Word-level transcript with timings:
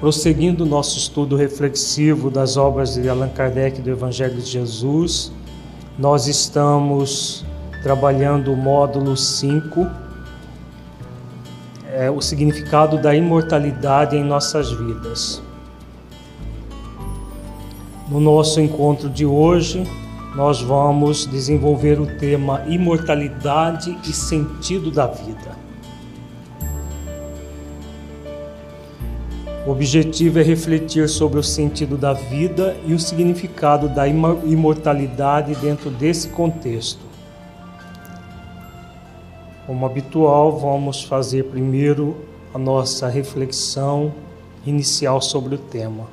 Prosseguindo 0.00 0.64
nosso 0.64 0.96
estudo 0.96 1.36
reflexivo 1.36 2.30
das 2.30 2.56
obras 2.56 2.94
de 2.94 3.06
Allan 3.06 3.28
Kardec 3.28 3.82
do 3.82 3.90
Evangelho 3.90 4.36
de 4.36 4.48
Jesus, 4.48 5.30
nós 5.98 6.26
estamos 6.26 7.44
trabalhando 7.82 8.50
o 8.50 8.56
módulo 8.56 9.14
5, 9.14 9.86
é, 11.92 12.10
o 12.10 12.18
significado 12.22 12.96
da 12.96 13.14
imortalidade 13.14 14.16
em 14.16 14.24
nossas 14.24 14.72
vidas. 14.72 15.42
No 18.08 18.20
nosso 18.20 18.58
encontro 18.58 19.10
de 19.10 19.26
hoje, 19.26 19.86
nós 20.34 20.62
vamos 20.62 21.26
desenvolver 21.26 22.00
o 22.00 22.06
tema 22.06 22.62
imortalidade 22.66 23.98
e 24.08 24.14
sentido 24.14 24.90
da 24.90 25.06
vida. 25.06 25.59
O 29.66 29.72
objetivo 29.72 30.38
é 30.38 30.42
refletir 30.42 31.06
sobre 31.06 31.38
o 31.38 31.42
sentido 31.42 31.98
da 31.98 32.14
vida 32.14 32.74
e 32.86 32.94
o 32.94 32.98
significado 32.98 33.90
da 33.90 34.08
imortalidade 34.08 35.54
dentro 35.56 35.90
desse 35.90 36.28
contexto. 36.28 37.04
Como 39.66 39.84
habitual, 39.84 40.58
vamos 40.58 41.02
fazer 41.02 41.44
primeiro 41.44 42.16
a 42.54 42.58
nossa 42.58 43.06
reflexão 43.06 44.14
inicial 44.64 45.20
sobre 45.20 45.56
o 45.56 45.58
tema. 45.58 46.08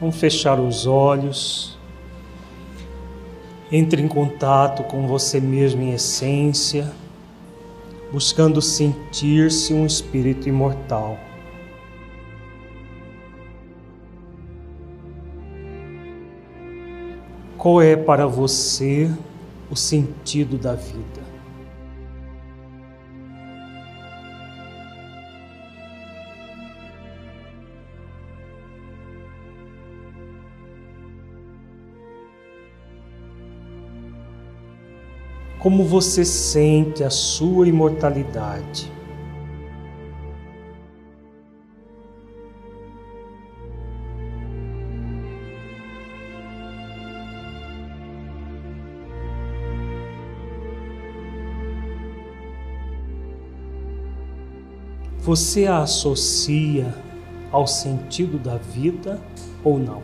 Vamos 0.00 0.16
fechar 0.16 0.60
os 0.60 0.86
olhos. 0.86 1.76
Entre 3.72 4.00
em 4.00 4.08
contato 4.08 4.84
com 4.84 5.08
você 5.08 5.40
mesmo 5.40 5.82
em 5.82 5.94
essência, 5.94 6.92
buscando 8.12 8.62
sentir-se 8.62 9.74
um 9.74 9.84
espírito 9.84 10.48
imortal. 10.48 11.18
Qual 17.62 17.80
é 17.80 17.94
para 17.94 18.26
você 18.26 19.08
o 19.70 19.76
sentido 19.76 20.58
da 20.58 20.74
vida? 20.74 21.22
Como 35.60 35.84
você 35.84 36.24
sente 36.24 37.04
a 37.04 37.10
sua 37.10 37.68
imortalidade? 37.68 38.90
Você 55.24 55.68
a 55.68 55.82
associa 55.82 56.92
ao 57.52 57.64
sentido 57.64 58.40
da 58.40 58.56
vida 58.56 59.20
ou 59.62 59.78
não? 59.78 60.02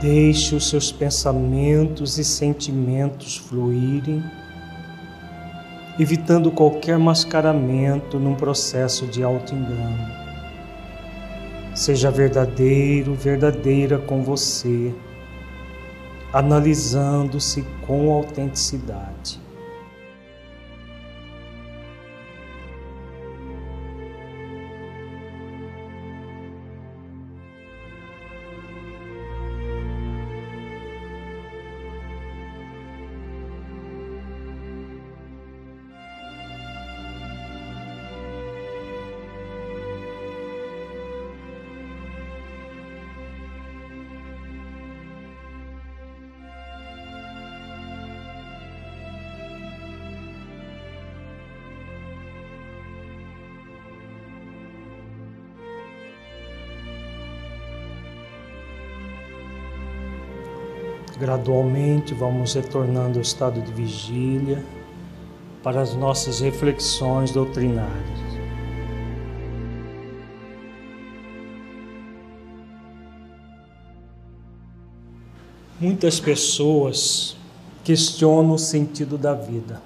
Deixe 0.00 0.54
os 0.54 0.68
seus 0.68 0.92
pensamentos 0.92 2.16
e 2.16 2.22
sentimentos 2.22 3.38
fluírem, 3.38 4.22
evitando 5.98 6.52
qualquer 6.52 6.96
mascaramento 6.96 8.20
num 8.20 8.36
processo 8.36 9.04
de 9.08 9.24
auto-engano. 9.24 10.25
Seja 11.76 12.10
verdadeiro, 12.10 13.14
verdadeira 13.14 13.98
com 13.98 14.22
você, 14.22 14.94
analisando-se 16.32 17.66
com 17.86 18.10
autenticidade. 18.10 19.38
Gradualmente 61.18 62.12
vamos 62.12 62.52
retornando 62.54 63.18
ao 63.18 63.22
estado 63.22 63.60
de 63.62 63.72
vigília 63.72 64.62
para 65.62 65.80
as 65.80 65.94
nossas 65.94 66.40
reflexões 66.40 67.30
doutrinárias. 67.30 68.26
Muitas 75.80 76.20
pessoas 76.20 77.36
questionam 77.82 78.54
o 78.54 78.58
sentido 78.58 79.16
da 79.16 79.32
vida. 79.32 79.80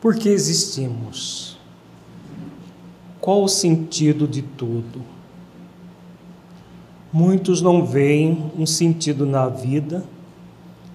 Por 0.00 0.16
que 0.16 0.28
existimos? 0.28 1.56
Qual 3.20 3.44
o 3.44 3.48
sentido 3.48 4.26
de 4.26 4.42
tudo? 4.42 5.13
Muitos 7.14 7.62
não 7.62 7.86
veem 7.86 8.50
um 8.58 8.66
sentido 8.66 9.24
na 9.24 9.46
vida 9.46 10.02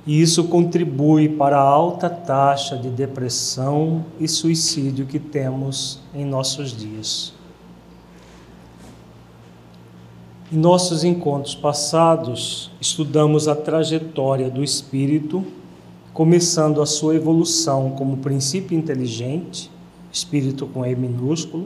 e 0.06 0.22
isso 0.22 0.44
contribui 0.50 1.30
para 1.30 1.58
a 1.58 1.62
alta 1.62 2.10
taxa 2.10 2.76
de 2.78 2.90
depressão 2.90 4.04
e 4.20 4.28
suicídio 4.28 5.06
que 5.06 5.18
temos 5.18 6.02
em 6.14 6.26
nossos 6.26 6.76
dias. 6.76 7.32
Em 10.52 10.58
nossos 10.58 11.06
encontros 11.06 11.56
passados, 11.56 12.70
estudamos 12.82 13.48
a 13.48 13.56
trajetória 13.56 14.50
do 14.50 14.62
espírito, 14.62 15.42
começando 16.14 16.82
a 16.82 16.86
sua 16.86 17.16
evolução 17.16 17.92
como 17.92 18.18
princípio 18.18 18.78
inteligente, 18.78 19.72
espírito 20.12 20.68
com 20.68 20.86
E 20.86 20.94
minúsculo, 20.98 21.66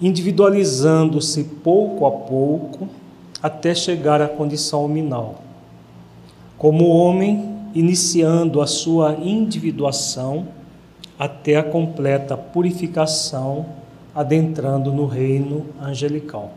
individualizando-se 0.00 1.44
pouco 1.62 2.06
a 2.06 2.10
pouco 2.10 2.88
até 3.44 3.74
chegar 3.74 4.22
à 4.22 4.26
condição 4.26 4.82
hominal. 4.82 5.42
Como 6.56 6.88
homem, 6.88 7.68
iniciando 7.74 8.62
a 8.62 8.66
sua 8.66 9.18
individuação 9.20 10.48
até 11.18 11.56
a 11.56 11.62
completa 11.62 12.38
purificação, 12.38 13.66
adentrando 14.14 14.90
no 14.90 15.04
reino 15.04 15.66
angelical. 15.78 16.52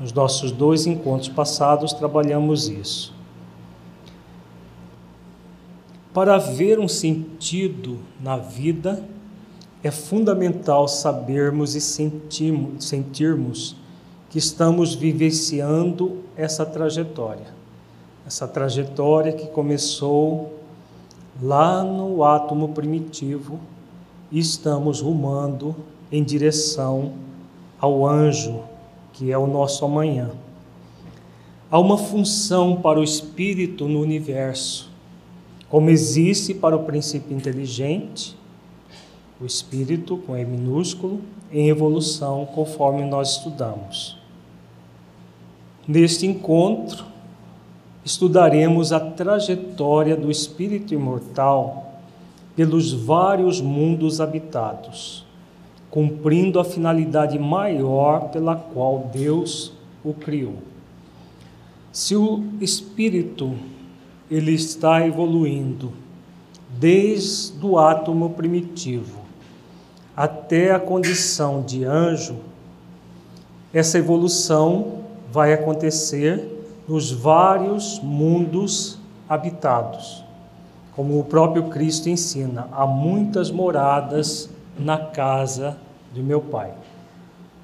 Nos 0.00 0.14
nossos 0.14 0.50
dois 0.50 0.86
encontros 0.86 1.28
passados 1.28 1.92
trabalhamos 1.92 2.68
isso. 2.68 3.12
Para 6.14 6.36
haver 6.36 6.78
um 6.78 6.88
sentido 6.88 7.98
na 8.18 8.38
vida, 8.38 9.04
é 9.82 9.90
fundamental 9.90 10.88
sabermos 10.88 11.74
e 11.74 11.82
sentirmos, 11.82 12.86
sentirmos 12.86 13.76
que 14.34 14.38
estamos 14.38 14.96
vivenciando 14.96 16.24
essa 16.36 16.66
trajetória. 16.66 17.54
Essa 18.26 18.48
trajetória 18.48 19.32
que 19.32 19.46
começou 19.46 20.58
lá 21.40 21.84
no 21.84 22.24
átomo 22.24 22.70
primitivo 22.70 23.60
e 24.32 24.40
estamos 24.40 25.00
rumando 25.00 25.76
em 26.10 26.24
direção 26.24 27.12
ao 27.78 28.04
anjo, 28.04 28.64
que 29.12 29.30
é 29.30 29.38
o 29.38 29.46
nosso 29.46 29.84
amanhã. 29.84 30.32
Há 31.70 31.78
uma 31.78 31.96
função 31.96 32.82
para 32.82 32.98
o 32.98 33.04
espírito 33.04 33.86
no 33.86 34.00
universo, 34.00 34.90
como 35.70 35.90
existe 35.90 36.52
para 36.52 36.74
o 36.74 36.82
princípio 36.82 37.36
inteligente, 37.36 38.36
o 39.40 39.46
espírito 39.46 40.16
com 40.16 40.36
E 40.36 40.44
minúsculo, 40.44 41.20
em 41.52 41.68
evolução, 41.68 42.44
conforme 42.46 43.04
nós 43.04 43.36
estudamos. 43.36 44.23
Neste 45.86 46.26
encontro, 46.26 47.04
estudaremos 48.02 48.90
a 48.90 48.98
trajetória 48.98 50.16
do 50.16 50.30
espírito 50.30 50.94
imortal 50.94 52.00
pelos 52.56 52.92
vários 52.92 53.60
mundos 53.60 54.20
habitados, 54.20 55.26
cumprindo 55.90 56.58
a 56.58 56.64
finalidade 56.64 57.38
maior 57.38 58.30
pela 58.30 58.56
qual 58.56 59.10
Deus 59.12 59.72
o 60.02 60.14
criou. 60.14 60.56
Se 61.92 62.16
o 62.16 62.44
espírito 62.60 63.52
ele 64.30 64.52
está 64.52 65.06
evoluindo 65.06 65.92
desde 66.78 67.64
o 67.64 67.78
átomo 67.78 68.30
primitivo 68.30 69.18
até 70.16 70.72
a 70.72 70.80
condição 70.80 71.62
de 71.62 71.84
anjo, 71.84 72.36
essa 73.72 73.98
evolução 73.98 75.03
vai 75.34 75.52
acontecer 75.52 76.48
nos 76.86 77.10
vários 77.10 77.98
mundos 77.98 79.00
habitados. 79.28 80.22
Como 80.94 81.18
o 81.18 81.24
próprio 81.24 81.64
Cristo 81.64 82.08
ensina, 82.08 82.68
há 82.70 82.86
muitas 82.86 83.50
moradas 83.50 84.48
na 84.78 84.96
casa 84.96 85.76
de 86.12 86.22
meu 86.22 86.40
Pai. 86.40 86.72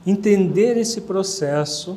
Entender 0.05 0.77
esse 0.77 1.03
processo 1.03 1.97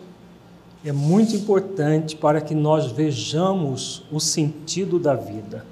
é 0.85 0.91
muito 0.91 1.35
importante 1.35 2.15
para 2.15 2.39
que 2.39 2.53
nós 2.53 2.91
vejamos 2.91 4.03
o 4.11 4.19
sentido 4.19 4.99
da 4.99 5.15
vida. 5.15 5.65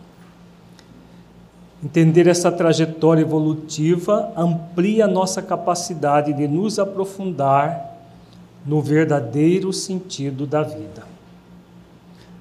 Entender 1.83 2.25
essa 2.25 2.51
trajetória 2.51 3.21
evolutiva 3.21 4.33
amplia 4.35 5.05
nossa 5.05 5.43
capacidade 5.43 6.33
de 6.33 6.47
nos 6.47 6.79
aprofundar 6.79 7.90
no 8.65 8.81
verdadeiro 8.81 9.71
sentido 9.73 10.45
da 10.45 10.63
vida. 10.63 11.05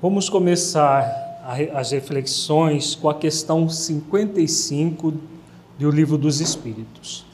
Vamos 0.01 0.29
começar 0.29 1.31
as 1.75 1.91
reflexões 1.91 2.95
com 2.95 3.09
a 3.09 3.15
questão 3.15 3.69
55 3.69 5.15
do 5.79 5.91
Livro 5.91 6.19
dos 6.19 6.41
Espíritos. 6.41 7.25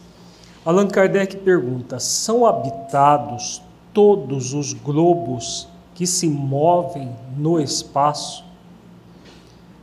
Allan 0.65 0.89
Kardec 0.89 1.37
pergunta: 1.39 1.99
são 1.99 2.47
habitados 2.47 3.63
todos 3.93 4.53
os 4.53 4.73
globos 4.73 5.69
que 5.95 6.07
se 6.07 6.29
movem 6.29 7.11
no 7.37 7.61
espaço? 7.61 8.45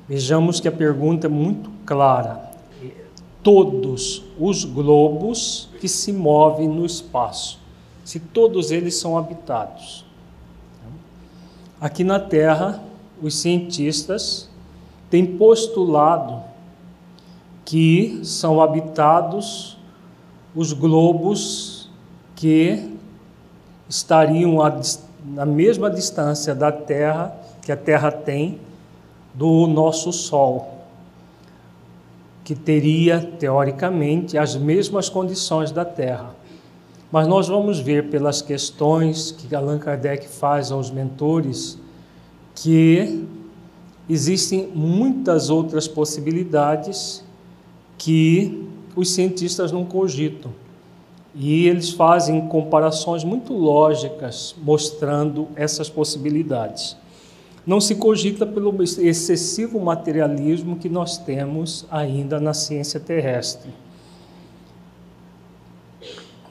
Vejamos 0.07 0.59
que 0.59 0.67
a 0.67 0.71
pergunta 0.71 1.27
é 1.27 1.29
muito 1.29 1.71
clara. 1.85 2.51
Todos 3.41 4.23
os 4.39 4.63
globos 4.63 5.69
que 5.79 5.87
se 5.87 6.13
movem 6.13 6.67
no 6.67 6.85
espaço, 6.85 7.59
se 8.03 8.19
todos 8.19 8.71
eles 8.71 8.95
são 8.95 9.17
habitados. 9.17 10.05
Aqui 11.79 12.03
na 12.03 12.19
Terra, 12.19 12.81
os 13.21 13.35
cientistas 13.35 14.49
têm 15.09 15.25
postulado 15.25 16.41
que 17.65 18.21
são 18.23 18.61
habitados 18.61 19.77
os 20.55 20.73
globos 20.73 21.89
que 22.35 22.91
estariam 23.87 24.61
a, 24.61 24.79
na 25.25 25.45
mesma 25.45 25.89
distância 25.89 26.53
da 26.53 26.71
Terra 26.71 27.35
que 27.61 27.71
a 27.71 27.77
Terra 27.77 28.11
tem 28.11 28.59
do 29.33 29.65
nosso 29.67 30.11
Sol, 30.11 30.85
que 32.43 32.53
teria 32.53 33.19
teoricamente 33.39 34.37
as 34.37 34.55
mesmas 34.55 35.09
condições 35.09 35.71
da 35.71 35.85
Terra. 35.85 36.35
Mas 37.13 37.27
nós 37.27 37.47
vamos 37.47 37.79
ver 37.79 38.09
pelas 38.09 38.41
questões 38.41 39.29
que 39.29 39.53
Allan 39.53 39.77
Kardec 39.77 40.27
faz 40.27 40.71
aos 40.71 40.89
mentores 40.89 41.77
que 42.55 43.23
existem 44.09 44.67
muitas 44.73 45.51
outras 45.51 45.87
possibilidades 45.87 47.23
que 47.99 48.67
os 48.95 49.11
cientistas 49.11 49.71
não 49.71 49.85
cogitam. 49.85 50.49
E 51.35 51.67
eles 51.67 51.91
fazem 51.91 52.47
comparações 52.47 53.23
muito 53.23 53.53
lógicas 53.53 54.55
mostrando 54.63 55.47
essas 55.55 55.87
possibilidades. 55.91 56.97
Não 57.63 57.79
se 57.79 57.93
cogita 57.93 58.43
pelo 58.43 58.75
excessivo 58.81 59.79
materialismo 59.79 60.77
que 60.77 60.89
nós 60.89 61.19
temos 61.19 61.85
ainda 61.91 62.39
na 62.39 62.55
ciência 62.55 62.99
terrestre. 62.99 63.69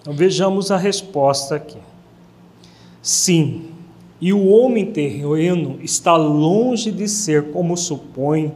Então, 0.03 0.13
vejamos 0.13 0.71
a 0.71 0.77
resposta 0.77 1.55
aqui. 1.55 1.79
Sim, 3.01 3.71
e 4.21 4.33
o 4.33 4.49
homem 4.49 4.93
terreno 4.93 5.79
está 5.83 6.15
longe 6.15 6.93
de 6.93 7.09
ser, 7.09 7.51
como 7.51 7.77
supõe, 7.77 8.53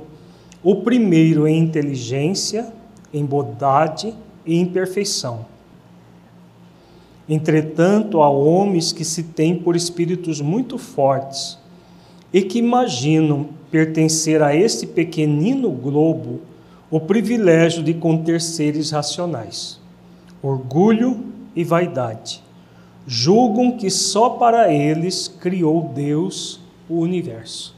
o 0.62 0.76
primeiro 0.76 1.48
em 1.48 1.58
inteligência, 1.58 2.70
em 3.14 3.24
bondade 3.24 4.14
e 4.44 4.56
em 4.56 4.66
perfeição 4.66 5.46
Entretanto, 7.28 8.22
há 8.22 8.30
homens 8.30 8.92
que 8.92 9.04
se 9.04 9.24
têm 9.24 9.56
por 9.56 9.74
espíritos 9.74 10.40
muito 10.40 10.78
fortes 10.78 11.58
e 12.32 12.40
que 12.42 12.58
imaginam 12.58 13.48
pertencer 13.70 14.42
a 14.42 14.54
este 14.54 14.86
pequenino 14.86 15.70
globo 15.70 16.40
o 16.88 17.00
privilégio 17.00 17.82
de 17.82 17.94
conter 17.94 18.40
seres 18.40 18.92
racionais, 18.92 19.80
orgulho 20.40 21.24
e 21.56 21.64
vaidade. 21.64 22.44
Julgam 23.06 23.72
que 23.72 23.90
só 23.90 24.30
para 24.30 24.72
eles 24.72 25.26
criou 25.26 25.90
Deus 25.94 26.60
o 26.88 27.00
universo. 27.00 27.74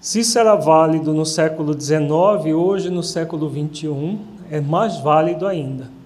Se 0.00 0.22
era 0.38 0.56
válido 0.56 1.12
no 1.12 1.26
século 1.26 1.78
XIX, 1.78 2.54
hoje 2.56 2.88
no 2.88 3.02
século 3.02 3.48
XXI 3.48 4.18
é 4.50 4.60
mais 4.60 4.98
válido 4.98 5.46
ainda 5.46 6.00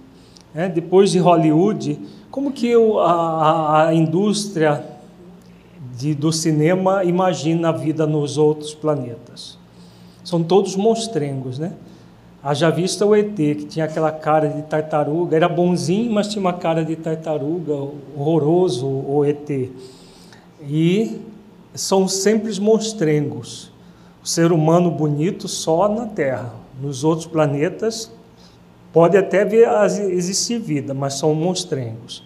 é, 0.55 0.69
depois 0.69 1.11
de 1.11 1.19
Hollywood, 1.19 1.99
como 2.31 2.51
que 2.51 2.73
a, 2.73 3.87
a 3.87 3.93
indústria 3.93 4.81
de, 5.97 6.15
do 6.15 6.31
cinema 6.31 7.03
imagina 7.03 7.69
a 7.69 7.71
vida 7.73 8.07
nos 8.07 8.37
outros 8.37 8.73
planetas? 8.73 9.57
São 10.23 10.41
todos 10.41 10.77
monstrengos, 10.77 11.59
né? 11.59 11.73
Haja 12.45 12.69
vista 12.69 13.03
o 13.05 13.15
ET, 13.15 13.35
que 13.35 13.65
tinha 13.65 13.85
aquela 13.85 14.11
cara 14.11 14.47
de 14.47 14.61
tartaruga, 14.61 15.35
era 15.35 15.49
bonzinho, 15.49 16.11
mas 16.11 16.27
tinha 16.27 16.39
uma 16.39 16.53
cara 16.53 16.85
de 16.85 16.95
tartaruga, 16.95 17.73
horroroso 18.15 18.85
o 18.85 19.25
ET. 19.25 19.71
E 20.61 21.19
são 21.73 22.07
sempre 22.07 22.57
monstrengos. 22.59 23.71
O 24.23 24.27
ser 24.27 24.51
humano 24.51 24.91
bonito 24.91 25.47
só 25.47 25.89
na 25.89 26.05
Terra. 26.05 26.53
Nos 26.79 27.03
outros 27.03 27.25
planetas, 27.25 28.11
Pode 28.95 29.17
até 29.17 29.43
ver, 29.43 29.67
existir 30.09 30.57
vida, 30.57 30.93
mas 30.93 31.15
são 31.15 31.35
monstrengos. 31.35 32.23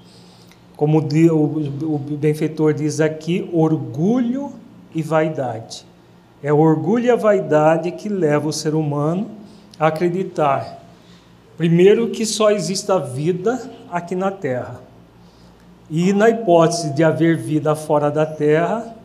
Como 0.78 1.00
o 1.00 1.98
benfeitor 1.98 2.76
diz 2.76 3.02
aqui, 3.02 3.50
orgulho 3.52 4.52
e 4.94 5.02
vaidade. 5.02 5.84
É 6.44 6.54
o 6.54 6.60
orgulho 6.60 7.06
e 7.06 7.10
a 7.10 7.16
vaidade 7.16 7.92
que 7.94 8.08
leva 8.08 8.48
o 8.48 8.54
ser 8.54 8.76
humano 8.76 9.32
acreditar, 9.80 10.84
primeiro, 11.58 12.10
que 12.10 12.26
só 12.26 12.52
exista 12.52 13.00
vida 13.00 13.72
aqui 13.90 14.16
na 14.16 14.30
Terra. 14.30 14.82
E 15.90 16.14
na 16.14 16.30
hipótese 16.30 16.94
de 16.94 17.04
haver 17.04 17.38
vida 17.38 17.74
fora 17.76 18.12
da 18.12 18.26
Terra, 18.26 18.96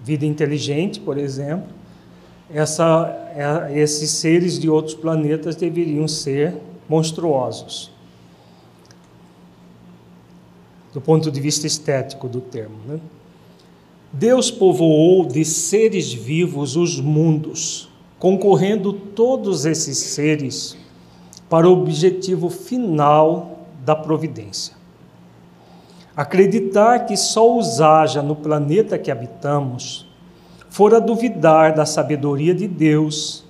vida 0.00 0.26
inteligente, 0.26 1.00
por 1.00 1.16
exemplo, 1.16 1.68
essa, 2.52 3.08
é, 3.34 3.80
esses 3.80 4.10
seres 4.10 4.58
de 4.58 4.68
outros 4.68 4.94
planetas 4.94 5.56
deveriam 5.56 6.06
ser 6.06 6.54
monstruosos, 6.88 7.90
do 10.92 11.00
ponto 11.00 11.30
de 11.30 11.40
vista 11.40 11.66
estético 11.66 12.28
do 12.28 12.40
termo. 12.40 12.76
Né? 12.86 13.00
Deus 14.12 14.50
povoou 14.50 15.26
de 15.26 15.44
seres 15.44 16.12
vivos 16.12 16.76
os 16.76 17.00
mundos, 17.00 17.88
concorrendo 18.24 18.94
todos 18.94 19.66
esses 19.66 19.98
seres 19.98 20.74
para 21.46 21.68
o 21.68 21.72
objetivo 21.72 22.48
final 22.48 23.66
da 23.84 23.94
providência. 23.94 24.74
Acreditar 26.16 27.00
que 27.00 27.18
só 27.18 27.54
os 27.54 27.82
haja 27.82 28.22
no 28.22 28.34
planeta 28.34 28.96
que 28.96 29.10
habitamos, 29.10 30.08
fora 30.70 31.02
duvidar 31.02 31.74
da 31.74 31.84
sabedoria 31.84 32.54
de 32.54 32.66
Deus, 32.66 33.44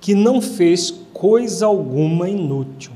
que 0.00 0.14
não 0.14 0.40
fez 0.40 0.90
coisa 1.12 1.66
alguma 1.66 2.26
inútil. 2.26 2.92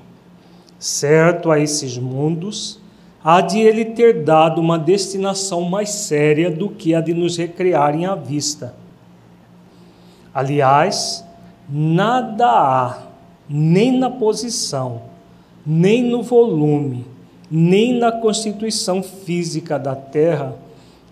Certo 0.78 1.50
a 1.50 1.60
esses 1.60 1.98
mundos, 1.98 2.80
há 3.22 3.42
de 3.42 3.58
ele 3.58 3.84
ter 3.84 4.24
dado 4.24 4.58
uma 4.58 4.78
destinação 4.78 5.60
mais 5.60 5.90
séria 5.90 6.50
do 6.50 6.70
que 6.70 6.94
a 6.94 7.02
de 7.02 7.12
nos 7.12 7.36
recriarem 7.36 8.06
à 8.06 8.14
vista. 8.14 8.79
Aliás, 10.40 11.22
nada 11.68 12.46
há, 12.46 12.98
nem 13.46 13.92
na 13.98 14.08
posição, 14.08 15.02
nem 15.66 16.02
no 16.02 16.22
volume, 16.22 17.04
nem 17.50 17.92
na 17.92 18.10
constituição 18.10 19.02
física 19.02 19.78
da 19.78 19.94
Terra, 19.94 20.56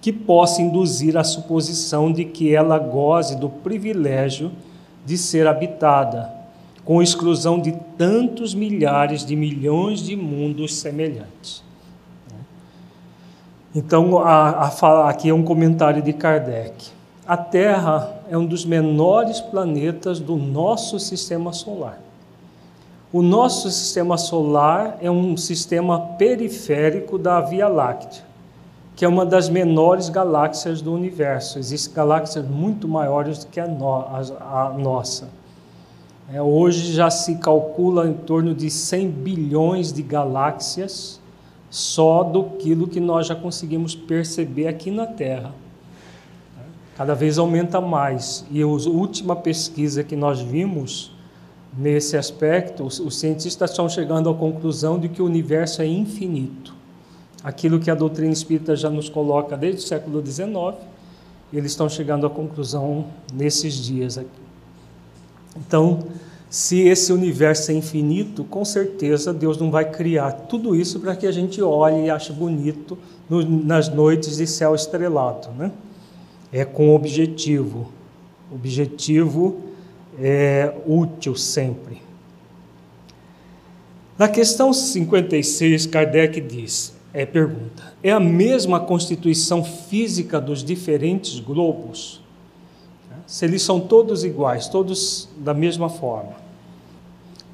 que 0.00 0.14
possa 0.14 0.62
induzir 0.62 1.14
a 1.18 1.22
suposição 1.22 2.10
de 2.10 2.24
que 2.24 2.54
ela 2.54 2.78
goze 2.78 3.36
do 3.36 3.50
privilégio 3.50 4.50
de 5.04 5.18
ser 5.18 5.46
habitada, 5.46 6.32
com 6.82 7.02
exclusão 7.02 7.60
de 7.60 7.72
tantos 7.98 8.54
milhares 8.54 9.26
de 9.26 9.36
milhões 9.36 10.00
de 10.00 10.16
mundos 10.16 10.74
semelhantes. 10.76 11.62
Então, 13.74 14.20
a, 14.20 14.70
a, 14.80 15.10
aqui 15.10 15.28
é 15.28 15.34
um 15.34 15.42
comentário 15.42 16.00
de 16.00 16.14
Kardec. 16.14 16.86
A 17.26 17.36
Terra 17.36 18.17
é 18.30 18.36
um 18.36 18.44
dos 18.44 18.64
menores 18.64 19.40
planetas 19.40 20.20
do 20.20 20.36
nosso 20.36 20.98
sistema 20.98 21.52
solar. 21.52 22.00
O 23.10 23.22
nosso 23.22 23.70
sistema 23.70 24.18
solar 24.18 24.98
é 25.00 25.10
um 25.10 25.36
sistema 25.36 25.98
periférico 26.18 27.18
da 27.18 27.40
Via 27.40 27.66
Láctea, 27.66 28.22
que 28.94 29.04
é 29.04 29.08
uma 29.08 29.24
das 29.24 29.48
menores 29.48 30.10
galáxias 30.10 30.82
do 30.82 30.92
universo. 30.92 31.58
Existem 31.58 31.94
galáxias 31.94 32.46
muito 32.46 32.86
maiores 32.86 33.38
do 33.38 33.46
que 33.46 33.58
a, 33.58 33.66
no, 33.66 33.90
a, 33.90 34.66
a 34.66 34.74
nossa. 34.76 35.30
É, 36.30 36.42
hoje 36.42 36.92
já 36.92 37.08
se 37.08 37.36
calcula 37.36 38.06
em 38.06 38.12
torno 38.12 38.54
de 38.54 38.70
100 38.70 39.08
bilhões 39.08 39.90
de 39.90 40.02
galáxias 40.02 41.18
só 41.70 42.22
do 42.22 42.44
que 42.44 43.00
nós 43.00 43.26
já 43.26 43.34
conseguimos 43.34 43.94
perceber 43.94 44.68
aqui 44.68 44.90
na 44.90 45.06
Terra 45.06 45.54
cada 46.98 47.14
vez 47.14 47.38
aumenta 47.38 47.80
mais. 47.80 48.44
E 48.50 48.60
a 48.60 48.66
última 48.66 49.36
pesquisa 49.36 50.02
que 50.02 50.16
nós 50.16 50.40
vimos 50.40 51.12
nesse 51.78 52.16
aspecto, 52.16 52.84
os, 52.84 53.20
cientistas 53.20 53.70
estão 53.70 53.88
chegando 53.88 54.28
à 54.28 54.34
conclusão 54.34 54.98
de 54.98 55.08
que 55.08 55.22
o 55.22 55.24
universo 55.24 55.80
é 55.80 55.86
infinito. 55.86 56.74
Aquilo 57.44 57.78
que 57.78 57.88
a 57.88 57.94
doutrina 57.94 58.32
espírita 58.32 58.74
já 58.74 58.90
nos 58.90 59.08
coloca 59.08 59.56
desde 59.56 59.84
o 59.84 59.86
século 59.86 60.26
XIX, 60.26 60.74
eles 61.52 61.70
estão 61.70 61.88
chegando 61.88 62.26
à 62.26 62.30
conclusão 62.30 63.06
nesses 63.32 63.74
dias 63.74 64.18
aqui. 64.18 64.28
Então, 65.56 66.00
se 66.50 66.80
esse 66.80 67.12
universo 67.12 67.70
é 67.70 67.74
infinito, 67.74 68.42
com 68.42 68.64
certeza 68.64 69.32
Deus 69.32 69.56
não 69.56 69.70
vai 69.70 69.88
criar 69.88 70.32
tudo 70.32 70.74
isso 70.74 70.98
para 70.98 71.14
que 71.14 71.28
a 71.28 71.32
gente 71.32 71.62
olhe 71.62 72.06
e 72.06 72.10
ache 72.10 72.32
bonito 72.32 72.98
nas 73.30 73.88
noites 73.88 74.36
de 74.36 74.48
céu 74.48 74.74
estrelado, 74.74 75.48
né? 75.56 75.70
É 76.52 76.64
com 76.64 76.94
objetivo. 76.94 77.92
Objetivo 78.50 79.60
é 80.18 80.74
útil 80.86 81.34
sempre. 81.36 82.02
Na 84.18 84.28
questão 84.28 84.72
56, 84.72 85.86
Kardec 85.86 86.40
diz, 86.40 86.92
é 87.14 87.24
pergunta, 87.24 87.94
é 88.02 88.10
a 88.10 88.18
mesma 88.18 88.80
constituição 88.80 89.62
física 89.62 90.40
dos 90.40 90.64
diferentes 90.64 91.38
globos? 91.38 92.20
Se 93.26 93.44
eles 93.44 93.62
são 93.62 93.78
todos 93.78 94.24
iguais, 94.24 94.68
todos 94.68 95.28
da 95.36 95.52
mesma 95.54 95.88
forma? 95.88 96.32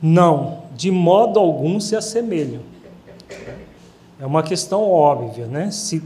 Não, 0.00 0.62
de 0.74 0.90
modo 0.90 1.38
algum 1.38 1.80
se 1.80 1.96
assemelham. 1.96 2.60
É 4.20 4.24
uma 4.24 4.42
questão 4.42 4.82
óbvia, 4.82 5.46
né? 5.46 5.70
Se 5.70 6.02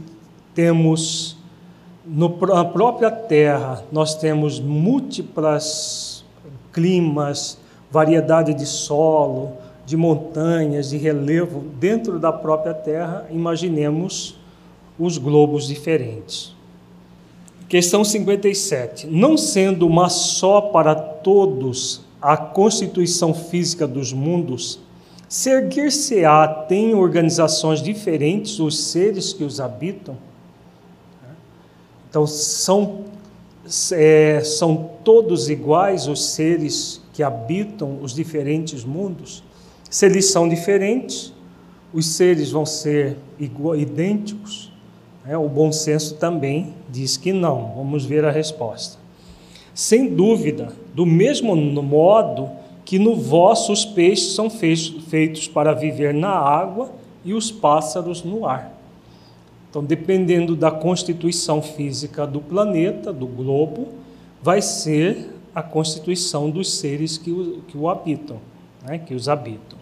temos 0.53 1.37
no, 2.09 2.35
na 2.47 2.65
própria 2.65 3.11
Terra, 3.11 3.83
nós 3.91 4.15
temos 4.15 4.59
múltiplas 4.59 6.25
climas, 6.73 7.57
variedade 7.91 8.53
de 8.53 8.65
solo, 8.65 9.53
de 9.85 9.95
montanhas, 9.95 10.89
de 10.89 10.97
relevo 10.97 11.63
dentro 11.79 12.19
da 12.19 12.31
própria 12.31 12.73
Terra. 12.73 13.27
Imaginemos 13.29 14.39
os 14.97 15.17
globos 15.17 15.67
diferentes. 15.67 16.55
Questão 17.67 18.03
57. 18.03 19.05
Não 19.07 19.37
sendo 19.37 19.85
uma 19.85 20.09
só 20.09 20.61
para 20.61 20.95
todos 20.95 22.01
a 22.19 22.35
constituição 22.35 23.33
física 23.33 23.87
dos 23.87 24.11
mundos, 24.11 24.79
seguir-se-á 25.27 26.47
tem 26.47 26.95
organizações 26.95 27.81
diferentes 27.81 28.59
os 28.59 28.79
seres 28.79 29.31
que 29.31 29.43
os 29.43 29.59
habitam? 29.61 30.28
Então, 32.09 32.25
são, 32.25 33.05
é, 33.91 34.41
são 34.43 34.89
todos 35.03 35.49
iguais 35.49 36.07
os 36.07 36.25
seres 36.25 37.01
que 37.13 37.21
habitam 37.21 37.99
os 38.01 38.13
diferentes 38.13 38.83
mundos? 38.83 39.43
Se 39.89 40.05
eles 40.05 40.31
são 40.31 40.49
diferentes, 40.49 41.33
os 41.93 42.05
seres 42.05 42.51
vão 42.51 42.65
ser 42.65 43.17
igual, 43.39 43.75
idênticos? 43.75 44.71
É, 45.25 45.37
o 45.37 45.47
bom 45.47 45.71
senso 45.71 46.15
também 46.15 46.73
diz 46.89 47.17
que 47.17 47.31
não. 47.31 47.73
Vamos 47.75 48.05
ver 48.05 48.25
a 48.25 48.31
resposta. 48.31 48.97
Sem 49.73 50.13
dúvida, 50.13 50.73
do 50.93 51.05
mesmo 51.05 51.55
modo 51.55 52.49
que 52.83 52.97
no 52.97 53.15
vosso 53.15 53.71
os 53.71 53.85
peixes 53.85 54.33
são 54.33 54.49
feitos 54.49 55.47
para 55.47 55.73
viver 55.73 56.13
na 56.13 56.31
água 56.31 56.91
e 57.23 57.33
os 57.33 57.51
pássaros 57.51 58.23
no 58.23 58.47
ar. 58.47 58.78
Então, 59.69 59.83
dependendo 59.83 60.55
da 60.55 60.71
constituição 60.71 61.61
física 61.61 62.25
do 62.25 62.41
planeta, 62.41 63.13
do 63.13 63.27
globo, 63.27 63.89
vai 64.41 64.61
ser 64.61 65.29
a 65.53 65.61
constituição 65.61 66.49
dos 66.49 66.73
seres 66.73 67.17
que 67.17 67.31
o, 67.31 67.61
que 67.67 67.77
o 67.77 67.87
habitam, 67.87 68.37
né, 68.83 68.97
que 68.97 69.13
os 69.13 69.29
habitam. 69.29 69.77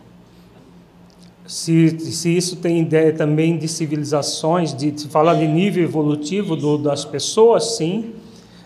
Se, 1.46 1.98
se 2.00 2.36
isso 2.36 2.58
tem 2.58 2.82
ideia 2.82 3.14
também 3.14 3.58
de 3.58 3.70
civilizações, 3.70 4.74
de, 4.74 4.92
de 4.92 5.08
falar 5.08 5.36
de 5.36 5.48
nível 5.48 5.84
evolutivo 5.84 6.58
do, 6.58 6.78
das 6.78 7.06
pessoas, 7.06 7.78
sim, 7.78 8.14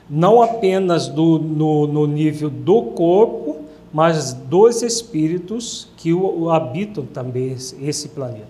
não 0.10 0.42
apenas 0.42 1.08
do, 1.08 1.38
no, 1.38 1.86
no 1.86 2.08
nível 2.08 2.50
do 2.50 2.82
corpo, 2.82 3.60
mas 3.94 4.34
dos 4.34 4.82
espíritos 4.82 5.88
que 5.98 6.12
o, 6.12 6.44
o 6.44 6.50
habitam 6.50 7.06
também 7.06 7.52
esse, 7.52 7.76
esse 7.84 8.10
planeta. 8.10 8.48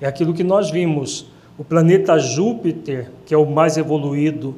É 0.00 0.06
aquilo 0.06 0.32
que 0.32 0.44
nós 0.44 0.70
vimos 0.70 1.26
o 1.58 1.64
planeta 1.64 2.18
Júpiter, 2.18 3.10
que 3.24 3.32
é 3.32 3.38
o 3.38 3.46
mais 3.46 3.76
evoluído 3.76 4.54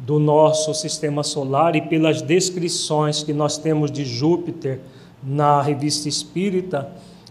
do 0.00 0.18
nosso 0.18 0.74
sistema 0.74 1.22
solar, 1.22 1.74
e 1.76 1.80
pelas 1.80 2.20
descrições 2.20 3.22
que 3.22 3.32
nós 3.32 3.56
temos 3.56 3.90
de 3.90 4.04
Júpiter 4.04 4.80
na 5.22 5.62
revista 5.62 6.08
Espírita, 6.08 6.90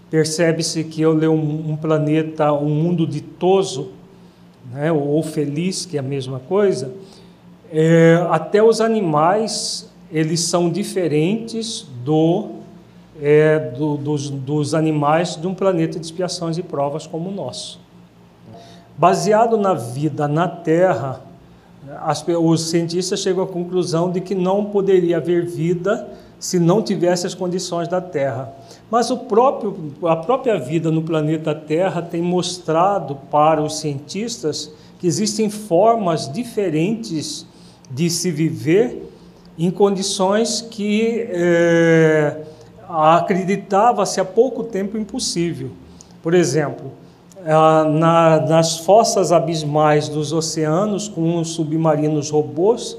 percebe-se 0.10 0.84
que 0.86 1.04
ele 1.04 1.26
é 1.26 1.30
um, 1.30 1.76
planeta, 1.76 2.52
um 2.54 2.70
mundo 2.70 3.06
ditoso, 3.06 3.90
né, 4.72 4.92
ou 4.92 5.22
feliz, 5.22 5.86
que 5.86 5.98
é 5.98 6.00
a 6.00 6.04
mesma 6.04 6.40
coisa. 6.40 6.94
É, 7.72 8.26
até 8.30 8.64
os 8.64 8.82
animais, 8.82 9.92
eles 10.12 10.42
são 10.42 10.70
diferentes 10.70 11.86
do, 12.04 12.52
é, 13.22 13.60
do, 13.60 13.98
dos, 13.98 14.30
dos 14.30 14.74
animais 14.74 15.36
de 15.36 15.46
um 15.46 15.54
planeta 15.54 16.00
de 16.00 16.06
expiações 16.06 16.58
e 16.58 16.64
provas 16.64 17.06
como 17.06 17.30
o 17.30 17.34
nosso. 17.34 17.81
Baseado 19.02 19.58
na 19.58 19.74
vida 19.74 20.28
na 20.28 20.48
Terra, 20.48 21.22
as, 22.02 22.24
os 22.40 22.70
cientistas 22.70 23.20
chegam 23.20 23.44
à 23.44 23.48
conclusão 23.48 24.12
de 24.12 24.22
que 24.22 24.36
não 24.36 24.66
poderia 24.66 25.18
haver 25.18 25.44
vida 25.44 26.08
se 26.40 26.60
não 26.60 26.84
tivesse 26.84 27.26
as 27.26 27.34
condições 27.34 27.88
da 27.88 28.00
Terra. 28.00 28.54
Mas 28.92 29.10
próprio, 29.10 29.92
a 30.04 30.16
própria 30.16 30.60
vida 30.60 30.92
no 30.92 31.02
planeta 31.02 31.56
Terra 31.56 32.00
tem 32.00 32.22
mostrado 32.22 33.16
para 33.32 33.60
os 33.64 33.80
cientistas 33.80 34.72
que 35.00 35.08
existem 35.08 35.50
formas 35.50 36.32
diferentes 36.32 37.48
de 37.90 38.08
se 38.08 38.30
viver 38.30 39.10
em 39.58 39.72
condições 39.72 40.62
que 40.62 41.26
é, 41.28 42.44
acreditava-se 42.88 44.22
há 44.22 44.26
pouco 44.26 44.64
tempo 44.64 44.96
impossível. 44.96 45.72
Por 46.22 46.36
exemplo, 46.36 47.01
na, 47.44 48.40
nas 48.42 48.80
fossas 48.80 49.32
abismais 49.32 50.08
dos 50.08 50.32
oceanos, 50.32 51.08
com 51.08 51.40
os 51.40 51.50
submarinos 51.50 52.30
robôs, 52.30 52.98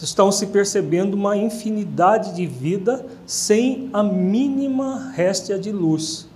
estão 0.00 0.32
se 0.32 0.46
percebendo 0.46 1.14
uma 1.14 1.36
infinidade 1.36 2.34
de 2.34 2.46
vida 2.46 3.06
sem 3.26 3.88
a 3.92 4.02
mínima 4.02 5.12
réstia 5.14 5.58
de 5.58 5.70
luz. 5.70 6.28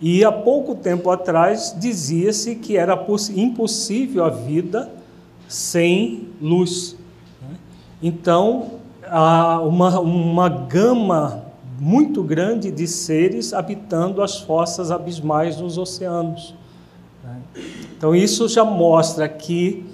E 0.00 0.24
há 0.24 0.32
pouco 0.32 0.74
tempo 0.74 1.10
atrás 1.10 1.74
dizia-se 1.78 2.56
que 2.56 2.76
era 2.76 2.98
impossível 3.36 4.24
a 4.24 4.30
vida 4.30 4.90
sem 5.48 6.28
luz. 6.40 6.96
Né? 7.42 7.56
Então, 8.02 8.72
há 9.06 9.60
uma, 9.60 10.00
uma 10.00 10.48
gama 10.48 11.44
muito 11.78 12.22
grande 12.22 12.70
de 12.70 12.86
seres 12.86 13.52
habitando 13.52 14.22
as 14.22 14.40
fossas 14.40 14.90
abismais 14.90 15.56
dos 15.56 15.76
oceanos. 15.76 16.54
Então, 17.96 18.14
isso 18.14 18.48
já 18.48 18.64
mostra 18.64 19.28
que 19.28 19.84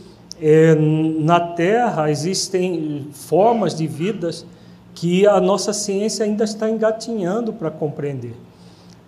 é, 0.40 0.74
na 0.74 1.38
Terra 1.38 2.10
existem 2.10 3.08
formas 3.12 3.74
de 3.74 3.86
vidas 3.86 4.46
que 4.94 5.26
a 5.26 5.40
nossa 5.40 5.72
ciência 5.72 6.24
ainda 6.24 6.44
está 6.44 6.68
engatinhando 6.68 7.52
para 7.52 7.70
compreender. 7.70 8.34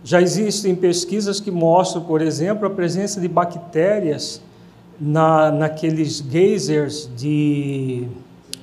Já 0.05 0.21
existem 0.21 0.75
pesquisas 0.75 1.41
que 1.41 1.50
mostram, 1.50 2.02
por 2.02 2.21
exemplo, 2.21 2.67
a 2.67 2.71
presença 2.71 3.21
de 3.21 3.29
bactérias 3.29 4.41
na, 5.00 5.50
naqueles 5.50 6.21
geysers 6.21 7.09
de 7.17 8.07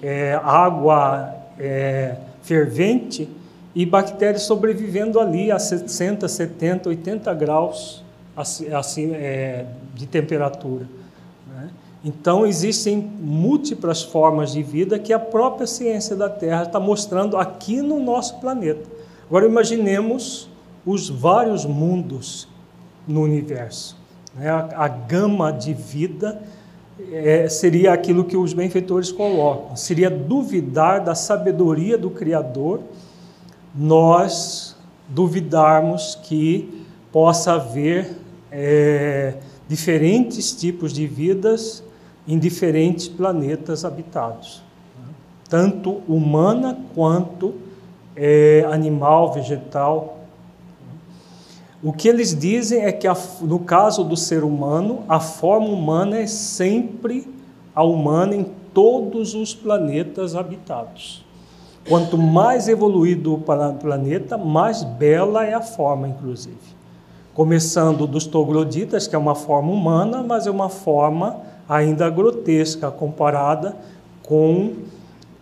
é, 0.01 0.39
água 0.44 1.34
é, 1.58 2.16
fervente 2.42 3.28
e 3.75 3.86
bactérias 3.86 4.44
sobrevivendo 4.44 5.20
ali 5.20 5.51
a 5.51 5.60
60, 5.60 6.28
70, 6.28 6.89
80 6.89 7.34
graus 7.34 8.04
assim, 8.36 9.12
é, 9.14 9.66
de 9.94 10.06
temperatura. 10.06 10.88
Né? 11.48 11.70
Então, 12.04 12.46
existem 12.46 12.98
múltiplas 12.98 14.02
formas 14.02 14.52
de 14.52 14.64
vida 14.64 14.98
que 14.98 15.12
a 15.12 15.20
própria 15.20 15.68
ciência 15.68 16.16
da 16.16 16.30
Terra 16.30 16.64
está 16.64 16.80
mostrando 16.80 17.38
aqui 17.38 17.82
no 17.82 18.00
nosso 18.00 18.40
planeta. 18.40 18.90
Agora, 19.28 19.46
imaginemos 19.46 20.50
os 20.86 21.10
vários 21.10 21.66
mundos 21.66 22.48
no 23.08 23.22
universo. 23.22 23.98
Né? 24.36 24.50
A, 24.50 24.70
a 24.76 24.88
gama 24.88 25.52
de 25.52 25.74
vida 25.74 26.42
é, 27.12 27.48
seria 27.48 27.94
aquilo 27.94 28.26
que 28.26 28.36
os 28.36 28.54
benfeitores 28.54 29.12
colocam, 29.12 29.76
seria 29.76 30.10
duvidar 30.10 31.04
da 31.04 31.16
sabedoria 31.16 31.98
do 31.98 32.10
Criador, 32.10 32.82
nós 33.74 34.76
duvidarmos 35.08 36.16
que 36.24 36.86
possa 37.12 37.54
haver 37.54 38.19
é, 38.51 39.36
diferentes 39.68 40.51
tipos 40.51 40.94
de 40.94 41.06
vidas 41.06 41.84
em 42.27 42.38
diferentes 42.38 43.08
planetas 43.08 43.86
habitados, 43.86 44.62
né? 44.98 45.13
tanto 45.48 46.01
humana 46.08 46.77
quanto 46.94 47.56
é, 48.15 48.65
animal, 48.72 49.34
vegetal. 49.34 50.18
O 51.82 51.94
que 51.94 52.08
eles 52.08 52.38
dizem 52.38 52.84
é 52.84 52.91
que, 52.91 53.08
a, 53.08 53.15
no 53.41 53.60
caso 53.60 54.03
do 54.03 54.18
ser 54.18 54.44
humano, 54.44 55.03
a 55.08 55.20
forma 55.20 55.68
humana 55.68 56.18
é 56.18 56.27
sempre 56.27 57.27
a 57.74 57.84
humana 57.84 58.36
em 58.36 58.46
todos 58.74 59.34
os 59.34 59.56
planetas 59.56 60.36
habitados. 60.36 61.25
Quanto 61.88 62.18
mais 62.18 62.68
evoluído 62.68 63.34
o 63.34 63.39
planeta, 63.39 64.38
mais 64.38 64.84
bela 64.84 65.46
é 65.46 65.53
a 65.53 65.62
forma, 65.62 66.08
inclusive. 66.08 66.79
Começando 67.39 68.05
dos 68.05 68.27
trogloditas, 68.27 69.08
que 69.08 69.15
é 69.15 69.17
uma 69.17 69.34
forma 69.34 69.72
humana, 69.72 70.22
mas 70.22 70.46
é 70.46 70.51
uma 70.51 70.67
forma 70.67 71.38
ainda 71.69 72.10
grotesca 72.10 72.91
comparada 72.91 73.77
com 74.22 74.74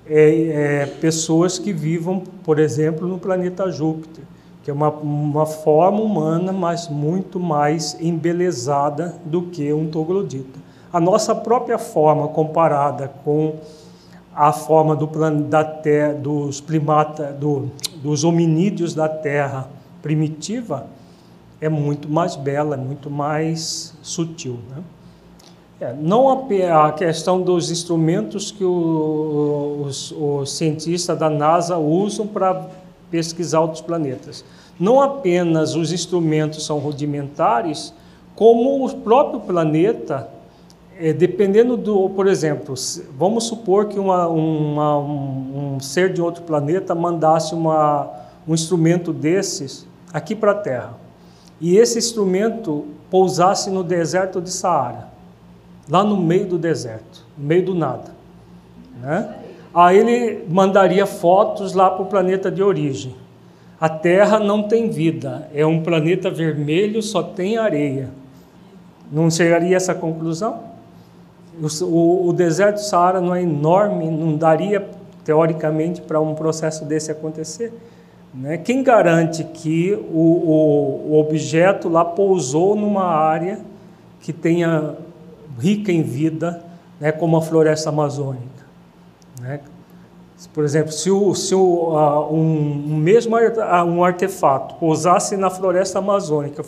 é, 0.05 0.83
é, 0.83 0.85
pessoas 1.01 1.57
que 1.57 1.73
vivam, 1.73 2.21
por 2.43 2.59
exemplo, 2.59 3.07
no 3.07 3.17
planeta 3.17 3.71
Júpiter 3.71 4.23
que 4.63 4.69
é 4.69 4.73
uma, 4.73 4.91
uma 4.91 5.47
forma 5.47 5.99
humana, 5.99 6.53
mas 6.53 6.87
muito 6.87 7.39
mais 7.39 7.97
embelezada 7.99 9.15
do 9.25 9.43
que 9.47 9.73
um 9.73 9.89
troglodita. 9.89 10.59
A 10.93 10.99
nossa 10.99 11.33
própria 11.33 11.79
forma 11.79 12.27
comparada 12.27 13.11
com 13.25 13.55
a 14.35 14.53
forma 14.53 14.95
do 14.95 15.07
da 15.49 15.63
terra, 15.63 16.13
dos 16.13 16.61
primata, 16.61 17.31
do, 17.31 17.71
dos 18.03 18.23
hominídeos 18.23 18.93
da 18.93 19.09
Terra 19.09 19.67
primitiva 20.03 20.95
é 21.59 21.69
muito 21.69 22.09
mais 22.09 22.35
bela, 22.35 22.75
é 22.75 22.77
muito 22.77 23.09
mais 23.09 23.93
sutil. 24.01 24.59
Né? 24.69 24.83
É, 25.79 25.93
não 25.93 26.29
a, 26.29 26.87
a, 26.87 26.91
questão 26.91 27.41
dos 27.41 27.69
instrumentos 27.69 28.51
que 28.51 28.63
os, 28.63 30.11
os 30.11 30.51
cientistas 30.51 31.17
da 31.17 31.29
NASA 31.29 31.77
usam 31.77 32.25
para 32.25 32.67
pesquisar 33.11 33.61
outros 33.61 33.81
planetas. 33.81 34.43
Não 34.79 35.01
apenas 35.01 35.75
os 35.75 35.91
instrumentos 35.91 36.65
são 36.65 36.79
rudimentares, 36.79 37.93
como 38.35 38.85
o 38.85 38.97
próprio 38.97 39.39
planeta, 39.39 40.29
é, 40.99 41.13
dependendo 41.13 41.77
do, 41.77 42.09
por 42.09 42.27
exemplo, 42.27 42.75
vamos 43.17 43.45
supor 43.45 43.87
que 43.87 43.99
uma, 43.99 44.27
uma, 44.27 44.97
um, 44.97 45.75
um, 45.75 45.79
ser 45.79 46.13
de 46.13 46.21
outro 46.21 46.43
planeta 46.43 46.93
mandasse 46.95 47.53
uma, 47.53 48.09
um 48.47 48.53
instrumento 48.53 49.13
desses 49.13 49.87
aqui 50.13 50.35
para 50.35 50.51
a 50.51 50.55
Terra, 50.55 51.06
e 51.59 51.77
esse 51.77 51.97
instrumento 51.97 52.85
pousasse 53.09 53.69
no 53.69 53.83
deserto 53.83 54.41
de 54.41 54.51
Saara, 54.51 55.07
lá 55.89 56.03
no 56.03 56.17
meio 56.17 56.47
do 56.47 56.57
deserto, 56.57 57.25
no 57.37 57.47
meio 57.47 57.65
do 57.65 57.75
nada, 57.75 58.11
né? 59.01 59.35
Aí 59.73 59.97
ele 59.97 60.45
mandaria 60.49 61.05
fotos 61.05 61.73
lá 61.73 61.89
para 61.89 62.01
o 62.01 62.07
planeta 62.07 62.49
de 62.49 62.63
origem. 62.63 63.13
A 63.79 63.87
Terra 63.87 64.39
não 64.39 64.63
tem 64.63 64.89
vida, 64.89 65.47
é 65.53 65.63
um 65.65 65.83
planeta 65.83 66.31
vermelho, 66.31 67.01
só 67.03 67.21
tem 67.21 67.57
areia. 67.57 68.09
Não 69.11 69.29
chegaria 69.29 69.75
a 69.75 69.77
essa 69.77 69.93
conclusão? 69.93 70.63
O, 71.83 72.29
o, 72.29 72.33
deserto 72.33 72.77
Saara 72.77 73.21
não 73.21 73.35
é 73.35 73.43
enorme, 73.43 74.09
não 74.09 74.35
daria, 74.35 74.87
teoricamente, 75.23 76.01
para 76.01 76.19
um 76.19 76.33
processo 76.33 76.85
desse 76.85 77.11
acontecer? 77.11 77.71
Né? 78.37 78.57
Quem 78.57 78.83
garante 78.83 79.43
que 79.43 79.93
o, 79.93 80.19
o, 80.19 81.11
o 81.11 81.19
objeto 81.19 81.89
lá 81.89 82.05
pousou 82.05 82.75
numa 82.75 83.05
área 83.05 83.59
que 84.21 84.31
tenha 84.31 84.95
rica 85.59 85.91
em 85.91 86.03
vida, 86.03 86.63
né, 86.99 87.11
como 87.11 87.35
a 87.35 87.41
floresta 87.41 87.89
amazônica? 87.89 88.45
Né? 89.41 89.59
Por 90.53 90.63
exemplo, 90.63 90.91
se, 90.91 91.09
o, 91.09 91.33
se 91.33 91.55
o, 91.55 92.29
um, 92.31 92.91
um, 92.91 92.95
mesmo 92.97 93.35
um 93.87 94.03
artefato 94.03 94.75
pousasse 94.75 95.35
na 95.35 95.49
floresta 95.49 95.97
amazônica 95.97 96.63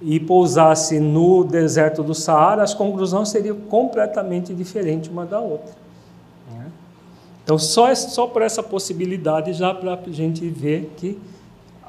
e 0.00 0.20
pousasse 0.20 1.00
no 1.00 1.42
deserto 1.42 2.00
do 2.00 2.14
Saara, 2.14 2.62
as 2.62 2.72
conclusões 2.72 3.28
seriam 3.28 3.56
completamente 3.56 4.54
diferentes 4.54 5.10
uma 5.10 5.26
da 5.26 5.40
outra. 5.40 5.83
Então, 7.44 7.58
só, 7.58 7.94
só 7.94 8.26
por 8.26 8.40
essa 8.40 8.62
possibilidade 8.62 9.52
já 9.52 9.72
para 9.74 9.94
a 9.94 10.10
gente 10.10 10.48
ver 10.48 10.94
que 10.96 11.18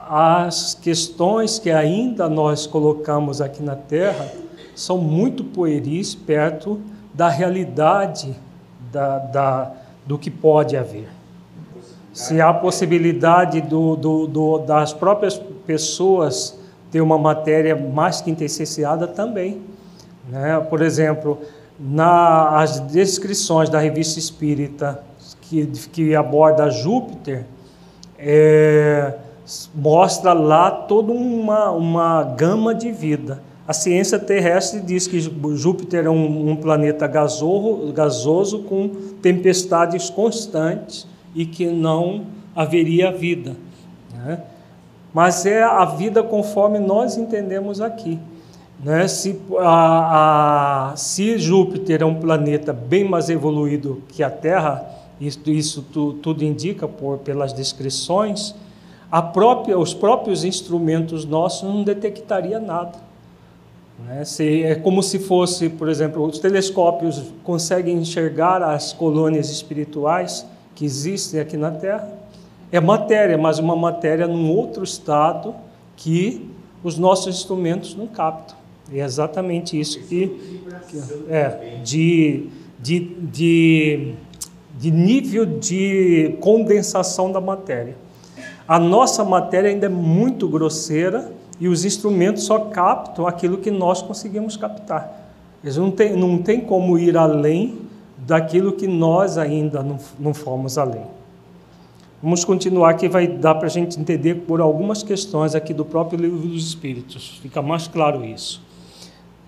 as 0.08 0.76
questões 0.76 1.58
que 1.58 1.72
ainda 1.72 2.30
nós 2.30 2.68
colocamos 2.68 3.42
aqui 3.42 3.64
na 3.64 3.76
Terra 3.76 4.32
são 4.76 4.98
muito 4.98 5.44
pueris 5.44 6.14
perto 6.14 6.80
da 7.14 7.30
realidade 7.30 8.36
da, 8.92 9.18
da, 9.18 9.72
do 10.06 10.18
que 10.18 10.30
pode 10.30 10.76
haver. 10.76 11.08
Se 12.14 12.40
há 12.42 12.54
possibilidade 12.54 13.62
do, 13.62 13.96
do, 13.96 14.28
do, 14.28 14.58
das 14.60 14.94
próprias 14.94 15.42
pessoas 15.66 16.58
ter 16.92 17.02
uma 17.02 17.18
matéria 17.18 17.76
mais 17.76 18.22
quintessenciada 18.22 19.08
também. 19.08 19.62
Né? 20.30 20.60
Por 20.70 20.82
exemplo, 20.82 21.40
nas 21.80 22.80
descrições 22.80 23.70
da 23.70 23.80
revista 23.80 24.20
Espírita 24.20 25.04
que, 25.64 25.90
que 25.90 26.16
aborda 26.16 26.70
Júpiter, 26.70 27.46
é, 28.18 29.14
mostra 29.74 30.34
lá 30.34 30.72
toda 30.72 31.12
uma, 31.12 31.72
uma 31.72 32.24
gama 32.24 32.74
de 32.74 32.92
vida. 32.92 33.42
A 33.68 33.74
ciência 33.74 34.20
terrestre 34.20 34.80
diz 34.80 35.08
que 35.08 35.20
Júpiter 35.20 36.06
é 36.06 36.10
um, 36.10 36.52
um 36.52 36.56
planeta 36.56 37.08
gasoso, 37.08 37.92
gasoso 37.94 38.60
com 38.60 38.90
tempestades 39.22 40.10
constantes 40.10 41.08
e 41.34 41.46
que 41.46 41.66
não 41.66 42.26
haveria 42.56 43.12
vida. 43.12 43.56
Né? 44.14 44.40
Mas 45.14 45.46
é 45.46 45.64
a 45.64 45.84
vida 45.86 46.22
conforme 46.22 46.78
nós 46.78 47.18
entendemos 47.18 47.82
aqui. 47.82 48.20
Né? 48.84 49.08
Se, 49.08 49.40
a, 49.60 50.92
a, 50.92 50.96
se 50.96 51.38
Júpiter 51.38 52.02
é 52.02 52.06
um 52.06 52.16
planeta 52.16 52.72
bem 52.72 53.08
mais 53.08 53.30
evoluído 53.30 54.04
que 54.10 54.22
a 54.22 54.30
Terra, 54.30 54.86
isso, 55.20 55.40
isso 55.48 55.86
tu, 55.94 56.14
tudo 56.14 56.44
indica 56.44 56.88
por, 56.88 57.20
pelas 57.20 57.54
descrições, 57.54 58.56
própria, 59.34 59.78
os 59.78 59.94
próprios 59.94 60.44
instrumentos 60.44 61.26
nossos 61.26 61.64
não 61.64 61.84
detectaria 61.84 62.60
nada. 62.60 62.98
Né? 64.06 64.26
Se, 64.26 64.64
é 64.64 64.76
como 64.76 65.02
se 65.02 65.20
fosse, 65.20 65.70
por 65.70 65.88
exemplo, 65.88 66.26
os 66.26 66.40
telescópios 66.40 67.24
conseguem 67.44 67.98
enxergar 67.98 68.62
as 68.62 68.92
colônias 68.92 69.50
espirituais 69.50 70.46
que 70.74 70.84
existem 70.84 71.40
aqui 71.40 71.56
na 71.56 71.72
Terra. 71.72 72.12
É 72.72 72.80
matéria, 72.80 73.38
mas 73.38 73.60
uma 73.60 73.76
matéria 73.76 74.28
num 74.28 74.52
outro 74.52 74.84
estado 74.84 75.56
que 75.96 76.50
os 76.84 76.98
nossos 76.98 77.36
instrumentos 77.36 77.96
não 77.96 78.08
captam. 78.08 78.58
É 78.94 79.00
exatamente 79.00 79.80
isso 79.80 80.00
que, 80.02 80.28
que 80.90 81.02
é 81.30 81.80
de, 81.84 82.50
de, 82.80 83.00
de, 83.00 84.14
de 84.78 84.92
nível 84.92 85.46
de 85.46 86.36
condensação 86.42 87.32
da 87.32 87.40
matéria. 87.40 87.96
A 88.68 88.80
nossa 88.80 89.24
matéria 89.24 89.70
ainda 89.70 89.86
é 89.86 89.90
muito 89.90 90.48
grosseira 90.48 91.32
e 91.60 91.68
os 91.68 91.86
instrumentos 91.86 92.44
só 92.44 92.60
captam 92.60 93.28
aquilo 93.28 93.58
que 93.58 93.72
nós 93.72 94.02
conseguimos 94.02 94.58
captar. 94.58 95.32
Eles 95.64 95.78
não 95.78 95.92
têm 95.92 96.16
não 96.16 96.38
tem 96.40 96.62
como 96.62 96.98
ir 96.98 97.18
além 97.18 97.80
daquilo 98.18 98.74
que 98.74 98.88
nós 98.88 99.38
ainda 99.38 99.84
não, 99.84 99.98
não 100.20 100.34
fomos 100.34 100.78
além. 100.78 101.06
Vamos 102.22 102.44
continuar 102.44 102.96
que 102.96 103.08
vai 103.08 103.28
dar 103.28 103.56
para 103.56 103.68
a 103.68 103.70
gente 103.70 104.00
entender 104.00 104.34
por 104.34 104.60
algumas 104.60 105.04
questões 105.04 105.54
aqui 105.54 105.74
do 105.74 105.86
próprio 105.86 106.20
livro 106.20 106.40
dos 106.40 106.68
Espíritos. 106.68 107.40
Fica 107.42 107.62
mais 107.62 107.88
claro 107.88 108.26
isso. 108.26 108.65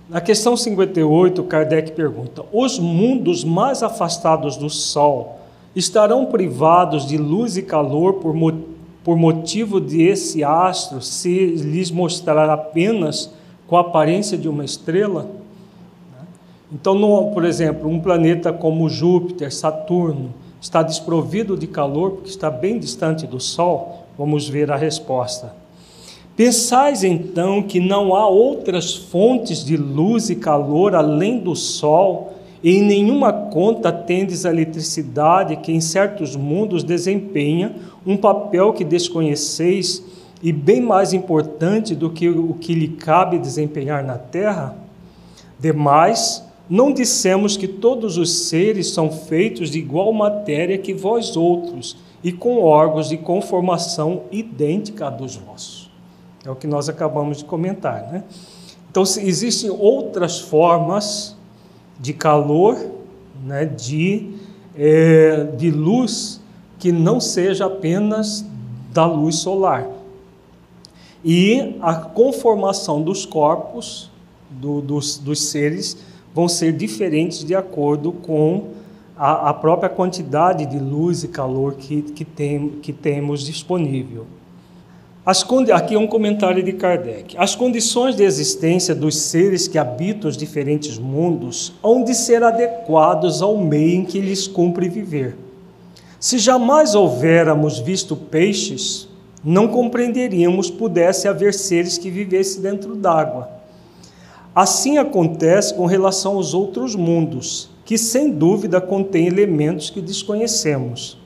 Na 0.10 0.22
questão 0.22 0.56
58, 0.56 1.44
Kardec 1.44 1.92
pergunta: 1.92 2.46
Os 2.54 2.80
mundos 2.80 3.44
mais 3.44 3.84
afastados 3.84 4.56
do 4.56 4.70
Sol 4.70 5.40
estarão 5.76 6.26
privados 6.28 7.06
de 7.06 7.18
luz 7.18 7.58
e 7.58 7.62
calor 7.62 8.14
por, 8.14 8.34
mo 8.34 8.54
por 9.04 9.18
motivo 9.18 9.80
de 9.82 10.04
esse 10.04 10.44
astro 10.44 11.02
se 11.02 11.48
lhes 11.48 11.92
mostrar 11.92 12.50
apenas 12.50 13.30
com 13.68 13.76
a 13.76 13.82
aparência 13.82 14.38
de 14.38 14.48
uma 14.48 14.64
estrela? 14.64 15.30
Então, 16.72 16.96
no, 16.96 17.32
por 17.32 17.44
exemplo, 17.44 17.90
um 17.90 18.00
planeta 18.00 18.52
como 18.52 18.90
Júpiter, 18.90 19.54
Saturno, 19.54 20.34
está 20.60 20.84
desprovido 20.84 21.58
de 21.58 21.68
calor 21.68 22.12
porque 22.12 22.30
está 22.30 22.50
bem 22.50 22.80
distante 22.80 23.28
do 23.28 23.40
Sol? 23.42 24.06
Vamos 24.18 24.48
ver 24.48 24.72
a 24.72 24.76
resposta. 24.78 25.54
Pensais 26.38 27.04
então 27.04 27.64
que 27.64 27.80
não 27.80 28.14
há 28.14 28.28
outras 28.28 28.96
fontes 28.96 29.66
de 29.66 29.76
luz 29.76 30.30
e 30.30 30.36
calor 30.36 30.94
além 30.94 31.40
do 31.40 31.56
sol, 31.56 32.34
e 32.64 32.78
em 32.78 32.84
nenhuma 32.84 33.34
conta 33.34 33.92
tendes 33.92 34.46
a 34.46 34.52
eletricidade 34.52 35.56
que 35.56 35.72
em 35.72 35.82
certos 35.82 36.36
mundos 36.36 36.84
desempenha 36.84 37.76
um 38.06 38.16
papel 38.16 38.72
que 38.72 38.84
desconheceis 38.84 40.04
e 40.44 40.52
bem 40.54 40.80
mais 40.80 41.12
importante 41.12 41.96
do 41.96 42.12
que 42.12 42.30
o 42.30 42.54
que 42.54 42.76
lhe 42.76 42.90
cabe 42.90 43.40
desempenhar 43.40 44.04
na 44.04 44.20
terra? 44.20 44.78
Demais, 45.60 46.46
não 46.70 46.94
dissemos 46.94 47.58
que 47.58 47.68
todos 47.68 48.16
os 48.16 48.48
seres 48.48 48.92
são 48.92 49.10
feitos 49.10 49.72
de 49.72 49.80
igual 49.80 50.14
matéria 50.14 50.78
que 50.78 50.94
vós 50.94 51.36
outros, 51.36 51.98
e 52.24 52.32
com 52.32 52.62
órgãos 52.62 53.10
de 53.10 53.18
conformação 53.18 54.22
idêntica 54.32 55.08
a 55.08 55.10
dos 55.10 55.36
vossos. 55.36 55.77
É 56.48 56.50
o 56.50 56.56
que 56.56 56.66
nós 56.66 56.88
acabamos 56.88 57.40
de 57.40 57.44
comentar. 57.44 58.10
Né? 58.10 58.24
Então, 58.90 59.04
existem 59.04 59.70
outras 59.70 60.40
formas 60.40 61.36
de 62.00 62.14
calor, 62.14 62.78
né, 63.44 63.66
de, 63.66 64.34
é, 64.74 65.44
de 65.58 65.70
luz, 65.70 66.40
que 66.80 66.90
não 66.90 67.20
seja 67.20 67.66
apenas 67.66 68.46
da 68.94 69.06
luz 69.06 69.36
solar. 69.36 69.90
E 71.22 71.76
a 71.82 71.96
conformação 71.96 73.02
dos 73.02 73.26
corpos, 73.26 74.10
do, 74.50 74.80
dos, 74.80 75.18
dos 75.18 75.50
seres, 75.50 75.98
vão 76.34 76.48
ser 76.48 76.72
diferentes 76.72 77.44
de 77.44 77.56
acordo 77.56 78.14
com 78.14 78.70
a, 79.18 79.50
a 79.50 79.54
própria 79.54 79.90
quantidade 79.90 80.66
de 80.66 80.80
luz 80.80 81.26
e 81.26 81.28
calor 81.28 81.74
que, 81.74 82.04
que, 82.04 82.24
tem, 82.24 82.70
que 82.82 82.94
temos 82.94 83.44
disponível. 83.44 84.26
As, 85.28 85.46
aqui 85.74 85.94
é 85.94 86.00
um 86.00 86.08
comentário 86.08 86.64
de 86.64 86.72
Kardec. 86.72 87.36
As 87.38 87.54
condições 87.54 88.16
de 88.16 88.24
existência 88.24 88.96
dos 88.96 89.18
seres 89.18 89.68
que 89.68 89.78
habitam 89.78 90.30
os 90.30 90.38
diferentes 90.38 90.98
mundos 90.98 91.74
hão 91.84 92.02
de 92.02 92.16
ser 92.16 92.42
adequados 92.44 93.42
ao 93.42 93.58
meio 93.58 93.96
em 93.96 94.06
que 94.06 94.22
lhes 94.22 94.48
cumpre 94.48 94.88
viver. 94.88 95.36
Se 96.18 96.38
jamais 96.38 96.96
houvéramos 96.96 97.78
visto 97.78 98.16
peixes, 98.16 99.10
não 99.44 99.68
compreenderíamos 99.68 100.72
pudesse 100.72 101.28
haver 101.28 101.54
seres 101.54 101.98
que 101.98 102.10
vivessem 102.10 102.62
dentro 102.62 102.96
d'água. 102.96 103.50
Assim 104.56 104.98
acontece 104.98 105.74
com 105.74 105.86
relação 105.86 106.36
aos 106.36 106.54
outros 106.54 106.96
mundos, 106.96 107.70
que 107.84 107.98
sem 107.98 108.32
dúvida 108.32 108.80
contêm 108.80 109.28
elementos 109.28 109.90
que 109.90 110.00
desconhecemos. 110.00 111.18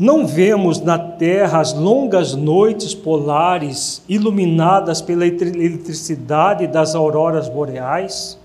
Não 0.00 0.26
vemos 0.26 0.80
na 0.80 0.98
Terra 0.98 1.60
as 1.60 1.74
longas 1.74 2.34
noites 2.34 2.94
polares 2.94 4.02
iluminadas 4.08 5.02
pela 5.02 5.26
eletricidade 5.26 6.66
das 6.66 6.94
auroras 6.94 7.50
boreais? 7.50 8.38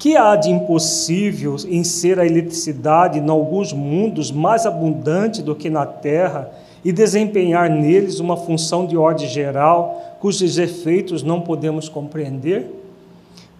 Que 0.00 0.16
há 0.16 0.34
de 0.34 0.50
impossível 0.50 1.54
em 1.68 1.84
ser 1.84 2.18
a 2.18 2.26
eletricidade 2.26 3.20
em 3.20 3.30
alguns 3.30 3.72
mundos 3.72 4.32
mais 4.32 4.66
abundante 4.66 5.42
do 5.42 5.54
que 5.54 5.70
na 5.70 5.86
Terra 5.86 6.50
e 6.84 6.90
desempenhar 6.90 7.70
neles 7.70 8.18
uma 8.18 8.36
função 8.36 8.84
de 8.84 8.96
ordem 8.96 9.28
geral 9.28 10.16
cujos 10.18 10.58
efeitos 10.58 11.22
não 11.22 11.40
podemos 11.40 11.88
compreender? 11.88 12.68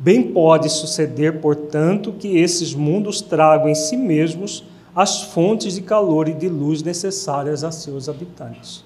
Bem 0.01 0.21
pode 0.21 0.69
suceder, 0.69 1.41
portanto, 1.41 2.13
que 2.19 2.39
esses 2.39 2.75
mundos 2.75 3.21
tragam 3.21 3.69
em 3.69 3.75
si 3.77 3.97
mesmos 3.97 4.65
as 4.95 5.23
fontes 5.23 5.75
de 5.75 5.83
calor 5.83 6.29
e 6.29 6.35
de 6.35 6.49
luz 6.49 6.83
necessárias 6.83 7.65
a 7.65 7.73
seus 7.73 8.09
habitantes. 8.09 8.85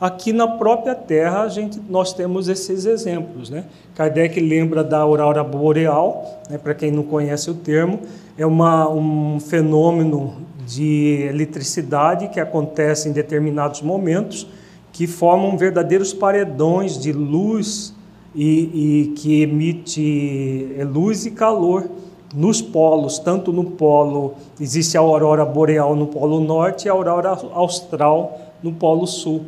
Aqui 0.00 0.32
na 0.32 0.48
própria 0.48 0.94
Terra, 0.94 1.42
a 1.42 1.48
gente, 1.48 1.78
nós 1.88 2.14
temos 2.14 2.48
esses 2.48 2.86
exemplos. 2.86 3.50
Né? 3.50 3.64
Kardec 3.94 4.40
lembra 4.40 4.82
da 4.82 4.98
aurora 4.98 5.44
boreal, 5.44 6.40
né? 6.48 6.56
para 6.56 6.74
quem 6.74 6.90
não 6.90 7.02
conhece 7.02 7.50
o 7.50 7.54
termo, 7.54 8.00
é 8.38 8.46
uma, 8.46 8.88
um 8.88 9.38
fenômeno 9.38 10.36
de 10.66 11.26
eletricidade 11.28 12.28
que 12.28 12.40
acontece 12.40 13.08
em 13.08 13.12
determinados 13.12 13.82
momentos, 13.82 14.46
que 14.90 15.06
formam 15.06 15.58
verdadeiros 15.58 16.14
paredões 16.14 16.98
de 16.98 17.12
luz 17.12 17.94
e, 18.34 19.02
e 19.02 19.06
que 19.16 19.42
emite 19.42 20.74
é, 20.78 20.84
luz 20.84 21.26
e 21.26 21.32
calor 21.32 21.90
nos 22.34 22.62
polos, 22.62 23.18
tanto 23.18 23.52
no 23.52 23.64
polo, 23.64 24.34
existe 24.60 24.96
a 24.96 25.00
aurora 25.00 25.44
boreal 25.44 25.96
no 25.96 26.06
polo 26.06 26.40
norte 26.40 26.86
e 26.86 26.88
a 26.88 26.92
aurora 26.92 27.30
austral 27.52 28.38
no 28.62 28.72
polo 28.72 29.06
sul, 29.06 29.46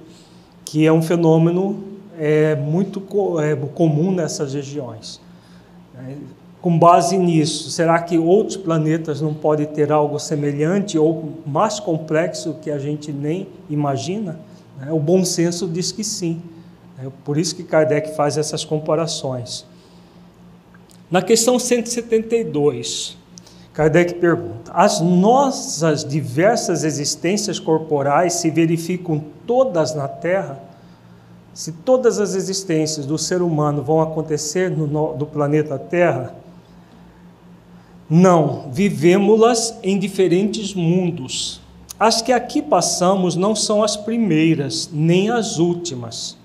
que 0.65 0.87
é 0.87 0.93
um 0.93 1.03
fenômeno 1.03 1.85
é, 2.19 2.55
muito 2.57 3.03
é, 3.41 3.55
comum 3.75 4.11
nessas 4.13 4.55
regiões. 4.55 5.21
É, 5.97 6.17
com 6.61 6.79
base 6.79 7.19
nisso, 7.19 7.71
será 7.71 8.01
que 8.01 8.17
outros 8.17 8.57
planetas 8.57 9.21
não 9.21 9.35
podem 9.35 9.67
ter 9.67 9.91
algo 9.91 10.19
semelhante 10.21 10.97
ou 10.97 11.33
mais 11.45 11.81
complexo 11.81 12.57
que 12.63 12.71
a 12.71 12.79
gente 12.79 13.13
nem 13.13 13.49
imagina? 13.69 14.39
É, 14.87 14.93
o 14.93 14.99
bom 14.99 15.25
senso 15.25 15.67
diz 15.67 15.91
que 15.91 16.05
sim. 16.05 16.41
É 17.05 17.09
por 17.25 17.37
isso 17.37 17.57
que 17.57 17.65
Kardec 17.65 18.15
faz 18.15 18.39
essas 18.39 18.65
comparações. 18.65 19.67
Na 21.13 21.21
questão 21.21 21.59
172, 21.59 23.19
Kardec 23.75 24.15
pergunta: 24.15 24.73
as 24.73 24.99
nossas 25.03 26.07
diversas 26.07 26.85
existências 26.85 27.59
corporais 27.59 28.33
se 28.33 28.51
verificam 28.51 29.23
todas 29.47 29.95
na 29.95 30.09
Terra? 30.09 30.59
Se 31.53 31.71
todas 31.71 32.19
as 32.19 32.35
existências 32.35 33.05
do 33.05 33.19
ser 33.19 33.43
humano 33.43 33.83
vão 33.83 34.01
acontecer 34.01 34.71
no, 34.71 34.87
no 34.87 35.27
planeta 35.27 35.79
Terra? 35.79 36.35
Não, 38.09 38.71
vivemos-las 38.73 39.79
em 39.83 39.99
diferentes 39.99 40.73
mundos. 40.73 41.61
As 42.01 42.23
que 42.23 42.33
aqui 42.33 42.63
passamos 42.63 43.37
não 43.37 43.55
são 43.55 43.83
as 43.83 43.99
primeiras, 43.99 44.89
nem 44.91 45.29
as 45.29 45.59
últimas. 45.59 46.39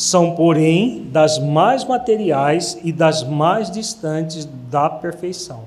São, 0.00 0.34
porém, 0.34 1.10
das 1.12 1.38
mais 1.38 1.84
materiais 1.84 2.78
e 2.82 2.90
das 2.90 3.22
mais 3.22 3.70
distantes 3.70 4.48
da 4.70 4.88
perfeição. 4.88 5.64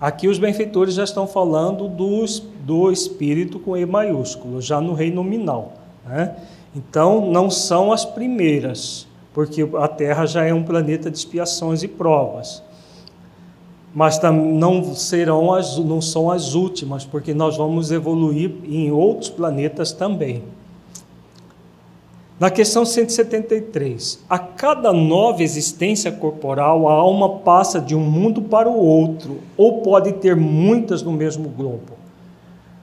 Aqui 0.00 0.26
os 0.26 0.38
benfeitores 0.38 0.96
já 0.96 1.04
estão 1.04 1.24
falando 1.24 1.86
do, 1.86 2.24
do 2.64 2.90
espírito 2.90 3.60
com 3.60 3.76
E 3.76 3.86
maiúsculo, 3.86 4.60
já 4.60 4.80
no 4.80 4.92
rei 4.92 5.12
nominal. 5.12 5.74
Né? 6.04 6.34
Então, 6.74 7.30
não 7.30 7.48
são 7.48 7.92
as 7.92 8.04
primeiras, 8.04 9.06
porque 9.32 9.62
a 9.78 9.86
Terra 9.86 10.26
já 10.26 10.44
é 10.44 10.52
um 10.52 10.64
planeta 10.64 11.08
de 11.08 11.16
expiações 11.16 11.84
e 11.84 11.86
provas. 11.86 12.60
Mas 13.94 14.20
não 14.20 14.96
serão 14.96 15.54
as, 15.54 15.78
não 15.78 16.00
são 16.00 16.28
as 16.28 16.54
últimas, 16.54 17.04
porque 17.04 17.32
nós 17.32 17.56
vamos 17.56 17.92
evoluir 17.92 18.50
em 18.64 18.90
outros 18.90 19.30
planetas 19.30 19.92
também. 19.92 20.42
Na 22.38 22.50
questão 22.50 22.84
173, 22.84 24.24
a 24.28 24.38
cada 24.40 24.92
nova 24.92 25.42
existência 25.44 26.10
corporal, 26.10 26.88
a 26.88 26.92
alma 26.92 27.38
passa 27.38 27.80
de 27.80 27.94
um 27.94 28.00
mundo 28.00 28.42
para 28.42 28.68
o 28.68 28.76
outro, 28.76 29.38
ou 29.56 29.82
pode 29.82 30.14
ter 30.14 30.34
muitas 30.34 31.00
no 31.00 31.12
mesmo 31.12 31.48
globo. 31.48 31.92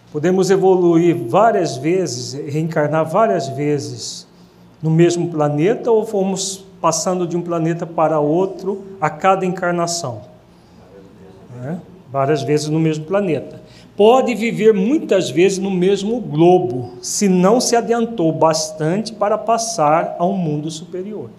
Podemos 0.10 0.50
evoluir 0.50 1.18
várias 1.28 1.76
vezes, 1.76 2.34
reencarnar 2.34 3.06
várias 3.06 3.50
vezes 3.50 4.26
no 4.82 4.90
mesmo 4.90 5.30
planeta, 5.30 5.92
ou 5.92 6.06
fomos 6.06 6.66
passando 6.80 7.28
de 7.28 7.36
um 7.36 7.42
planeta 7.42 7.86
para 7.86 8.22
outro 8.22 8.84
a 9.02 9.10
cada 9.10 9.46
encarnação. 9.46 10.22
É? 11.66 11.76
Várias 12.10 12.42
vezes 12.42 12.70
no 12.70 12.80
mesmo 12.80 13.04
planeta 13.04 13.62
pode 13.96 14.34
viver 14.36 14.74
muitas 14.74 15.30
vezes 15.30 15.58
no 15.58 15.72
mesmo 15.72 16.20
globo, 16.20 16.94
se 17.02 17.28
não 17.28 17.60
se 17.60 17.76
adiantou 17.76 18.32
bastante 18.32 19.14
para 19.14 19.38
passar 19.38 20.16
a 20.18 20.26
um 20.26 20.36
mundo 20.36 20.72
superior. 20.72 21.30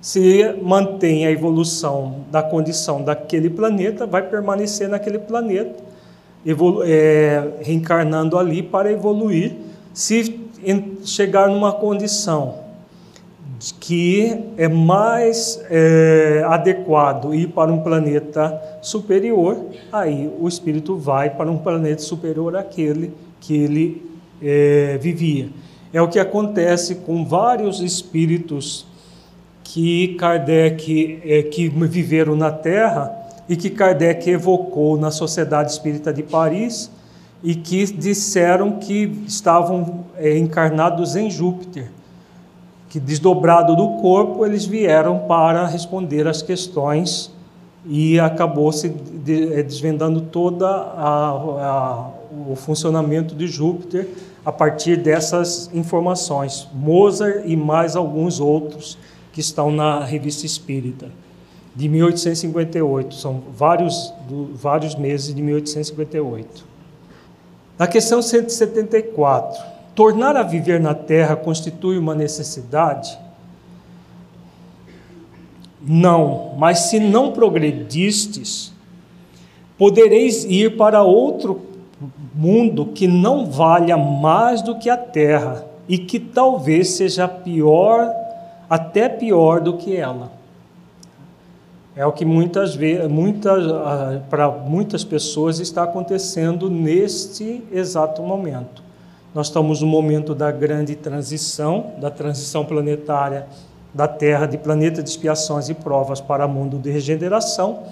Se 0.00 0.56
mantém 0.60 1.26
a 1.26 1.30
evolução 1.30 2.24
da 2.30 2.42
condição 2.42 3.02
daquele 3.02 3.48
planeta, 3.48 4.04
vai 4.04 4.22
permanecer 4.22 4.88
naquele 4.88 5.18
planeta, 5.18 5.82
é, 6.84 7.48
reencarnando 7.60 8.36
ali 8.36 8.62
para 8.62 8.90
evoluir. 8.90 9.54
Se 9.94 10.40
chegar 11.04 11.48
numa 11.48 11.72
condição 11.72 12.61
que 13.70 14.52
é 14.56 14.66
mais 14.66 15.62
é, 15.70 16.42
adequado 16.46 17.32
ir 17.32 17.48
para 17.48 17.72
um 17.72 17.80
planeta 17.80 18.60
superior, 18.80 19.66
aí 19.92 20.28
o 20.40 20.48
espírito 20.48 20.96
vai 20.96 21.30
para 21.30 21.50
um 21.50 21.58
planeta 21.58 22.02
superior 22.02 22.56
àquele 22.56 23.12
que 23.40 23.54
ele 23.54 24.02
é, 24.42 24.98
vivia. 25.00 25.48
É 25.92 26.02
o 26.02 26.08
que 26.08 26.18
acontece 26.18 26.96
com 26.96 27.24
vários 27.24 27.80
espíritos 27.80 28.86
que 29.62 30.16
Kardec 30.18 31.20
é, 31.24 31.42
que 31.42 31.68
viveram 31.68 32.34
na 32.34 32.50
Terra 32.50 33.14
e 33.48 33.54
que 33.54 33.70
Kardec 33.70 34.28
evocou 34.28 34.96
na 34.96 35.10
Sociedade 35.10 35.70
Espírita 35.70 36.12
de 36.12 36.22
Paris 36.22 36.90
e 37.44 37.54
que 37.54 37.84
disseram 37.92 38.72
que 38.72 39.22
estavam 39.26 40.04
é, 40.16 40.36
encarnados 40.36 41.14
em 41.14 41.30
Júpiter 41.30 41.90
que 42.92 43.00
desdobrado 43.00 43.74
do 43.74 44.02
corpo 44.02 44.44
eles 44.44 44.66
vieram 44.66 45.20
para 45.20 45.66
responder 45.66 46.28
às 46.28 46.42
questões 46.42 47.32
e 47.86 48.20
acabou 48.20 48.70
se 48.70 48.88
eh, 49.26 49.62
desvendando 49.62 50.20
toda 50.20 50.68
a, 50.68 51.30
a, 51.30 52.10
o 52.50 52.54
funcionamento 52.54 53.34
de 53.34 53.46
Júpiter 53.46 54.06
a 54.44 54.52
partir 54.52 54.98
dessas 54.98 55.70
informações. 55.72 56.68
Mozart 56.74 57.44
e 57.46 57.56
mais 57.56 57.96
alguns 57.96 58.40
outros 58.40 58.98
que 59.32 59.40
estão 59.40 59.72
na 59.72 60.04
Revista 60.04 60.44
Espírita 60.44 61.08
de 61.74 61.88
1858, 61.88 63.14
são 63.14 63.42
vários 63.56 64.12
do, 64.28 64.54
vários 64.54 64.94
meses 64.94 65.34
de 65.34 65.40
1858. 65.40 66.66
Na 67.78 67.86
questão 67.86 68.20
174, 68.20 69.71
Tornar 69.94 70.36
a 70.36 70.42
viver 70.42 70.80
na 70.80 70.94
terra 70.94 71.36
constitui 71.36 71.98
uma 71.98 72.14
necessidade? 72.14 73.18
Não, 75.80 76.54
mas 76.56 76.80
se 76.90 77.00
não 77.00 77.32
progredistes, 77.32 78.72
podereis 79.76 80.44
ir 80.44 80.76
para 80.76 81.02
outro 81.02 81.60
mundo 82.34 82.86
que 82.86 83.06
não 83.06 83.46
valha 83.46 83.96
mais 83.96 84.62
do 84.62 84.78
que 84.78 84.88
a 84.88 84.96
terra 84.96 85.66
e 85.88 85.98
que 85.98 86.18
talvez 86.18 86.90
seja 86.90 87.28
pior, 87.28 88.14
até 88.70 89.08
pior 89.08 89.60
do 89.60 89.76
que 89.76 89.96
ela. 89.96 90.32
É 91.94 92.06
o 92.06 92.12
que 92.12 92.24
muitas 92.24 92.74
vezes, 92.74 93.06
muitas, 93.08 93.66
ah, 93.66 94.22
para 94.30 94.50
muitas 94.50 95.04
pessoas 95.04 95.60
está 95.60 95.82
acontecendo 95.82 96.70
neste 96.70 97.62
exato 97.70 98.22
momento. 98.22 98.81
Nós 99.34 99.46
estamos 99.46 99.80
no 99.80 99.86
momento 99.86 100.34
da 100.34 100.50
grande 100.50 100.94
transição, 100.94 101.92
da 101.98 102.10
transição 102.10 102.66
planetária 102.66 103.46
da 103.94 104.06
Terra 104.06 104.46
de 104.46 104.58
planeta 104.58 105.02
de 105.02 105.08
expiações 105.08 105.68
e 105.68 105.74
provas 105.74 106.20
para 106.20 106.46
mundo 106.46 106.78
de 106.78 106.90
regeneração, 106.90 107.82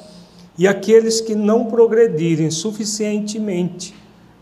e 0.58 0.68
aqueles 0.68 1.20
que 1.20 1.34
não 1.34 1.66
progredirem 1.66 2.50
suficientemente 2.50 3.94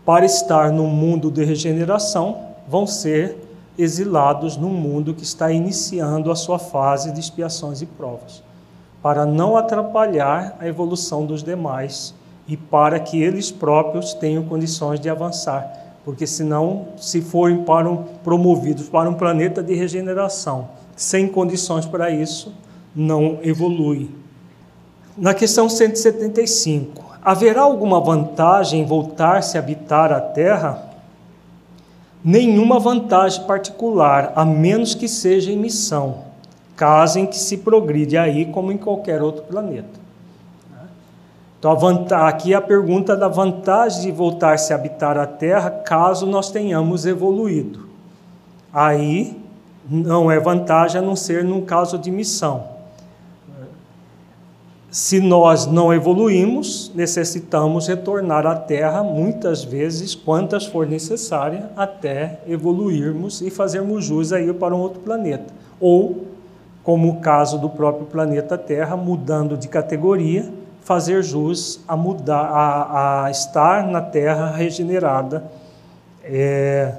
para 0.05 0.25
estar 0.25 0.71
no 0.71 0.85
mundo 0.85 1.31
de 1.31 1.43
regeneração 1.43 2.47
vão 2.67 2.85
ser 2.85 3.37
exilados 3.77 4.57
num 4.57 4.69
mundo 4.73 5.13
que 5.13 5.23
está 5.23 5.51
iniciando 5.51 6.31
a 6.31 6.35
sua 6.35 6.59
fase 6.59 7.13
de 7.13 7.19
expiações 7.19 7.81
e 7.81 7.85
provas, 7.85 8.43
para 9.01 9.25
não 9.25 9.55
atrapalhar 9.55 10.57
a 10.59 10.67
evolução 10.67 11.25
dos 11.25 11.43
demais 11.43 12.13
e 12.45 12.57
para 12.57 12.99
que 12.99 13.21
eles 13.21 13.51
próprios 13.51 14.13
tenham 14.13 14.43
condições 14.43 14.99
de 14.99 15.09
avançar 15.09 15.88
porque 16.09 16.25
senão, 16.25 16.87
se 16.97 17.21
forem 17.21 17.63
para 17.63 17.87
um, 17.87 17.97
promovidos 18.23 18.89
para 18.89 19.07
um 19.07 19.13
planeta 19.13 19.61
de 19.61 19.75
regeneração, 19.75 20.69
sem 20.95 21.27
condições 21.27 21.85
para 21.85 22.09
isso, 22.09 22.51
não 22.95 23.37
evolui. 23.43 24.09
Na 25.15 25.35
questão 25.35 25.69
175, 25.69 27.15
haverá 27.23 27.61
alguma 27.61 28.01
vantagem 28.01 28.81
em 28.81 28.85
voltar-se 28.87 29.55
a 29.55 29.61
habitar 29.61 30.11
a 30.11 30.19
Terra? 30.19 30.83
Nenhuma 32.25 32.79
vantagem 32.79 33.43
particular, 33.43 34.33
a 34.35 34.43
menos 34.43 34.95
que 34.95 35.07
seja 35.07 35.51
em 35.51 35.57
missão, 35.57 36.23
caso 36.75 37.19
em 37.19 37.27
que 37.27 37.37
se 37.37 37.57
progride 37.57 38.17
aí 38.17 38.47
como 38.47 38.71
em 38.71 38.79
qualquer 38.79 39.21
outro 39.21 39.43
planeta. 39.43 39.98
Então, 41.59 41.75
aqui 42.25 42.53
a 42.53 42.61
pergunta 42.61 43.17
da 43.17 43.27
vantagem 43.27 44.03
de 44.03 44.11
voltar-se 44.13 44.71
a 44.71 44.77
habitar 44.77 45.17
a 45.17 45.27
Terra 45.27 45.69
caso 45.69 46.25
nós 46.25 46.49
tenhamos 46.49 47.05
evoluído. 47.05 47.85
Aí 48.71 49.37
não 49.89 50.31
é 50.31 50.39
vantagem 50.39 51.01
a 51.01 51.03
não 51.03 51.17
ser 51.17 51.43
num 51.43 51.61
caso 51.61 51.97
de 51.97 52.09
missão. 52.09 52.63
Se 54.89 55.19
nós 55.19 55.67
não 55.67 55.93
evoluímos, 55.93 56.93
necessitamos 56.95 57.87
retornar 57.87 58.47
à 58.47 58.55
Terra 58.55 59.03
muitas 59.03 59.61
vezes, 59.63 60.15
quantas 60.15 60.65
for 60.65 60.87
necessária, 60.87 61.69
até 61.75 62.39
evoluirmos 62.47 63.41
e 63.41 63.51
fazermos 63.51 64.05
jus 64.05 64.31
a 64.31 64.39
ir 64.39 64.53
para 64.53 64.73
um 64.73 64.79
outro 64.79 65.01
planeta. 65.01 65.53
Ou, 65.79 66.25
como 66.83 67.09
o 67.09 67.19
caso 67.19 67.59
do 67.59 67.69
próprio 67.69 68.07
planeta 68.07 68.57
Terra, 68.57 68.95
mudando 68.95 69.57
de 69.57 69.67
categoria 69.67 70.58
fazer 70.89 71.21
jus 71.21 71.81
a 71.87 71.95
mudar, 71.95 72.45
a, 72.45 73.25
a 73.25 73.29
estar 73.29 73.85
na 73.85 74.01
terra 74.01 74.49
regenerada, 74.49 75.43
é, 76.23 76.95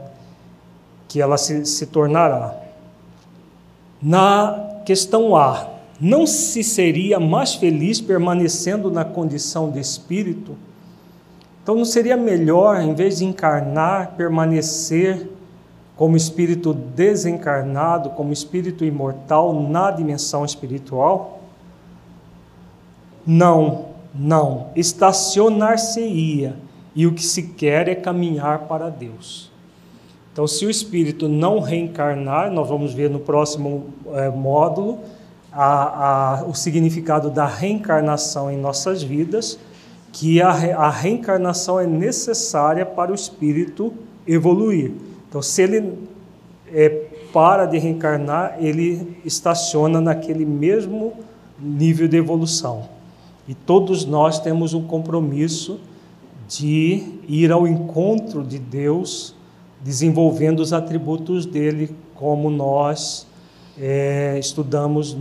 que 1.08 1.20
ela 1.20 1.36
se, 1.36 1.66
se 1.66 1.86
tornará. 1.86 2.54
Na 4.00 4.82
questão 4.86 5.34
A, 5.34 5.66
não 6.00 6.24
se 6.24 6.62
seria 6.62 7.18
mais 7.18 7.56
feliz 7.56 8.00
permanecendo 8.00 8.92
na 8.92 9.04
condição 9.04 9.72
de 9.72 9.80
espírito? 9.80 10.56
Então, 11.60 11.74
não 11.74 11.84
seria 11.84 12.16
melhor, 12.16 12.80
em 12.80 12.94
vez 12.94 13.18
de 13.18 13.24
encarnar, 13.24 14.12
permanecer 14.16 15.28
como 15.96 16.16
espírito 16.16 16.72
desencarnado, 16.72 18.10
como 18.10 18.32
espírito 18.32 18.84
imortal 18.84 19.52
na 19.52 19.90
dimensão 19.90 20.44
espiritual? 20.44 21.39
Não, 23.26 23.86
não. 24.14 24.68
Estacionar-se-ia. 24.74 26.56
E 26.94 27.06
o 27.06 27.14
que 27.14 27.22
se 27.22 27.42
quer 27.42 27.88
é 27.88 27.94
caminhar 27.94 28.60
para 28.60 28.90
Deus. 28.90 29.50
Então, 30.32 30.46
se 30.46 30.64
o 30.64 30.70
espírito 30.70 31.28
não 31.28 31.60
reencarnar, 31.60 32.50
nós 32.50 32.68
vamos 32.68 32.92
ver 32.94 33.10
no 33.10 33.20
próximo 33.20 33.86
é, 34.14 34.28
módulo 34.28 35.00
a, 35.52 36.40
a, 36.40 36.44
o 36.44 36.54
significado 36.54 37.30
da 37.30 37.46
reencarnação 37.46 38.50
em 38.50 38.56
nossas 38.56 39.02
vidas, 39.02 39.58
que 40.12 40.40
a, 40.40 40.50
a 40.50 40.90
reencarnação 40.90 41.78
é 41.78 41.86
necessária 41.86 42.86
para 42.86 43.12
o 43.12 43.14
espírito 43.14 43.92
evoluir. 44.26 44.92
Então, 45.28 45.42
se 45.42 45.62
ele 45.62 45.98
é, 46.72 46.88
para 47.32 47.66
de 47.66 47.78
reencarnar, 47.78 48.56
ele 48.58 49.16
estaciona 49.24 50.00
naquele 50.00 50.44
mesmo 50.44 51.12
nível 51.58 52.08
de 52.08 52.16
evolução. 52.16 52.88
E 53.50 53.54
todos 53.54 54.04
nós 54.04 54.38
temos 54.38 54.74
um 54.74 54.82
compromisso 54.84 55.80
de 56.46 57.02
ir 57.26 57.50
ao 57.50 57.66
encontro 57.66 58.44
de 58.44 58.60
Deus, 58.60 59.34
desenvolvendo 59.80 60.60
os 60.60 60.72
atributos 60.72 61.46
dele, 61.46 61.92
como 62.14 62.48
nós 62.48 63.26
é, 63.76 64.38
estudamos 64.38 65.16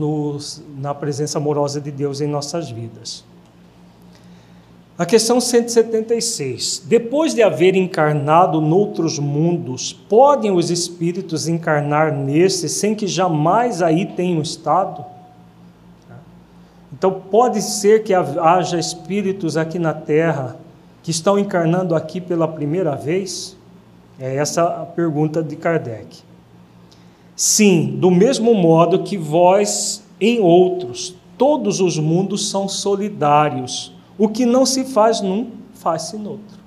na 0.77 0.93
presença 0.93 1.39
amorosa 1.39 1.81
de 1.81 1.89
Deus 1.89 2.21
em 2.21 2.27
nossas 2.27 2.69
vidas. 2.69 3.25
A 4.95 5.07
questão 5.07 5.41
176. 5.41 6.83
Depois 6.85 7.33
de 7.33 7.41
haver 7.41 7.75
encarnado 7.75 8.61
noutros 8.61 9.17
mundos, 9.17 9.91
podem 9.91 10.51
os 10.51 10.69
espíritos 10.69 11.47
encarnar 11.47 12.15
nesse 12.15 12.69
sem 12.69 12.93
que 12.93 13.07
jamais 13.07 13.81
aí 13.81 14.05
tenham 14.05 14.39
estado? 14.39 15.03
Então, 16.99 17.11
pode 17.11 17.61
ser 17.61 18.03
que 18.03 18.13
haja 18.13 18.77
espíritos 18.77 19.57
aqui 19.57 19.79
na 19.79 19.93
terra 19.93 20.57
que 21.01 21.09
estão 21.09 21.39
encarnando 21.39 21.95
aqui 21.95 22.21
pela 22.21 22.47
primeira 22.47 22.93
vez? 22.93 23.57
É 24.19 24.35
essa 24.35 24.63
a 24.63 24.85
pergunta 24.85 25.41
de 25.41 25.55
Kardec. 25.55 26.19
Sim, 27.35 27.97
do 27.97 28.11
mesmo 28.11 28.53
modo 28.53 29.03
que 29.03 29.17
vós 29.17 30.03
em 30.19 30.41
outros, 30.41 31.15
todos 31.37 31.79
os 31.79 31.97
mundos 31.97 32.49
são 32.49 32.67
solidários. 32.67 33.93
O 34.17 34.27
que 34.27 34.45
não 34.45 34.65
se 34.65 34.83
faz 34.83 35.21
num, 35.21 35.51
faz-se 35.73 36.17
noutro. 36.17 36.59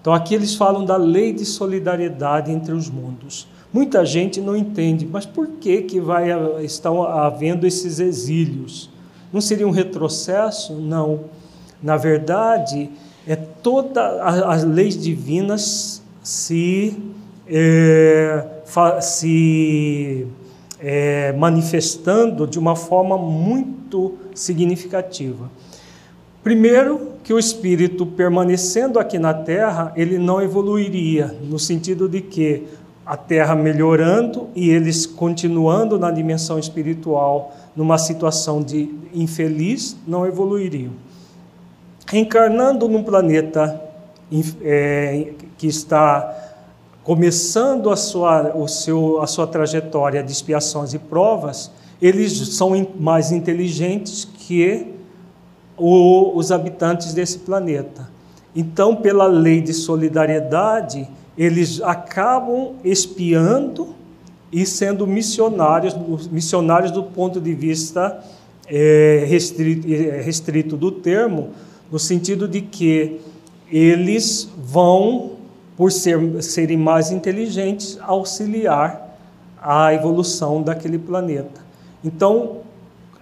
Então 0.00 0.12
aqui 0.12 0.34
eles 0.34 0.54
falam 0.54 0.84
da 0.84 0.96
lei 0.96 1.32
de 1.32 1.44
solidariedade 1.44 2.50
entre 2.50 2.72
os 2.72 2.88
mundos. 2.88 3.46
Muita 3.72 4.04
gente 4.04 4.40
não 4.40 4.56
entende, 4.56 5.06
mas 5.06 5.24
por 5.24 5.46
que, 5.46 5.82
que 5.82 6.00
vai, 6.00 6.28
estão 6.64 7.02
havendo 7.02 7.66
esses 7.66 8.00
exílios? 8.00 8.90
Não 9.32 9.40
seria 9.40 9.66
um 9.66 9.70
retrocesso? 9.70 10.74
Não. 10.74 11.20
Na 11.80 11.96
verdade, 11.96 12.90
é 13.26 13.36
todas 13.36 14.20
as 14.44 14.64
leis 14.64 15.00
divinas 15.00 16.02
se, 16.20 16.96
é, 17.46 18.44
se 19.00 20.26
é, 20.80 21.32
manifestando 21.32 22.46
de 22.46 22.58
uma 22.58 22.74
forma 22.74 23.16
muito 23.16 24.18
significativa. 24.34 25.48
Primeiro, 26.42 27.10
que 27.22 27.34
o 27.34 27.38
espírito 27.38 28.06
permanecendo 28.06 28.98
aqui 28.98 29.18
na 29.18 29.34
Terra, 29.34 29.92
ele 29.94 30.18
não 30.18 30.40
evoluiria, 30.40 31.36
no 31.42 31.58
sentido 31.58 32.08
de 32.08 32.22
que 32.22 32.64
a 33.10 33.16
Terra 33.16 33.56
melhorando 33.56 34.50
e 34.54 34.70
eles 34.70 35.04
continuando 35.04 35.98
na 35.98 36.12
dimensão 36.12 36.60
espiritual, 36.60 37.52
numa 37.74 37.98
situação 37.98 38.62
de 38.62 38.88
infeliz, 39.12 39.96
não 40.06 40.24
evoluiriam. 40.24 40.92
Reencarnando 42.06 42.88
num 42.88 43.02
planeta 43.02 43.82
é, 44.62 45.32
que 45.58 45.66
está 45.66 46.52
começando 47.02 47.90
a 47.90 47.96
sua, 47.96 48.56
o 48.56 48.68
seu, 48.68 49.20
a 49.20 49.26
sua 49.26 49.48
trajetória 49.48 50.22
de 50.22 50.30
expiações 50.30 50.94
e 50.94 50.98
provas, 51.00 51.68
eles 52.00 52.54
são 52.54 52.86
mais 52.96 53.32
inteligentes 53.32 54.24
que 54.24 54.86
o, 55.76 56.38
os 56.38 56.52
habitantes 56.52 57.12
desse 57.12 57.40
planeta. 57.40 58.08
Então, 58.54 58.94
pela 58.94 59.26
lei 59.26 59.60
de 59.60 59.74
solidariedade, 59.74 61.08
eles 61.40 61.80
acabam 61.80 62.74
espiando 62.84 63.94
e 64.52 64.66
sendo 64.66 65.06
missionários, 65.06 65.96
missionários 66.30 66.90
do 66.90 67.02
ponto 67.02 67.40
de 67.40 67.54
vista 67.54 68.22
é, 68.66 69.24
restrito, 69.26 69.90
é, 69.90 70.20
restrito 70.20 70.76
do 70.76 70.92
termo, 70.92 71.48
no 71.90 71.98
sentido 71.98 72.46
de 72.46 72.60
que 72.60 73.22
eles 73.72 74.50
vão, 74.62 75.32
por 75.78 75.90
ser, 75.90 76.42
serem 76.42 76.76
mais 76.76 77.10
inteligentes, 77.10 77.98
auxiliar 78.02 79.18
a 79.62 79.94
evolução 79.94 80.62
daquele 80.62 80.98
planeta. 80.98 81.62
Então, 82.04 82.58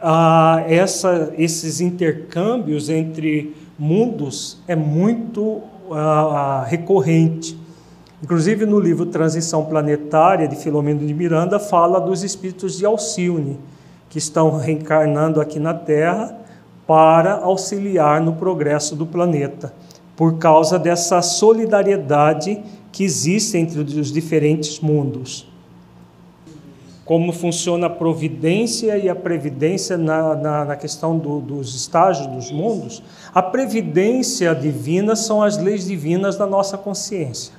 ah, 0.02 0.64
essa, 0.66 1.32
esses 1.38 1.80
intercâmbios 1.80 2.88
entre 2.88 3.54
mundos 3.78 4.58
é 4.66 4.74
muito 4.74 5.62
ah, 5.92 6.64
recorrente. 6.66 7.67
Inclusive 8.22 8.66
no 8.66 8.80
livro 8.80 9.06
Transição 9.06 9.64
Planetária 9.64 10.48
de 10.48 10.56
Filomeno 10.56 11.06
de 11.06 11.14
Miranda 11.14 11.58
fala 11.58 12.00
dos 12.00 12.22
espíritos 12.22 12.76
de 12.76 12.84
Alcione 12.84 13.58
que 14.10 14.18
estão 14.18 14.56
reencarnando 14.56 15.40
aqui 15.40 15.60
na 15.60 15.74
Terra 15.74 16.36
para 16.86 17.34
auxiliar 17.34 18.20
no 18.20 18.32
progresso 18.32 18.96
do 18.96 19.06
planeta, 19.06 19.72
por 20.16 20.38
causa 20.38 20.78
dessa 20.78 21.20
solidariedade 21.20 22.62
que 22.90 23.04
existe 23.04 23.56
entre 23.56 23.80
os 23.80 24.10
diferentes 24.10 24.80
mundos 24.80 25.48
como 27.08 27.32
funciona 27.32 27.86
a 27.86 27.90
providência 27.90 28.98
e 28.98 29.08
a 29.08 29.16
previdência 29.16 29.96
na, 29.96 30.34
na, 30.34 30.64
na 30.66 30.76
questão 30.76 31.16
do, 31.16 31.40
dos 31.40 31.74
estágios 31.74 32.26
dos 32.26 32.50
mundos, 32.52 33.02
a 33.34 33.40
previdência 33.40 34.54
divina 34.54 35.16
são 35.16 35.42
as 35.42 35.56
leis 35.56 35.86
divinas 35.86 36.36
da 36.36 36.46
nossa 36.46 36.76
consciência. 36.76 37.54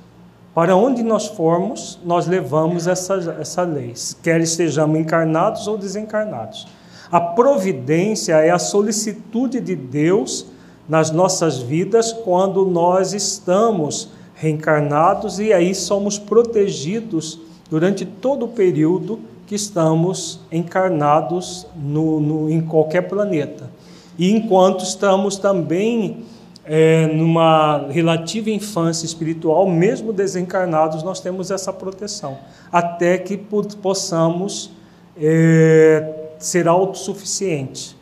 Para 0.54 0.74
onde 0.74 1.02
nós 1.02 1.28
formos, 1.28 1.98
nós 2.04 2.26
levamos 2.26 2.88
essas 2.88 3.28
essa 3.28 3.62
leis, 3.62 4.16
quer 4.20 4.40
estejamos 4.40 4.98
encarnados 4.98 5.68
ou 5.68 5.78
desencarnados. 5.78 6.66
A 7.10 7.20
providência 7.20 8.34
é 8.34 8.50
a 8.50 8.58
solicitude 8.58 9.60
de 9.60 9.76
Deus 9.76 10.46
nas 10.88 11.12
nossas 11.12 11.58
vidas 11.58 12.12
quando 12.12 12.66
nós 12.66 13.12
estamos 13.12 14.08
reencarnados 14.34 15.38
e 15.38 15.52
aí 15.52 15.72
somos 15.74 16.18
protegidos 16.18 17.38
durante 17.68 18.04
todo 18.04 18.46
o 18.46 18.48
período 18.48 19.20
que 19.46 19.54
estamos 19.54 20.40
encarnados 20.50 21.66
no, 21.76 22.20
no, 22.20 22.50
em 22.50 22.60
qualquer 22.60 23.02
planeta. 23.02 23.70
E 24.18 24.30
enquanto 24.32 24.82
estamos 24.82 25.36
também 25.36 26.24
é, 26.64 27.06
numa 27.06 27.88
relativa 27.88 28.50
infância 28.50 29.06
espiritual, 29.06 29.68
mesmo 29.68 30.12
desencarnados, 30.12 31.02
nós 31.02 31.20
temos 31.20 31.50
essa 31.50 31.72
proteção, 31.72 32.38
até 32.70 33.18
que 33.18 33.36
possamos 33.36 34.70
é, 35.16 36.30
ser 36.38 36.68
autossuficientes. 36.68 37.96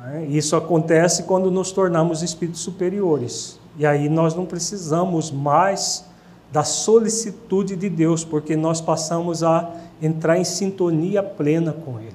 Né? 0.00 0.26
Isso 0.28 0.56
acontece 0.56 1.24
quando 1.24 1.50
nos 1.50 1.72
tornamos 1.72 2.22
espíritos 2.22 2.60
superiores. 2.60 3.58
E 3.78 3.86
aí 3.86 4.08
nós 4.08 4.34
não 4.34 4.44
precisamos 4.44 5.30
mais 5.30 6.04
da 6.50 6.62
solicitude 6.62 7.74
de 7.74 7.88
Deus, 7.88 8.24
porque 8.24 8.54
nós 8.54 8.80
passamos 8.80 9.42
a 9.42 9.70
entrar 10.02 10.36
em 10.36 10.44
sintonia 10.44 11.22
plena 11.22 11.72
com 11.72 11.98
Ele. 11.98 12.12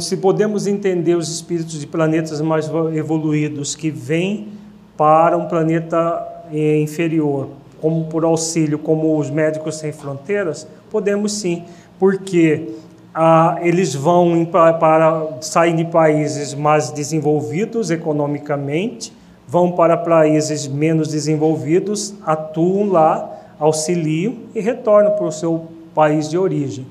Se 0.00 0.16
podemos 0.16 0.66
entender 0.66 1.14
os 1.14 1.28
espíritos 1.28 1.80
de 1.80 1.86
planetas 1.86 2.40
mais 2.40 2.70
evoluídos 2.94 3.74
que 3.74 3.90
vêm 3.90 4.48
para 4.96 5.36
um 5.36 5.46
planeta 5.46 6.44
eh, 6.52 6.80
inferior, 6.80 7.48
como 7.80 8.06
por 8.06 8.24
auxílio, 8.24 8.78
como 8.78 9.18
os 9.18 9.30
médicos 9.30 9.76
sem 9.76 9.92
fronteiras, 9.92 10.66
podemos 10.90 11.32
sim, 11.32 11.64
porque 11.98 12.74
ah, 13.14 13.58
eles 13.62 13.94
vão 13.94 14.44
para, 14.44 14.74
para 14.74 15.38
sair 15.40 15.74
de 15.74 15.84
países 15.84 16.54
mais 16.54 16.90
desenvolvidos 16.90 17.90
economicamente, 17.90 19.12
vão 19.46 19.72
para 19.72 19.96
países 19.96 20.66
menos 20.66 21.08
desenvolvidos, 21.08 22.14
atuam 22.24 22.90
lá, 22.90 23.30
auxiliam 23.58 24.34
e 24.54 24.60
retornam 24.60 25.12
para 25.12 25.26
o 25.26 25.32
seu 25.32 25.66
país 25.94 26.28
de 26.28 26.36
origem. 26.36 26.86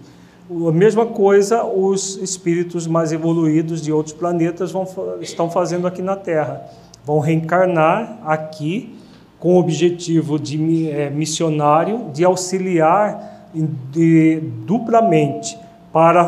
A 0.47 0.71
mesma 0.71 1.07
coisa 1.07 1.63
os 1.63 2.17
espíritos 2.17 2.85
mais 2.85 3.11
evoluídos 3.11 3.81
de 3.81 3.91
outros 3.91 4.13
planetas 4.13 4.71
vão, 4.71 4.87
estão 5.19 5.49
fazendo 5.49 5.87
aqui 5.87 6.03
na 6.03 6.15
Terra. 6.15 6.69
Vão 7.03 7.19
reencarnar 7.19 8.19
aqui 8.23 8.95
com 9.39 9.55
o 9.55 9.59
objetivo 9.59 10.39
de 10.39 10.89
é, 10.89 11.09
missionário 11.09 12.11
de 12.13 12.23
auxiliar 12.23 13.49
de, 13.91 14.39
duplamente 14.65 15.57
para 15.91 16.25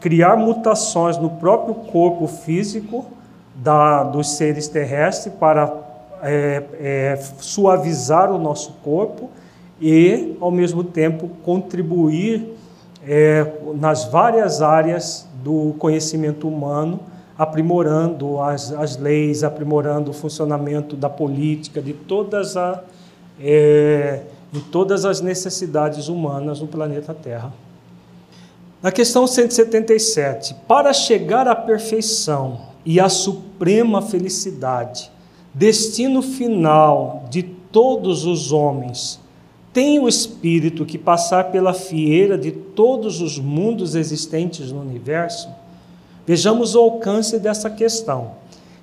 criar 0.00 0.36
mutações 0.36 1.16
no 1.18 1.30
próprio 1.30 1.74
corpo 1.74 2.26
físico 2.26 3.06
da, 3.54 4.02
dos 4.02 4.30
seres 4.30 4.66
terrestres 4.66 5.32
para 5.34 5.72
é, 6.22 6.62
é, 6.80 7.16
suavizar 7.38 8.32
o 8.32 8.38
nosso 8.38 8.72
corpo 8.82 9.30
e, 9.80 10.36
ao 10.40 10.50
mesmo 10.50 10.82
tempo, 10.82 11.28
contribuir 11.44 12.56
é, 13.06 13.46
nas 13.76 14.04
várias 14.06 14.60
áreas 14.62 15.26
do 15.42 15.74
conhecimento 15.78 16.46
humano, 16.46 17.00
aprimorando 17.36 18.40
as, 18.40 18.72
as 18.72 18.96
leis, 18.96 19.42
aprimorando 19.42 20.10
o 20.10 20.14
funcionamento 20.14 20.94
da 20.94 21.08
política, 21.08 21.80
de 21.80 21.94
todas, 21.94 22.56
a, 22.56 22.82
é, 23.40 24.22
de 24.52 24.60
todas 24.60 25.04
as 25.04 25.20
necessidades 25.20 26.08
humanas 26.08 26.60
no 26.60 26.66
planeta 26.66 27.14
Terra. 27.14 27.52
Na 28.82 28.90
questão 28.90 29.26
177, 29.26 30.54
para 30.66 30.92
chegar 30.92 31.46
à 31.46 31.54
perfeição 31.54 32.60
e 32.84 32.98
à 32.98 33.08
suprema 33.08 34.00
felicidade, 34.00 35.10
destino 35.52 36.22
final 36.22 37.24
de 37.30 37.42
todos 37.42 38.24
os 38.24 38.52
homens, 38.52 39.20
tem 39.72 39.98
o 40.00 40.08
espírito 40.08 40.84
que 40.84 40.98
passar 40.98 41.50
pela 41.50 41.72
fieira 41.72 42.36
de 42.36 42.50
todos 42.50 43.20
os 43.20 43.38
mundos 43.38 43.94
existentes 43.94 44.72
no 44.72 44.80
universo? 44.80 45.48
Vejamos 46.26 46.74
o 46.74 46.80
alcance 46.80 47.38
dessa 47.38 47.70
questão. 47.70 48.32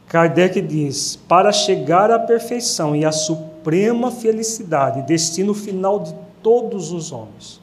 Kardec 0.07 0.61
diz: 0.61 1.19
para 1.27 1.51
chegar 1.51 2.09
à 2.09 2.19
perfeição 2.19 2.95
e 2.95 3.03
à 3.03 3.11
suprema 3.11 4.11
felicidade, 4.11 5.01
destino 5.01 5.53
final 5.53 5.99
de 5.99 6.13
todos 6.41 6.91
os 6.91 7.11
homens. 7.11 7.59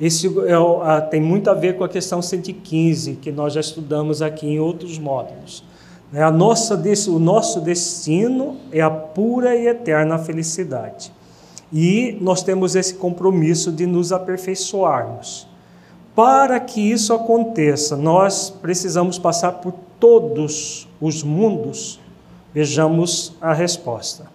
Esse 0.00 0.26
é, 0.26 1.00
tem 1.02 1.20
muito 1.20 1.50
a 1.50 1.54
ver 1.54 1.76
com 1.76 1.84
a 1.84 1.88
questão 1.88 2.22
115, 2.22 3.16
que 3.16 3.30
nós 3.30 3.52
já 3.52 3.60
estudamos 3.60 4.22
aqui 4.22 4.46
em 4.46 4.58
outros 4.58 4.98
módulos. 4.98 5.62
Né? 6.10 6.22
A 6.22 6.30
nossa, 6.30 6.74
o 7.08 7.18
nosso 7.18 7.60
destino 7.60 8.56
é 8.72 8.80
a 8.80 8.90
pura 8.90 9.54
e 9.54 9.66
eterna 9.66 10.18
felicidade. 10.18 11.12
E 11.72 12.16
nós 12.20 12.42
temos 12.42 12.74
esse 12.74 12.94
compromisso 12.94 13.70
de 13.70 13.86
nos 13.86 14.12
aperfeiçoarmos. 14.12 15.46
Para 16.14 16.58
que 16.58 16.80
isso 16.80 17.14
aconteça, 17.14 17.96
nós 17.96 18.50
precisamos 18.50 19.18
passar 19.18 19.52
por 19.52 19.72
todos 19.98 20.88
os 21.00 21.22
mundos. 21.22 22.00
Vejamos 22.52 23.32
a 23.40 23.52
resposta. 23.52 24.26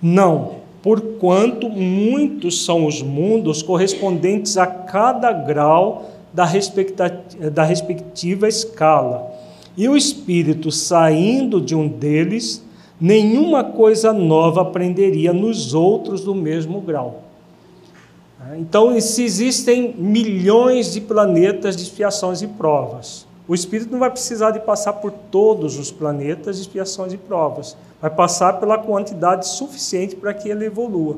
Não, 0.00 0.56
porquanto 0.80 1.68
muitos 1.68 2.64
são 2.64 2.86
os 2.86 3.02
mundos 3.02 3.62
correspondentes 3.62 4.56
a 4.56 4.66
cada 4.66 5.32
grau 5.32 6.10
da, 6.32 6.44
da 7.50 7.64
respectiva 7.64 8.48
escala. 8.48 9.30
E 9.76 9.88
o 9.88 9.96
espírito 9.96 10.70
saindo 10.70 11.60
de 11.60 11.74
um 11.74 11.88
deles 11.88 12.62
nenhuma 13.02 13.64
coisa 13.64 14.12
nova 14.12 14.62
aprenderia 14.62 15.32
nos 15.32 15.74
outros 15.74 16.20
do 16.20 16.36
mesmo 16.36 16.80
grau. 16.80 17.24
Então, 18.56 18.98
se 19.00 19.24
existem 19.24 19.92
milhões 19.98 20.92
de 20.92 21.00
planetas 21.00 21.76
de 21.76 21.82
expiações 21.82 22.42
e 22.42 22.46
provas, 22.46 23.26
o 23.48 23.54
espírito 23.54 23.90
não 23.90 23.98
vai 23.98 24.10
precisar 24.10 24.52
de 24.52 24.60
passar 24.60 24.94
por 24.94 25.10
todos 25.10 25.78
os 25.78 25.90
planetas 25.90 26.56
de 26.56 26.62
expiações 26.62 27.12
e 27.12 27.16
provas, 27.16 27.76
vai 28.00 28.10
passar 28.10 28.60
pela 28.60 28.78
quantidade 28.78 29.48
suficiente 29.48 30.14
para 30.14 30.32
que 30.32 30.48
ele 30.48 30.66
evolua. 30.66 31.16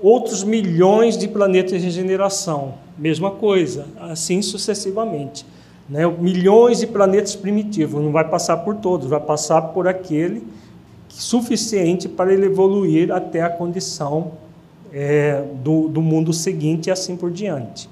Outros 0.00 0.44
milhões 0.44 1.18
de 1.18 1.26
planetas 1.26 1.72
de 1.72 1.78
regeneração, 1.78 2.74
mesma 2.96 3.32
coisa, 3.32 3.86
assim 3.98 4.40
sucessivamente. 4.40 5.44
Né? 5.88 6.06
Milhões 6.06 6.78
de 6.78 6.86
planetas 6.86 7.34
primitivos, 7.34 8.02
não 8.02 8.12
vai 8.12 8.28
passar 8.28 8.58
por 8.58 8.76
todos, 8.76 9.08
vai 9.08 9.20
passar 9.20 9.62
por 9.62 9.88
aquele 9.88 10.44
suficiente 11.12 12.08
para 12.08 12.32
ele 12.32 12.46
evoluir 12.46 13.12
até 13.12 13.42
a 13.42 13.50
condição 13.50 14.32
é, 14.92 15.44
do, 15.62 15.88
do 15.88 16.00
mundo 16.00 16.32
seguinte 16.32 16.86
e 16.86 16.90
assim 16.90 17.16
por 17.16 17.30
diante. 17.30 17.88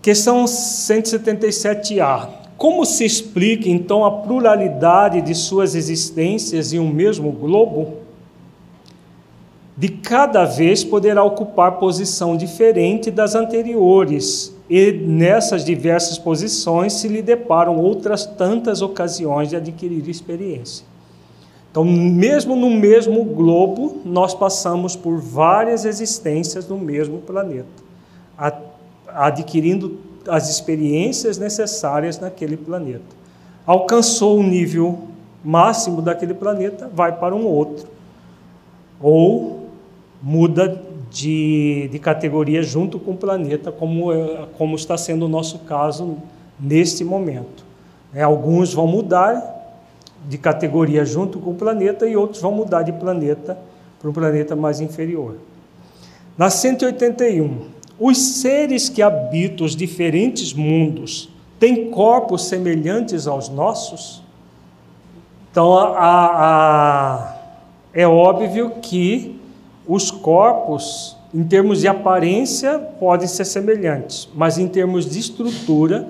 Questão 0.00 0.44
177A. 0.44 2.28
Como 2.56 2.84
se 2.84 3.04
explica 3.04 3.68
então 3.68 4.04
a 4.04 4.10
pluralidade 4.10 5.20
de 5.20 5.34
suas 5.34 5.74
existências 5.74 6.72
em 6.72 6.78
um 6.78 6.88
mesmo 6.88 7.30
globo? 7.30 7.98
De 9.76 9.88
cada 9.88 10.44
vez 10.44 10.82
poderá 10.82 11.22
ocupar 11.22 11.78
posição 11.78 12.36
diferente 12.36 13.12
das 13.12 13.36
anteriores, 13.36 14.52
e 14.68 14.90
nessas 14.90 15.64
diversas 15.64 16.18
posições 16.18 16.94
se 16.94 17.06
lhe 17.06 17.22
deparam 17.22 17.76
outras 17.78 18.26
tantas 18.26 18.82
ocasiões 18.82 19.50
de 19.50 19.56
adquirir 19.56 20.08
experiência. 20.08 20.87
Então, 21.70 21.84
mesmo 21.84 22.56
no 22.56 22.70
mesmo 22.70 23.22
globo, 23.24 23.98
nós 24.04 24.34
passamos 24.34 24.96
por 24.96 25.18
várias 25.18 25.84
existências 25.84 26.66
no 26.66 26.78
mesmo 26.78 27.18
planeta, 27.18 27.68
adquirindo 29.06 29.98
as 30.26 30.48
experiências 30.48 31.38
necessárias 31.38 32.18
naquele 32.18 32.56
planeta. 32.56 33.16
Alcançou 33.66 34.38
o 34.38 34.42
nível 34.42 34.98
máximo 35.44 36.00
daquele 36.00 36.34
planeta, 36.34 36.90
vai 36.92 37.12
para 37.16 37.34
um 37.34 37.46
outro. 37.46 37.86
Ou 39.00 39.68
muda 40.22 40.82
de, 41.10 41.88
de 41.90 41.98
categoria 41.98 42.62
junto 42.62 42.98
com 42.98 43.12
o 43.12 43.16
planeta, 43.16 43.70
como, 43.70 44.10
como 44.56 44.74
está 44.74 44.96
sendo 44.96 45.26
o 45.26 45.28
nosso 45.28 45.60
caso 45.60 46.16
neste 46.58 47.04
momento. 47.04 47.64
É, 48.12 48.22
alguns 48.22 48.72
vão 48.72 48.86
mudar 48.86 49.57
de 50.28 50.36
categoria 50.36 51.06
junto 51.06 51.38
com 51.38 51.52
o 51.52 51.54
planeta 51.54 52.06
e 52.06 52.14
outros 52.14 52.42
vão 52.42 52.52
mudar 52.52 52.82
de 52.82 52.92
planeta 52.92 53.58
para 53.98 54.10
um 54.10 54.12
planeta 54.12 54.54
mais 54.54 54.78
inferior. 54.78 55.36
Na 56.36 56.50
181, 56.50 57.62
os 57.98 58.18
seres 58.18 58.90
que 58.90 59.00
habitam 59.00 59.66
os 59.66 59.74
diferentes 59.74 60.52
mundos 60.52 61.30
têm 61.58 61.90
corpos 61.90 62.44
semelhantes 62.44 63.26
aos 63.26 63.48
nossos? 63.48 64.22
Então, 65.50 65.72
a, 65.76 65.96
a, 65.96 67.36
é 67.94 68.06
óbvio 68.06 68.72
que 68.82 69.40
os 69.86 70.10
corpos, 70.10 71.16
em 71.32 71.42
termos 71.42 71.80
de 71.80 71.88
aparência, 71.88 72.78
podem 72.78 73.26
ser 73.26 73.46
semelhantes, 73.46 74.28
mas 74.34 74.58
em 74.58 74.68
termos 74.68 75.08
de 75.08 75.18
estrutura, 75.18 76.06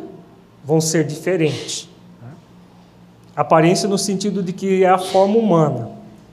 vão 0.65 0.81
ser 0.81 1.05
diferentes. 1.05 1.89
Aparência 3.39 3.89
no 3.89 3.97
sentido 3.97 4.43
de 4.43 4.53
que 4.53 4.83
é 4.83 4.89
a 4.89 4.99
forma 4.99 5.37
humana. 5.39 5.91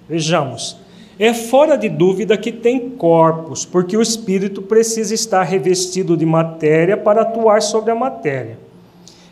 Vejamos. 0.10 0.76
É 1.20 1.36
fora 1.36 1.78
de 1.78 1.88
dúvida 1.88 2.36
que 2.36 2.52
tem 2.52 2.90
corpos, 2.90 3.64
porque 3.64 3.96
o 3.96 4.02
espírito 4.02 4.60
precisa 4.64 5.14
estar 5.14 5.44
revestido 5.44 6.18
de 6.18 6.26
matéria 6.26 6.98
para 6.98 7.22
atuar 7.22 7.62
sobre 7.62 7.92
a 7.92 7.96
matéria. 7.96 8.58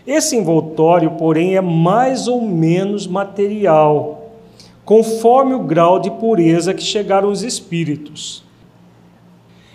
Esse 0.06 0.36
envoltório, 0.36 1.10
porém, 1.18 1.56
é 1.56 1.62
mais 1.62 2.28
ou 2.28 2.44
menos 2.44 3.08
material, 3.08 4.30
conforme 4.86 5.56
o 5.56 5.64
grau 5.64 6.00
de 6.00 6.12
pureza 6.12 6.76
que 6.76 6.84
chegaram 6.84 7.32
os 7.32 7.42
espíritos. 7.42 8.44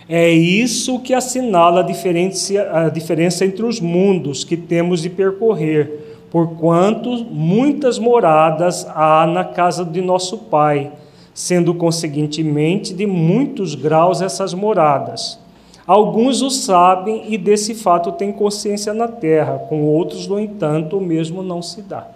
É 0.08 0.30
isso 0.30 1.00
que 1.00 1.12
assinala 1.12 1.80
a 1.80 2.88
diferença, 2.88 3.44
entre 3.44 3.66
os 3.66 3.80
mundos 3.80 4.44
que 4.44 4.56
temos 4.56 5.02
de 5.02 5.10
percorrer 5.10 6.07
porquanto 6.30 7.24
muitas 7.24 7.98
moradas 7.98 8.86
há 8.94 9.26
na 9.26 9.44
casa 9.44 9.84
de 9.84 10.00
nosso 10.00 10.38
Pai, 10.38 10.92
sendo 11.32 11.74
conseguintemente 11.74 12.92
de 12.92 13.06
muitos 13.06 13.74
graus 13.74 14.20
essas 14.20 14.52
moradas. 14.52 15.38
Alguns 15.86 16.42
o 16.42 16.50
sabem 16.50 17.32
e 17.32 17.38
desse 17.38 17.74
fato 17.74 18.12
têm 18.12 18.30
consciência 18.30 18.92
na 18.92 19.08
terra, 19.08 19.58
com 19.70 19.84
outros, 19.84 20.26
no 20.26 20.38
entanto, 20.38 20.98
o 20.98 21.00
mesmo 21.00 21.42
não 21.42 21.62
se 21.62 21.80
dá. 21.80 22.06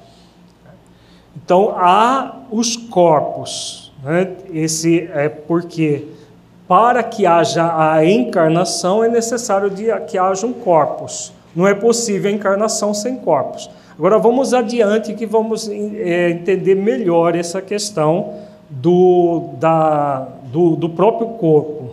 Então 1.35 1.75
há 1.77 2.37
os 2.51 2.77
corpos, 2.77 3.91
né? 4.05 4.33
esse 4.53 5.09
é 5.15 5.31
porque 5.31 6.05
para 6.69 7.03
que 7.03 7.25
haja 7.25 7.73
a 7.77 8.05
encarnação 8.05 9.03
é 9.03 9.09
necessário 9.09 9.71
que 10.07 10.19
hajam 10.19 10.53
corpos. 10.53 11.33
Não 11.55 11.67
é 11.67 11.75
possível 11.75 12.31
a 12.31 12.35
encarnação 12.35 12.95
sem 12.95 13.17
corpos. 13.17 13.69
Agora 13.97 14.19
vamos 14.19 14.55
adiante 14.55 15.15
que 15.15 15.27
vamos 15.27 15.69
é, 15.69 16.31
entender 16.31 16.75
melhor 16.75 17.37
essa 17.37 17.61
questão 17.61 18.35
do, 18.71 19.51
da, 19.59 20.29
do, 20.51 20.77
do 20.77 20.89
próprio 20.89 21.29
corpo. 21.31 21.91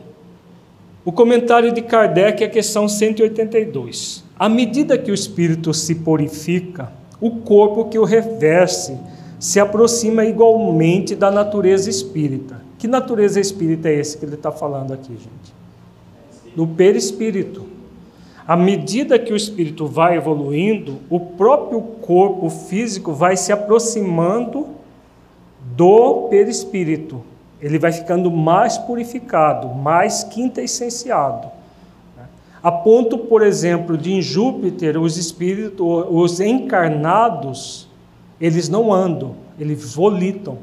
O 1.04 1.12
comentário 1.12 1.72
de 1.72 1.82
Kardec 1.82 2.44
é 2.44 2.48
a 2.48 2.50
questão 2.50 2.88
182. 2.88 4.24
À 4.38 4.48
medida 4.48 4.98
que 4.98 5.12
o 5.12 5.14
espírito 5.14 5.74
se 5.74 5.96
purifica, 5.96 6.92
o 7.20 7.32
corpo 7.32 7.86
que 7.86 8.00
o 8.00 8.06
reveste 8.06 8.96
se 9.40 9.60
aproxima 9.60 10.26
igualmente 10.26 11.16
da 11.16 11.32
natureza 11.32 11.90
espírita. 11.90 12.62
Que 12.78 12.88
natureza 12.88 13.40
espírita 13.40 13.90
é 13.90 13.96
esse 13.96 14.18
que 14.18 14.26
ele 14.26 14.36
está 14.36 14.52
falando 14.52 14.94
aqui, 14.94 15.14
gente? 15.14 15.54
Do 16.56 16.68
perispírito. 16.68 17.66
À 18.50 18.56
medida 18.56 19.20
que 19.20 19.32
o 19.32 19.36
espírito 19.36 19.86
vai 19.86 20.18
evoluindo, 20.18 20.98
o 21.08 21.20
próprio 21.20 21.80
corpo 21.80 22.50
físico 22.50 23.14
vai 23.14 23.38
se 23.38 23.52
aproximando 23.52 24.66
do 25.76 26.28
perispírito. 26.32 27.22
Ele 27.62 27.78
vai 27.78 27.92
ficando 27.92 28.32
mais 28.32 28.76
purificado, 28.76 29.68
mais 29.68 30.24
quinta-essenciado. 30.24 31.48
A 32.64 32.72
ponto, 32.72 33.20
por 33.20 33.44
exemplo, 33.44 33.96
de 33.96 34.14
em 34.14 34.20
Júpiter, 34.20 35.00
os 35.00 35.16
espíritos, 35.16 36.08
os 36.10 36.40
encarnados, 36.40 37.88
eles 38.42 38.68
não 38.68 38.92
andam, 38.92 39.36
eles 39.60 39.94
volitam. 39.94 40.58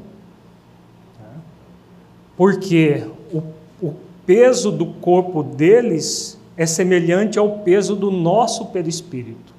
Porque 2.35 3.05
o, 3.31 3.41
o 3.81 3.93
peso 4.25 4.73
do 4.73 4.87
corpo 4.87 5.41
deles 5.41 6.36
é 6.57 6.65
semelhante 6.65 7.37
ao 7.37 7.59
peso 7.59 7.95
do 7.95 8.09
nosso 8.09 8.65
perispírito 8.67 9.53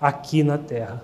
aqui 0.00 0.42
na 0.42 0.56
Terra. 0.56 1.02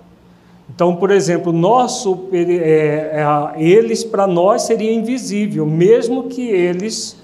Então, 0.73 0.95
por 0.95 1.11
exemplo, 1.11 1.51
nosso, 1.51 2.27
é, 2.31 3.21
é, 3.21 3.61
eles 3.61 4.03
para 4.03 4.25
nós 4.25 4.63
seria 4.63 4.91
invisível, 4.91 5.65
mesmo 5.65 6.23
que 6.23 6.41
eles 6.41 7.17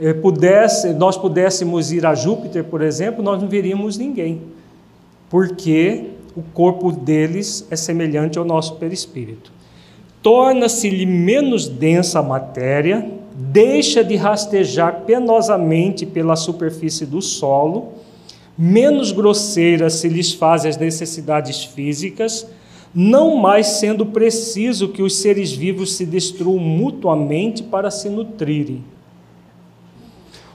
é, 0.00 0.12
pudesse, 0.14 0.92
nós 0.94 1.16
pudéssemos 1.16 1.92
ir 1.92 2.06
a 2.06 2.14
Júpiter, 2.14 2.64
por 2.64 2.80
exemplo, 2.80 3.22
nós 3.22 3.40
não 3.42 3.48
veríamos 3.48 3.98
ninguém, 3.98 4.40
porque 5.28 6.12
o 6.34 6.42
corpo 6.42 6.90
deles 6.90 7.66
é 7.70 7.76
semelhante 7.76 8.38
ao 8.38 8.44
nosso 8.44 8.76
perispírito. 8.76 9.52
Torna-se-lhe 10.22 11.04
menos 11.04 11.68
densa 11.68 12.20
a 12.20 12.22
matéria, 12.22 13.06
deixa 13.34 14.04
de 14.04 14.16
rastejar 14.16 15.02
penosamente 15.06 16.04
pela 16.04 16.36
superfície 16.36 17.06
do 17.06 17.22
solo, 17.22 17.92
menos 18.56 19.12
grosseiras 19.12 19.94
se 19.94 20.08
lhes 20.08 20.32
fazem 20.32 20.70
as 20.70 20.76
necessidades 20.76 21.64
físicas, 21.64 22.46
não 22.94 23.36
mais 23.36 23.66
sendo 23.66 24.04
preciso 24.04 24.88
que 24.88 25.02
os 25.02 25.16
seres 25.16 25.50
vivos 25.50 25.94
se 25.94 26.04
destruam 26.04 26.58
mutuamente 26.58 27.62
para 27.62 27.90
se 27.90 28.08
nutrirem. 28.10 28.84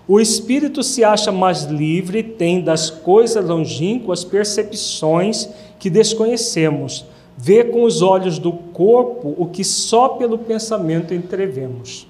O 0.07 0.21
espírito 0.21 0.83
se 0.83 1.03
acha 1.03 1.31
mais 1.31 1.63
livre, 1.63 2.23
tem 2.23 2.61
das 2.61 2.89
coisas 2.89 3.43
longínquas 3.43 4.23
percepções 4.23 5.49
que 5.79 5.89
desconhecemos, 5.89 7.05
vê 7.37 7.63
com 7.63 7.83
os 7.83 8.01
olhos 8.01 8.39
do 8.39 8.53
corpo 8.53 9.35
o 9.37 9.47
que 9.47 9.63
só 9.63 10.09
pelo 10.09 10.37
pensamento 10.37 11.13
entrevemos. 11.13 12.07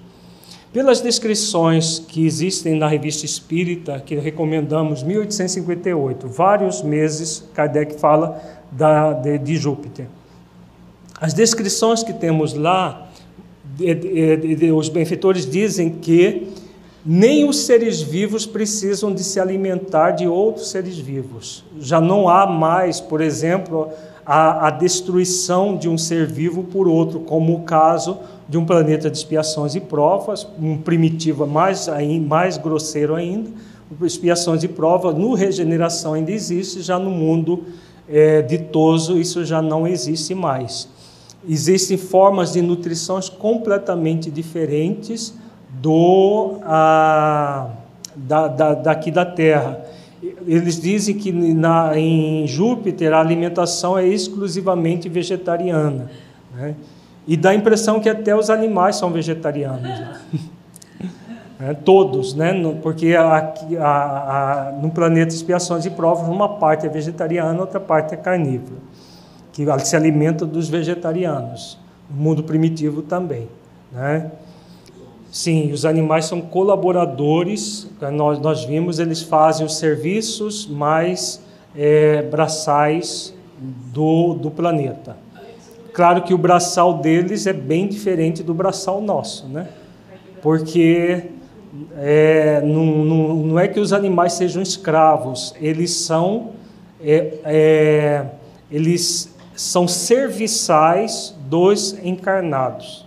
Pelas 0.73 0.99
descrições 0.99 1.99
que 1.99 2.25
existem 2.25 2.75
na 2.75 2.87
revista 2.87 3.25
Espírita, 3.25 4.01
que 4.05 4.15
recomendamos, 4.15 5.01
1858, 5.01 6.27
vários 6.27 6.81
meses, 6.81 7.43
Kardec 7.53 7.99
fala 7.99 8.41
da, 8.71 9.13
de, 9.13 9.37
de 9.37 9.55
Júpiter. 9.55 10.07
As 11.19 11.33
descrições 11.33 12.03
que 12.03 12.13
temos 12.13 12.53
lá, 12.53 13.09
de, 13.75 14.55
de, 14.55 14.71
os 14.71 14.89
benfeitores 14.89 15.49
dizem 15.49 15.89
que 15.89 16.47
nem 17.05 17.47
os 17.47 17.59
seres 17.59 18.01
vivos 18.01 18.45
precisam 18.45 19.13
de 19.13 19.23
se 19.23 19.39
alimentar 19.39 20.11
de 20.11 20.27
outros 20.27 20.69
seres 20.69 20.97
vivos. 20.97 21.63
Já 21.79 22.01
não 22.01 22.27
há 22.27 22.45
mais, 22.45 22.99
por 22.99 23.21
exemplo, 23.21 23.89
a, 24.27 24.67
a 24.67 24.69
destruição 24.71 25.77
de 25.77 25.87
um 25.87 25.97
ser 25.97 26.27
vivo 26.27 26.65
por 26.65 26.85
outro, 26.85 27.21
como 27.21 27.55
o 27.55 27.61
caso 27.61 28.17
de 28.49 28.57
um 28.57 28.65
planeta 28.65 29.09
de 29.09 29.17
expiações 29.17 29.73
e 29.73 29.79
provas, 29.79 30.45
um 30.61 30.77
primitivo 30.77 31.47
mais, 31.47 31.87
mais 32.27 32.57
grosseiro 32.57 33.15
ainda, 33.15 33.49
expiações 34.01 34.63
e 34.63 34.67
provas, 34.67 35.15
no 35.15 35.33
regeneração 35.33 36.13
ainda 36.13 36.31
existe, 36.31 36.81
já 36.81 36.99
no 36.99 37.09
mundo 37.09 37.63
é, 38.09 38.41
ditoso 38.41 39.17
isso 39.17 39.45
já 39.45 39.61
não 39.61 39.87
existe 39.87 40.35
mais. 40.35 40.89
Existem 41.47 41.97
formas 41.97 42.51
de 42.51 42.61
nutrições 42.61 43.29
completamente 43.29 44.29
diferentes 44.29 45.33
do 45.69 46.57
a, 46.63 47.69
da, 48.13 48.47
da, 48.47 48.73
daqui 48.73 49.09
da 49.09 49.25
Terra. 49.25 49.85
Eles 50.45 50.79
dizem 50.79 51.15
que 51.15 51.31
na, 51.31 51.97
em 51.97 52.47
Júpiter 52.47 53.13
a 53.13 53.19
alimentação 53.19 53.97
é 53.97 54.07
exclusivamente 54.07 55.07
vegetariana. 55.07 56.09
Né? 56.55 56.75
E 57.27 57.35
dá 57.35 57.49
a 57.49 57.55
impressão 57.55 57.99
que 57.99 58.09
até 58.09 58.35
os 58.35 58.49
animais 58.49 58.95
são 58.95 59.11
vegetarianos. 59.11 59.83
Né? 59.83 60.19
É, 61.59 61.73
todos, 61.73 62.35
né? 62.35 62.53
porque 62.83 63.15
a, 63.15 63.51
a, 63.79 64.71
no 64.79 64.91
planeta 64.91 65.33
Expiações 65.33 65.87
e 65.87 65.89
Provas, 65.89 66.27
uma 66.27 66.47
parte 66.47 66.85
é 66.85 66.89
vegetariana, 66.89 67.59
outra 67.59 67.79
parte 67.79 68.13
é 68.13 68.17
carnívora, 68.17 68.79
que 69.51 69.65
se 69.83 69.95
alimenta 69.95 70.45
dos 70.45 70.69
vegetarianos. 70.69 71.79
No 72.11 72.21
mundo 72.21 72.43
primitivo 72.43 73.01
também. 73.01 73.47
Né? 73.91 74.29
Sim, 75.31 75.71
os 75.71 75.85
animais 75.85 76.25
são 76.25 76.39
colaboradores, 76.39 77.87
nós, 78.13 78.39
nós 78.39 78.63
vimos, 78.63 78.97
eles 78.97 79.21
fazem 79.21 79.65
os 79.65 79.75
serviços 79.75 80.65
mais 80.65 81.41
é, 81.75 82.21
braçais 82.21 83.33
do, 83.91 84.33
do 84.35 84.49
planeta. 84.49 85.17
Claro 85.93 86.21
que 86.21 86.33
o 86.33 86.37
braçal 86.37 86.99
deles 86.99 87.45
é 87.45 87.53
bem 87.53 87.87
diferente 87.87 88.41
do 88.41 88.53
braçal 88.53 89.01
nosso, 89.01 89.47
né? 89.47 89.67
Porque 90.41 91.23
é, 91.97 92.61
não, 92.61 92.85
não, 92.85 93.35
não 93.35 93.59
é 93.59 93.67
que 93.67 93.79
os 93.79 93.91
animais 93.91 94.33
sejam 94.33 94.61
escravos, 94.61 95.53
eles 95.59 95.91
são, 95.91 96.51
é, 97.01 97.33
é, 97.43 98.25
eles 98.71 99.35
são 99.55 99.87
serviçais 99.87 101.35
dos 101.49 101.97
encarnados 102.03 103.06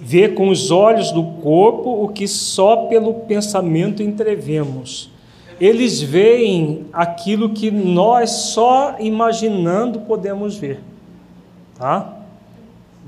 vê 0.00 0.28
com 0.28 0.48
os 0.48 0.70
olhos 0.70 1.10
do 1.12 1.22
corpo 1.42 2.04
o 2.04 2.08
que 2.08 2.28
só 2.28 2.86
pelo 2.88 3.14
pensamento 3.14 4.02
entrevemos. 4.02 5.10
Eles 5.60 6.02
veem 6.02 6.86
aquilo 6.92 7.50
que 7.50 7.70
nós 7.70 8.30
só 8.30 8.96
imaginando 8.98 10.00
podemos 10.00 10.56
ver. 10.56 10.80
Tá? 11.78 12.14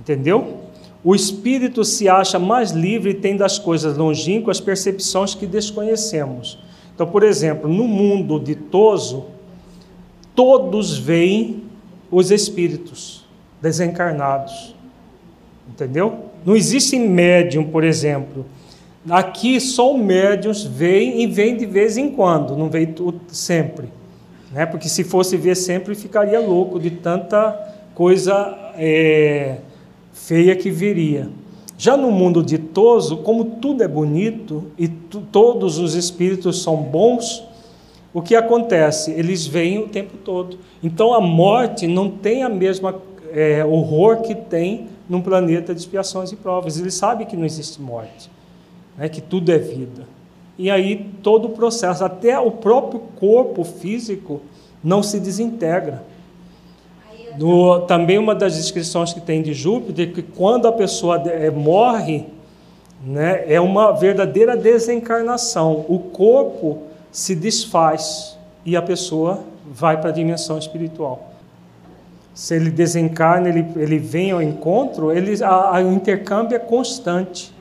Entendeu? 0.00 0.58
O 1.04 1.14
espírito 1.14 1.84
se 1.84 2.08
acha 2.08 2.38
mais 2.38 2.70
livre 2.70 3.10
e 3.10 3.14
tem 3.14 3.36
das 3.36 3.58
coisas 3.58 3.96
longínquas 3.96 4.60
percepções 4.60 5.34
que 5.34 5.46
desconhecemos. 5.46 6.58
Então, 6.94 7.06
por 7.06 7.22
exemplo, 7.22 7.68
no 7.68 7.86
mundo 7.86 8.40
ditoso, 8.40 9.26
todos 10.34 10.96
veem 10.96 11.62
os 12.10 12.30
espíritos 12.30 13.24
desencarnados. 13.60 14.74
Entendeu? 15.68 16.27
Não 16.44 16.56
existe 16.56 16.98
médium, 16.98 17.64
por 17.64 17.84
exemplo. 17.84 18.46
Aqui 19.08 19.60
só 19.60 19.96
médiums 19.96 20.64
vem 20.64 21.22
e 21.22 21.26
vem 21.26 21.56
de 21.56 21.64
vez 21.64 21.96
em 21.96 22.10
quando, 22.10 22.56
não 22.56 22.68
vem 22.68 22.94
sempre. 23.28 23.88
Né? 24.52 24.66
Porque 24.66 24.88
se 24.88 25.04
fosse 25.04 25.36
ver 25.36 25.56
sempre, 25.56 25.94
ficaria 25.94 26.40
louco 26.40 26.78
de 26.78 26.90
tanta 26.90 27.52
coisa 27.94 28.56
é, 28.76 29.56
feia 30.12 30.54
que 30.56 30.70
viria. 30.70 31.28
Já 31.76 31.96
no 31.96 32.10
mundo 32.10 32.42
ditoso, 32.42 33.18
como 33.18 33.44
tudo 33.44 33.84
é 33.84 33.88
bonito 33.88 34.64
e 34.76 34.88
todos 34.88 35.78
os 35.78 35.94
espíritos 35.94 36.62
são 36.62 36.76
bons, 36.76 37.44
o 38.12 38.20
que 38.20 38.34
acontece? 38.34 39.12
Eles 39.12 39.46
vêm 39.46 39.78
o 39.78 39.86
tempo 39.86 40.16
todo. 40.16 40.58
Então 40.82 41.14
a 41.14 41.20
morte 41.20 41.86
não 41.86 42.10
tem 42.10 42.42
a 42.42 42.48
mesma 42.48 42.96
é, 43.32 43.64
horror 43.64 44.22
que 44.22 44.34
tem 44.34 44.88
num 45.08 45.22
planeta 45.22 45.74
de 45.74 45.80
expiações 45.80 46.30
e 46.30 46.36
provas. 46.36 46.78
Ele 46.78 46.90
sabe 46.90 47.24
que 47.24 47.36
não 47.36 47.44
existe 47.44 47.80
morte, 47.80 48.30
né, 48.96 49.08
que 49.08 49.20
tudo 49.20 49.50
é 49.50 49.58
vida. 49.58 50.06
E 50.58 50.70
aí 50.70 51.10
todo 51.22 51.46
o 51.46 51.50
processo, 51.50 52.04
até 52.04 52.38
o 52.38 52.50
próprio 52.50 53.00
corpo 53.16 53.64
físico, 53.64 54.40
não 54.82 55.02
se 55.02 55.18
desintegra. 55.18 56.02
No, 57.38 57.80
também 57.82 58.18
uma 58.18 58.34
das 58.34 58.56
descrições 58.56 59.12
que 59.12 59.20
tem 59.20 59.42
de 59.42 59.54
Júpiter, 59.54 60.12
que 60.12 60.22
quando 60.22 60.66
a 60.66 60.72
pessoa 60.72 61.16
é, 61.28 61.50
morre, 61.50 62.26
né, 63.04 63.44
é 63.46 63.60
uma 63.60 63.92
verdadeira 63.92 64.56
desencarnação. 64.56 65.84
O 65.88 66.00
corpo 66.00 66.82
se 67.12 67.36
desfaz 67.36 68.36
e 68.64 68.76
a 68.76 68.82
pessoa 68.82 69.44
vai 69.70 70.00
para 70.00 70.10
a 70.10 70.12
dimensão 70.12 70.58
espiritual 70.58 71.28
se 72.38 72.54
ele 72.54 72.70
desencarna, 72.70 73.48
ele, 73.48 73.66
ele 73.74 73.98
vem 73.98 74.30
ao 74.30 74.40
encontro, 74.40 75.10
ele, 75.10 75.42
a, 75.42 75.76
a, 75.76 75.82
o 75.82 75.92
intercâmbio 75.92 76.54
é 76.54 76.58
constante. 76.60 77.52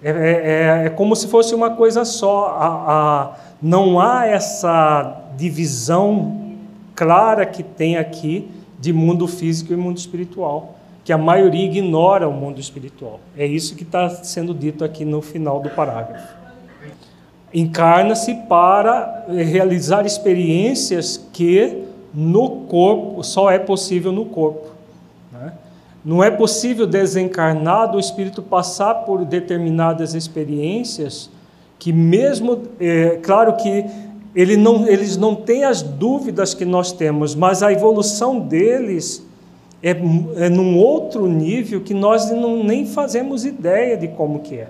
É, 0.00 0.10
é, 0.10 0.12
é, 0.12 0.86
é, 0.86 0.90
como 0.90 1.16
se 1.16 1.26
fosse 1.26 1.52
uma 1.52 1.70
coisa 1.70 2.04
só. 2.04 2.46
A, 2.60 2.66
a, 2.68 3.32
não 3.60 3.98
há 3.98 4.24
essa 4.24 5.20
divisão 5.36 6.54
clara 6.94 7.44
que 7.44 7.64
tem 7.64 7.96
aqui 7.96 8.48
de 8.78 8.92
mundo 8.92 9.26
físico 9.26 9.72
e 9.72 9.76
mundo 9.76 9.98
espiritual, 9.98 10.76
que 11.04 11.12
a 11.12 11.18
maioria 11.18 11.64
ignora 11.64 12.28
o 12.28 12.32
mundo 12.32 12.60
espiritual. 12.60 13.18
É 13.36 13.44
isso 13.44 13.74
que 13.74 13.82
está 13.82 14.08
sendo 14.10 14.54
dito 14.54 14.84
aqui 14.84 15.04
no 15.04 15.20
final 15.20 15.58
do 15.58 15.70
parágrafo. 15.70 16.34
Encarna-se 17.52 18.32
para 18.48 19.26
realizar 19.28 20.06
experiências 20.06 21.28
que 21.32 21.87
no 22.14 22.62
corpo, 22.68 23.22
só 23.22 23.50
é 23.50 23.58
possível 23.58 24.12
no 24.12 24.24
corpo. 24.24 24.68
Né? 25.32 25.52
Não 26.04 26.22
é 26.22 26.30
possível 26.30 26.86
desencarnado 26.86 27.96
o 27.96 28.00
espírito 28.00 28.42
passar 28.42 28.94
por 28.94 29.24
determinadas 29.24 30.14
experiências 30.14 31.30
que 31.78 31.92
mesmo, 31.92 32.62
é, 32.80 33.18
claro 33.22 33.54
que 33.56 33.84
ele 34.34 34.56
não, 34.56 34.86
eles 34.86 35.16
não 35.16 35.34
têm 35.34 35.64
as 35.64 35.82
dúvidas 35.82 36.54
que 36.54 36.64
nós 36.64 36.92
temos, 36.92 37.34
mas 37.34 37.62
a 37.62 37.72
evolução 37.72 38.40
deles 38.40 39.24
é, 39.82 39.90
é 39.90 40.48
num 40.48 40.76
outro 40.76 41.26
nível 41.26 41.80
que 41.80 41.94
nós 41.94 42.30
não, 42.30 42.62
nem 42.64 42.84
fazemos 42.84 43.44
ideia 43.44 43.96
de 43.96 44.08
como 44.08 44.40
que 44.40 44.56
é. 44.56 44.68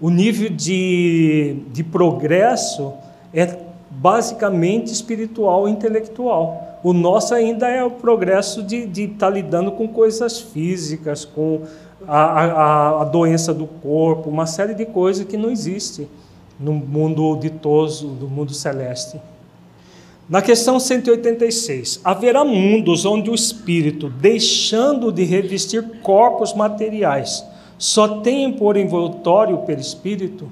O 0.00 0.10
nível 0.10 0.48
de, 0.50 1.56
de 1.72 1.82
progresso 1.82 2.92
é 3.32 3.56
basicamente 3.90 4.92
espiritual 4.92 5.68
e 5.68 5.72
intelectual. 5.72 6.67
O 6.82 6.92
nosso 6.92 7.34
ainda 7.34 7.68
é 7.68 7.82
o 7.82 7.90
progresso 7.90 8.62
de 8.62 8.86
estar 9.02 9.26
tá 9.26 9.30
lidando 9.30 9.72
com 9.72 9.88
coisas 9.88 10.38
físicas, 10.38 11.24
com 11.24 11.62
a, 12.06 12.20
a, 12.20 13.02
a, 13.02 13.04
doença 13.04 13.52
do 13.52 13.66
corpo, 13.66 14.30
uma 14.30 14.46
série 14.46 14.74
de 14.74 14.86
coisas 14.86 15.26
que 15.26 15.36
não 15.36 15.50
existe 15.50 16.06
no 16.58 16.72
mundo 16.72 17.36
ditoso, 17.36 18.08
do 18.08 18.28
mundo 18.28 18.54
celeste. 18.54 19.20
Na 20.28 20.42
questão 20.42 20.78
186, 20.78 22.00
haverá 22.04 22.44
mundos 22.44 23.04
onde 23.04 23.30
o 23.30 23.34
espírito, 23.34 24.10
deixando 24.10 25.10
de 25.10 25.24
revestir 25.24 25.82
corpos 26.02 26.52
materiais, 26.52 27.44
só 27.78 28.20
tem 28.20 28.52
por 28.52 28.76
envoltório 28.76 29.56
o 29.56 29.62
perispírito? 29.64 30.50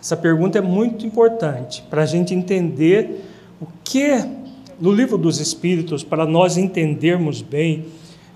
Essa 0.00 0.16
pergunta 0.16 0.58
é 0.58 0.60
muito 0.60 1.06
importante 1.06 1.82
para 1.90 2.02
a 2.02 2.06
gente 2.06 2.34
entender 2.34 3.24
o 3.60 3.66
que 3.82 4.43
no 4.80 4.92
livro 4.92 5.16
dos 5.16 5.40
Espíritos, 5.40 6.02
para 6.02 6.26
nós 6.26 6.56
entendermos 6.56 7.42
bem, 7.42 7.84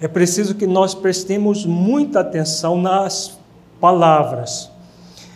é 0.01 0.07
preciso 0.07 0.55
que 0.55 0.67
nós 0.67 0.95
prestemos 0.95 1.67
muita 1.67 2.21
atenção 2.21 2.81
nas 2.81 3.39
palavras. 3.81 4.71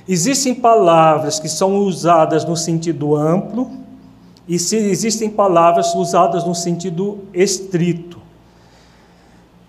Existem 0.09 0.55
palavras 0.55 1.39
que 1.39 1.49
são 1.49 1.79
usadas 1.79 2.45
no 2.45 2.57
sentido 2.57 3.17
amplo 3.17 3.71
e 4.49 4.55
existem 4.55 5.31
palavras 5.31 5.95
usadas 5.95 6.45
no 6.45 6.55
sentido 6.55 7.21
estrito. 7.33 8.21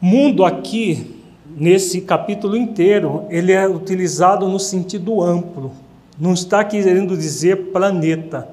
Mundo 0.01 0.43
aqui, 0.43 1.21
nesse 1.55 2.01
capítulo 2.01 2.57
inteiro, 2.57 3.25
ele 3.29 3.51
é 3.51 3.67
utilizado 3.67 4.47
no 4.47 4.59
sentido 4.59 5.21
amplo. 5.21 5.71
Não 6.19 6.33
está 6.33 6.63
querendo 6.63 7.15
dizer 7.15 7.71
planeta. 7.71 8.47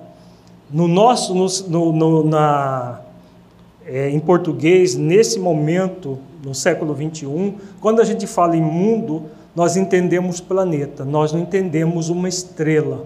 No 0.73 0.87
nosso, 0.87 1.35
no, 1.35 1.93
no, 1.93 2.25
na, 2.25 3.01
é, 3.85 4.09
em 4.09 4.21
português, 4.21 4.95
nesse 4.95 5.39
momento, 5.39 6.19
no 6.45 6.55
século 6.55 6.95
21, 6.95 7.55
quando 7.81 8.01
a 8.01 8.05
gente 8.05 8.27
fala 8.27 8.57
em 8.57 8.63
mundo, 8.63 9.25
nós 9.55 9.77
entendemos 9.77 10.41
planeta, 10.41 11.05
nós 11.05 11.33
não 11.33 11.41
entendemos 11.41 12.09
uma 12.09 12.29
estrela. 12.29 13.05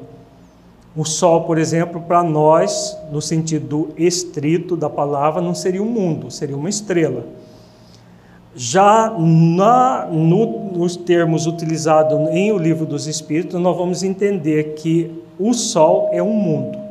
O 0.95 1.05
Sol, 1.05 1.45
por 1.45 1.59
exemplo, 1.59 2.03
para 2.03 2.23
nós, 2.23 2.97
no 3.11 3.21
sentido 3.21 3.89
estrito 3.97 4.77
da 4.77 4.91
palavra, 4.91 5.41
não 5.41 5.55
seria 5.55 5.83
um 5.83 5.89
mundo, 5.89 6.31
seria 6.31 6.57
uma 6.57 6.69
estrela. 6.69 7.25
Já 8.55 9.13
na, 9.19 10.07
no, 10.13 10.71
nos 10.71 10.97
termos 10.97 11.47
utilizados 11.47 12.17
em 12.31 12.53
o 12.53 12.59
livro 12.59 12.87
dos 12.87 13.07
Espíritos, 13.09 13.61
nós 13.61 13.77
vamos 13.77 14.05
entender 14.05 14.75
que 14.75 15.11
o 15.39 15.53
Sol 15.53 16.11
é 16.13 16.23
um 16.23 16.33
mundo. 16.35 16.84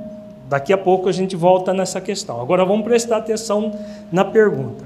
Daqui 0.50 0.74
a 0.74 0.78
pouco 0.78 1.10
a 1.10 1.12
gente 1.12 1.36
volta 1.36 1.74
nessa 1.74 2.02
questão. 2.02 2.42
Agora 2.42 2.66
vamos 2.66 2.84
prestar 2.84 3.18
atenção 3.18 3.72
na 4.12 4.26
pergunta. 4.26 4.86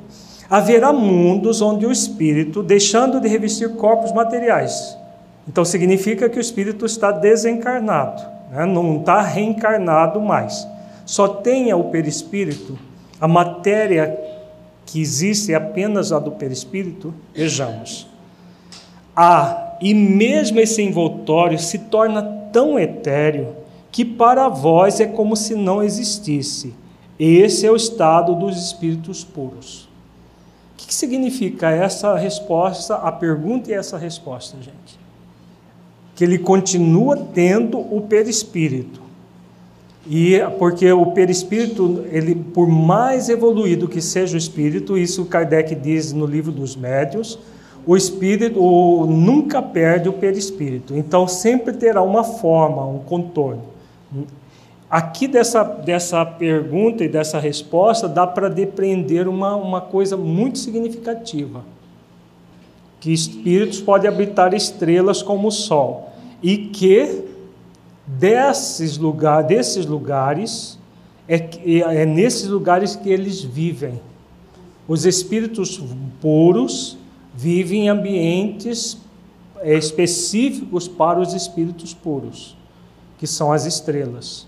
Haverá 0.50 0.94
mundos 0.94 1.62
onde 1.62 1.86
o 1.86 1.92
espírito, 1.92 2.64
deixando 2.64 3.20
de 3.20 3.28
revestir 3.28 3.70
corpos 3.76 4.14
materiais, 4.14 4.98
então 5.48 5.66
significa 5.66 6.30
que 6.30 6.38
o 6.38 6.42
espírito 6.42 6.86
está 6.86 7.12
desencarnado, 7.12 8.22
né? 8.52 8.66
não 8.66 9.00
está 9.00 9.22
reencarnado 9.22 10.22
mais. 10.22 10.68
Só 11.06 11.28
tenha 11.28 11.76
o 11.76 11.86
perispírito, 11.86 12.78
a 13.20 13.28
matéria 13.28 14.18
que 14.86 15.02
existe 15.02 15.52
é 15.52 15.56
apenas 15.56 16.14
a 16.14 16.20
do 16.20 16.32
perispírito, 16.32 17.14
vejamos. 17.34 18.08
Ah, 19.16 19.76
e 19.82 19.94
mesmo 19.94 20.60
esse 20.60 20.82
envoltório 20.82 21.60
se 21.60 21.78
torna 21.80 22.22
tão 22.54 22.80
etéreo 22.80 23.56
que 23.98 24.06
para 24.06 24.48
vós 24.48 25.00
é 25.00 25.08
como 25.08 25.36
se 25.36 25.56
não 25.56 25.82
existisse. 25.82 26.72
Esse 27.18 27.66
é 27.66 27.72
o 27.72 27.76
estado 27.76 28.36
dos 28.36 28.56
espíritos 28.56 29.24
puros. 29.24 29.90
O 30.76 30.78
que 30.78 30.94
significa 30.94 31.72
essa 31.72 32.16
resposta, 32.16 32.94
a 32.94 33.12
pergunta 33.12 33.72
e 33.72 33.74
essa 33.74 33.98
resposta, 33.98 34.56
gente? 34.58 35.00
Que 36.16 36.24
ele 36.24 36.38
continua 36.38 37.18
tendo 37.34 37.80
o 37.80 38.02
perispírito. 38.02 39.02
E 40.08 40.42
porque 40.60 40.92
o 40.92 41.08
perispírito, 41.08 42.06
ele 42.12 42.36
por 42.36 42.68
mais 42.68 43.30
evoluído 43.30 43.88
que 43.88 44.00
seja 44.00 44.36
o 44.36 44.38
espírito, 44.38 44.96
isso 44.96 45.26
Kardec 45.26 45.74
diz 45.74 46.14
no 46.14 46.28
livro 46.28 46.52
dos 46.52 46.76
médios, 46.76 47.40
o 47.84 47.98
espírito 47.98 48.62
o, 48.62 49.08
nunca 49.08 49.60
perde 49.60 50.08
o 50.08 50.14
perispírito. 50.14 50.96
Então 50.96 51.28
sempre 51.28 51.74
terá 51.74 52.04
uma 52.04 52.24
forma, 52.24 52.86
um 52.86 53.00
contorno. 53.00 53.76
Aqui 54.90 55.28
dessa, 55.28 55.64
dessa 55.64 56.26
pergunta 56.26 57.04
e 57.04 57.10
dessa 57.10 57.40
resposta 57.40 58.08
dá 58.08 58.26
para 58.26 58.50
depreender 58.50 59.28
uma, 59.28 59.56
uma 59.56 59.82
coisa 59.82 60.16
muito 60.16 60.58
significativa. 60.58 61.64
Que 63.00 63.12
espíritos 63.12 63.82
podem 63.82 64.10
habitar 64.10 64.54
estrelas 64.54 65.22
como 65.22 65.50
o 65.50 65.52
Sol. 65.52 66.14
E 66.42 66.58
que 66.58 67.26
desses, 68.06 68.98
lugar, 68.98 69.44
desses 69.44 69.86
lugares, 69.86 70.80
é, 71.28 71.36
é 71.66 72.06
nesses 72.06 72.48
lugares 72.48 72.96
que 72.96 73.10
eles 73.10 73.42
vivem. 73.42 74.00
Os 74.88 75.06
espíritos 75.06 75.82
puros 76.22 76.98
vivem 77.36 77.86
em 77.86 77.90
ambientes 77.90 78.98
é, 79.60 79.74
específicos 79.74 80.88
para 80.88 81.20
os 81.20 81.34
espíritos 81.34 81.94
puros, 81.94 82.56
que 83.18 83.28
são 83.28 83.52
as 83.52 83.66
estrelas. 83.66 84.48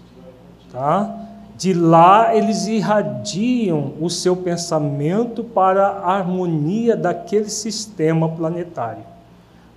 Tá? 0.71 1.15
De 1.57 1.73
lá 1.73 2.35
eles 2.35 2.67
irradiam 2.67 3.93
o 3.99 4.09
seu 4.09 4.35
pensamento 4.35 5.43
para 5.43 5.87
a 5.87 6.13
harmonia 6.13 6.95
daquele 6.95 7.49
sistema 7.49 8.29
planetário. 8.29 9.03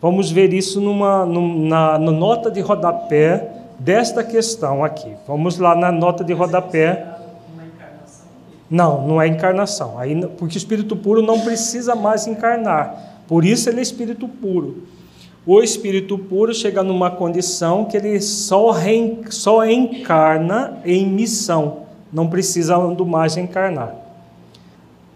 Vamos 0.01 0.31
ver 0.31 0.53
isso 0.53 0.81
numa, 0.81 1.25
numa, 1.25 1.99
na 1.99 2.11
nota 2.11 2.51
de 2.51 2.61
rodapé 2.61 3.53
desta 3.79 4.23
questão 4.23 4.85
aqui. 4.85 5.13
Vamos 5.27 5.59
lá 5.59 5.75
na 5.75 5.91
nota 5.91 6.23
de 6.23 6.33
rodapé. 6.33 7.07
Não, 8.69 9.07
não 9.07 9.21
é 9.21 9.27
encarnação. 9.27 9.99
Aí, 9.99 10.27
porque 10.39 10.57
o 10.57 10.59
espírito 10.59 10.97
puro 10.97 11.23
não 11.23 11.41
precisa 11.41 11.95
mais 11.95 12.27
encarnar. 12.27 13.23
Por 13.29 13.45
isso 13.45 13.69
ele 13.69 13.81
é 13.81 13.83
espírito 13.83 14.27
puro. 14.29 14.83
O 15.45 15.61
espírito 15.61 16.17
puro 16.17 16.55
chega 16.55 16.83
numa 16.83 17.11
condição 17.11 17.85
que 17.85 17.97
ele 17.97 18.21
só, 18.21 18.75
só 19.31 19.65
encarna 19.67 20.81
em 20.85 21.07
missão, 21.07 21.83
não 22.13 22.29
precisa 22.29 22.79
mais 22.79 23.37
encarnar. 23.37 23.95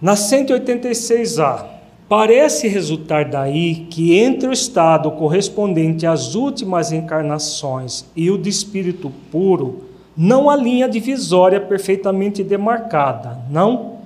Na 0.01 0.15
186A, 0.15 1.77
Parece 2.09 2.69
resultar 2.69 3.25
daí 3.25 3.87
que 3.91 4.17
entre 4.17 4.49
o 4.49 4.53
estado 4.53 5.11
correspondente 5.11 6.07
às 6.07 6.37
últimas 6.37 6.93
encarnações 6.93 8.05
e 8.15 8.31
o 8.31 8.39
de 8.39 8.49
espírito 8.49 9.11
puro, 9.33 9.87
não 10.17 10.49
há 10.49 10.55
linha 10.55 10.89
divisória 10.89 11.61
perfeitamente 11.61 12.45
demarcada, 12.45 13.39
não? 13.51 13.97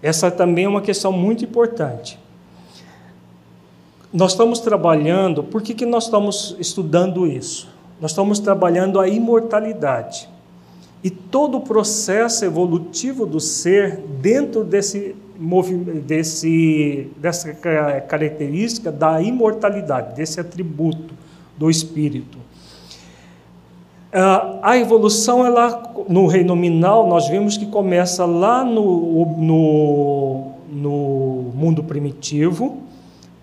Essa 0.00 0.30
também 0.30 0.66
é 0.66 0.68
uma 0.68 0.80
questão 0.80 1.10
muito 1.10 1.44
importante. 1.44 2.16
Nós 4.16 4.32
estamos 4.32 4.60
trabalhando, 4.60 5.42
por 5.42 5.60
que, 5.60 5.74
que 5.74 5.84
nós 5.84 6.04
estamos 6.04 6.56
estudando 6.58 7.26
isso? 7.26 7.68
Nós 8.00 8.12
estamos 8.12 8.38
trabalhando 8.38 8.98
a 8.98 9.06
imortalidade. 9.06 10.26
E 11.04 11.10
todo 11.10 11.58
o 11.58 11.60
processo 11.60 12.42
evolutivo 12.42 13.26
do 13.26 13.38
ser 13.38 13.98
dentro 13.98 14.64
desse 14.64 15.14
desse, 16.06 17.10
dessa 17.18 17.52
característica 18.08 18.90
da 18.90 19.20
imortalidade, 19.20 20.16
desse 20.16 20.40
atributo 20.40 21.12
do 21.58 21.68
espírito. 21.68 22.38
Ah, 24.10 24.60
a 24.62 24.78
evolução, 24.78 25.44
ela, 25.44 25.92
no 26.08 26.26
reino 26.26 26.54
nominal, 26.54 27.06
nós 27.06 27.28
vimos 27.28 27.58
que 27.58 27.66
começa 27.66 28.24
lá 28.24 28.64
no, 28.64 29.26
no, 29.36 30.52
no 30.72 31.52
mundo 31.54 31.84
primitivo, 31.84 32.85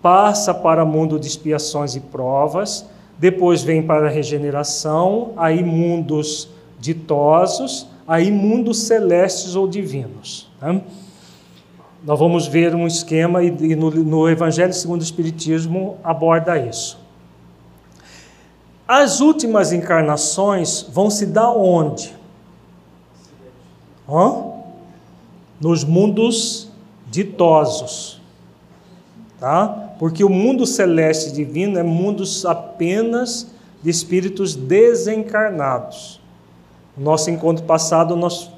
passa 0.04 0.52
para 0.52 0.84
mundo 0.84 1.18
de 1.18 1.26
expiações 1.26 1.96
e 1.96 2.00
provas, 2.00 2.84
depois 3.18 3.62
vem 3.62 3.82
para 3.82 4.06
a 4.06 4.10
regeneração, 4.10 5.32
aí 5.34 5.64
mundos 5.64 6.50
ditosos, 6.78 7.86
aí 8.06 8.30
mundos 8.30 8.82
celestes 8.82 9.56
ou 9.56 9.66
divinos. 9.66 10.50
Tá? 10.60 10.78
Nós 12.04 12.18
vamos 12.18 12.46
ver 12.46 12.74
um 12.74 12.86
esquema 12.86 13.42
e 13.42 13.74
no, 13.74 13.90
no 13.90 14.28
Evangelho 14.28 14.74
segundo 14.74 15.00
o 15.00 15.04
Espiritismo 15.04 15.96
aborda 16.04 16.58
isso. 16.58 16.98
As 18.86 19.22
últimas 19.22 19.72
encarnações 19.72 20.82
vão 20.82 21.08
se 21.08 21.24
dar 21.24 21.48
onde? 21.48 22.14
Hã? 24.06 24.52
Nos 25.58 25.82
mundos 25.82 26.68
ditosos. 27.10 28.20
Tá? 29.40 29.83
Porque 29.98 30.24
o 30.24 30.28
mundo 30.28 30.66
celeste 30.66 31.32
divino 31.32 31.78
é 31.78 31.82
mundos 31.82 32.44
apenas 32.44 33.46
de 33.82 33.90
espíritos 33.90 34.54
desencarnados. 34.54 36.20
No 36.96 37.04
nosso 37.04 37.30
encontro 37.30 37.64
passado, 37.64 38.16
nós 38.16 38.50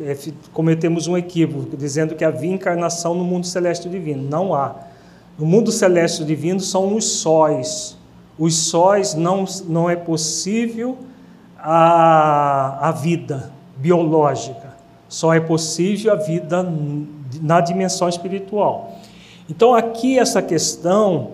é, 0.00 0.16
cometemos 0.52 1.06
um 1.06 1.16
equívoco, 1.16 1.76
dizendo 1.76 2.14
que 2.14 2.24
havia 2.24 2.52
encarnação 2.52 3.14
no 3.14 3.24
mundo 3.24 3.46
celeste 3.46 3.88
divino. 3.88 4.22
Não 4.28 4.54
há. 4.54 4.74
No 5.38 5.46
mundo 5.46 5.72
celeste 5.72 6.24
divino 6.24 6.60
são 6.60 6.94
os 6.94 7.04
sóis. 7.04 7.96
Os 8.38 8.54
sóis 8.56 9.14
não, 9.14 9.44
não 9.68 9.88
é 9.88 9.96
possível 9.96 10.98
a, 11.58 12.88
a 12.88 12.92
vida 12.92 13.50
biológica. 13.76 14.74
Só 15.08 15.34
é 15.34 15.40
possível 15.40 16.12
a 16.12 16.16
vida 16.16 16.66
na 17.40 17.60
dimensão 17.60 18.08
espiritual. 18.08 18.99
Então, 19.50 19.74
aqui, 19.74 20.16
essa 20.16 20.40
questão, 20.40 21.32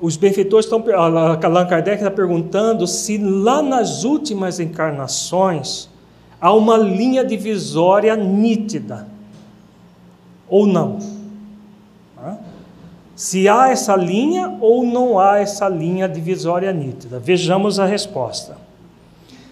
os 0.00 0.16
benfeitores 0.16 0.66
estão. 0.66 0.84
Allan 0.94 1.66
Kardec 1.66 1.96
está 1.96 2.10
perguntando 2.10 2.86
se 2.86 3.18
lá 3.18 3.60
nas 3.60 4.04
últimas 4.04 4.60
encarnações 4.60 5.88
há 6.40 6.52
uma 6.54 6.76
linha 6.76 7.24
divisória 7.24 8.14
nítida 8.14 9.08
ou 10.48 10.64
não. 10.64 10.98
Se 13.16 13.48
há 13.48 13.68
essa 13.68 13.96
linha 13.96 14.56
ou 14.60 14.84
não 14.84 15.18
há 15.18 15.38
essa 15.38 15.68
linha 15.68 16.08
divisória 16.08 16.72
nítida. 16.72 17.18
Vejamos 17.18 17.80
a 17.80 17.84
resposta. 17.84 18.56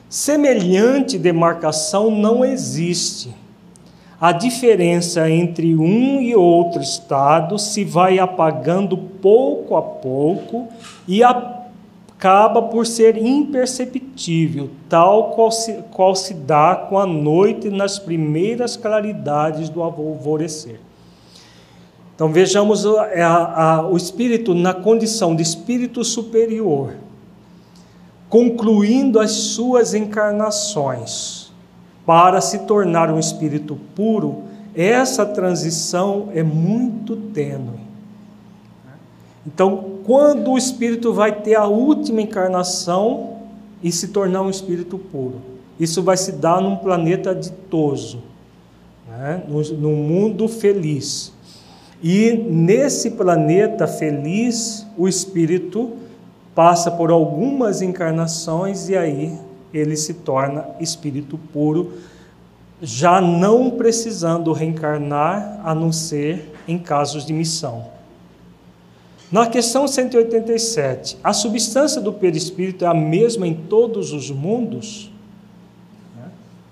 Semelhante 0.09 1.19
demarcação 1.19 2.11
não 2.11 2.45
existe. 2.45 3.35
A 4.21 4.33
diferença 4.33 5.31
entre 5.31 5.77
um 5.77 6.21
e 6.21 6.35
outro 6.35 6.83
estado 6.83 7.59
se 7.59 7.85
vai 7.85 8.19
apagando 8.19 8.97
pouco 8.97 9.77
a 9.77 9.83
pouco 9.83 10.67
e 11.07 11.23
a 11.23 11.59
acaba 12.19 12.63
por 12.63 12.85
ser 12.85 13.17
imperceptível, 13.17 14.71
tal 14.89 15.31
qual 15.31 15.53
se, 15.53 15.85
qual 15.93 16.17
se 16.17 16.35
dá 16.35 16.75
com 16.75 16.99
a 16.99 17.07
noite 17.07 17.71
nas 17.71 17.97
primeiras 17.97 18.77
claridades 18.77 19.69
do 19.69 19.81
alvorecer. 19.81 20.81
Então 22.17 22.33
vejamos 22.33 22.85
a, 22.85 23.77
a, 23.77 23.89
o 23.89 23.97
espírito 23.97 24.53
na 24.53 24.75
condição 24.75 25.37
de 25.37 25.45
espírito 25.45 26.03
superior, 26.03 26.95
concluindo 28.29 29.21
as 29.21 29.31
suas 29.31 29.95
encarnações 29.95 31.38
para 32.09 32.41
se 32.41 32.61
tornar 32.61 33.11
um 33.11 33.19
espírito 33.19 33.79
puro. 33.95 34.45
Essa 34.75 35.27
transição 35.27 36.31
é 36.35 36.43
muito 36.43 37.15
tênue. 37.17 37.81
Então, 39.47 39.99
quando 40.07 40.53
o 40.53 40.57
espírito 40.57 41.13
vai 41.13 41.33
ter 41.33 41.55
a 41.55 41.67
última 41.67 42.23
encarnação 42.23 43.41
e 43.83 43.93
se 43.93 44.09
tornar 44.09 44.41
um 44.41 44.49
espírito 44.49 44.97
puro, 44.97 45.35
isso 45.79 46.03
vai 46.03 46.17
se 46.17 46.33
dar 46.33 46.63
num 46.63 46.77
planeta 46.77 47.35
ditoso, 47.35 48.23
né? 49.07 49.43
num 49.79 49.97
mundo 49.97 50.49
feliz. 50.49 51.31
E 52.03 52.33
nesse 52.33 53.11
planeta 53.11 53.87
feliz, 53.87 54.87
o 54.97 55.07
espírito 55.07 55.91
passa 56.55 56.91
por 56.91 57.11
algumas 57.11 57.83
encarnações 57.83 58.89
e 58.89 58.97
aí 58.97 59.39
ele 59.73 59.97
se 59.97 60.15
torna 60.15 60.67
espírito 60.81 61.39
puro, 61.53 61.95
já 62.81 63.21
não 63.21 63.71
precisando 63.71 64.53
reencarnar 64.53 65.61
a 65.65 65.75
não 65.75 65.91
ser 65.91 66.53
em 66.67 66.79
casos 66.79 67.25
de 67.25 67.33
missão. 67.33 67.87
Na 69.31 69.47
questão 69.47 69.87
187, 69.87 71.19
a 71.23 71.35
substância 71.35 72.01
do 72.01 72.13
perispírito 72.13 72.85
é 72.85 72.89
a 72.89 72.95
mesma 72.95 73.47
em 73.47 73.55
todos 73.55 74.13
os 74.13 74.31
mundos? 74.31 75.11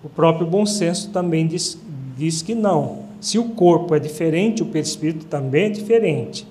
O 0.02 0.08
próprio 0.08 0.46
bom 0.46 0.64
senso 0.64 1.10
também 1.10 1.46
diz, 1.46 1.78
diz 2.16 2.40
que 2.40 2.54
não. 2.54 3.00
Se 3.20 3.38
o 3.38 3.50
corpo 3.50 3.94
é 3.94 3.98
diferente, 3.98 4.62
o 4.62 4.66
perispírito 4.66 5.26
também 5.26 5.66
é 5.66 5.68
diferente. 5.70 6.46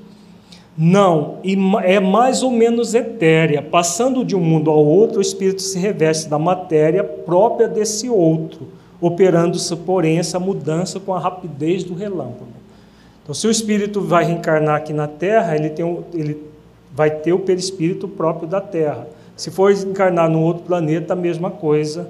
Não, 0.77 1.39
é 1.83 1.99
mais 2.01 2.43
ou 2.43 2.51
menos 2.51 2.93
etérea. 2.93 3.61
Passando 3.61 4.25
de 4.25 4.35
um 4.35 4.41
mundo 4.41 4.69
ao 4.69 4.85
outro, 4.85 5.19
o 5.19 5.21
espírito 5.21 5.61
se 5.61 5.79
reveste 5.79 6.27
da 6.27 6.37
matéria 6.37 7.03
própria 7.03 7.67
desse 7.67 8.09
outro, 8.09 8.67
operando-se, 8.99 9.73
porém, 9.77 10.19
essa 10.19 10.37
mudança 10.37 10.99
com 10.99 11.13
a 11.13 11.19
rapidez 11.19 11.83
do 11.83 11.93
relâmpago. 11.93 12.47
Então, 13.23 13.33
se 13.33 13.47
o 13.47 13.51
espírito 13.51 14.01
vai 14.01 14.25
reencarnar 14.25 14.75
aqui 14.75 14.91
na 14.91 15.07
Terra, 15.07 15.55
ele, 15.55 15.69
tem 15.69 15.97
ele 16.13 16.43
vai 16.93 17.09
ter 17.09 17.31
o 17.31 17.39
perispírito 17.39 18.07
próprio 18.07 18.47
da 18.47 18.59
Terra. 18.59 19.07
Se 19.35 19.49
for 19.49 19.71
encarnar 19.71 20.29
num 20.29 20.43
outro 20.43 20.63
planeta, 20.63 21.13
a 21.13 21.15
mesma 21.15 21.49
coisa. 21.49 22.09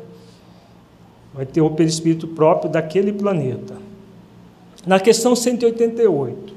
Vai 1.34 1.46
ter 1.46 1.62
o 1.62 1.70
perispírito 1.70 2.28
próprio 2.28 2.70
daquele 2.70 3.12
planeta. 3.12 3.76
Na 4.86 5.00
questão 5.00 5.36
188, 5.36 6.55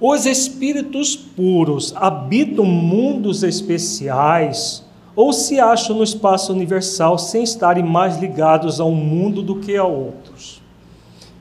os 0.00 0.26
espíritos 0.26 1.16
puros 1.16 1.92
habitam 1.96 2.64
mundos 2.64 3.42
especiais 3.42 4.84
ou 5.16 5.32
se 5.32 5.58
acham 5.58 5.96
no 5.96 6.04
espaço 6.04 6.52
universal 6.52 7.18
sem 7.18 7.42
estarem 7.42 7.82
mais 7.82 8.18
ligados 8.18 8.80
a 8.80 8.84
um 8.84 8.94
mundo 8.94 9.42
do 9.42 9.56
que 9.56 9.76
a 9.76 9.84
outros? 9.84 10.62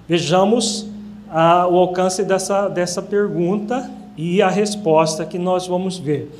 Vejamos 0.08 0.88
ah, 1.30 1.68
o 1.70 1.78
alcance 1.78 2.24
dessa, 2.24 2.68
dessa 2.68 3.01
pergunta 3.01 3.91
e 4.18 4.41
a 4.41 4.49
resposta 4.49 5.24
que 5.26 5.38
nós 5.38 5.68
vamos 5.68 5.99
ver. 5.99 6.32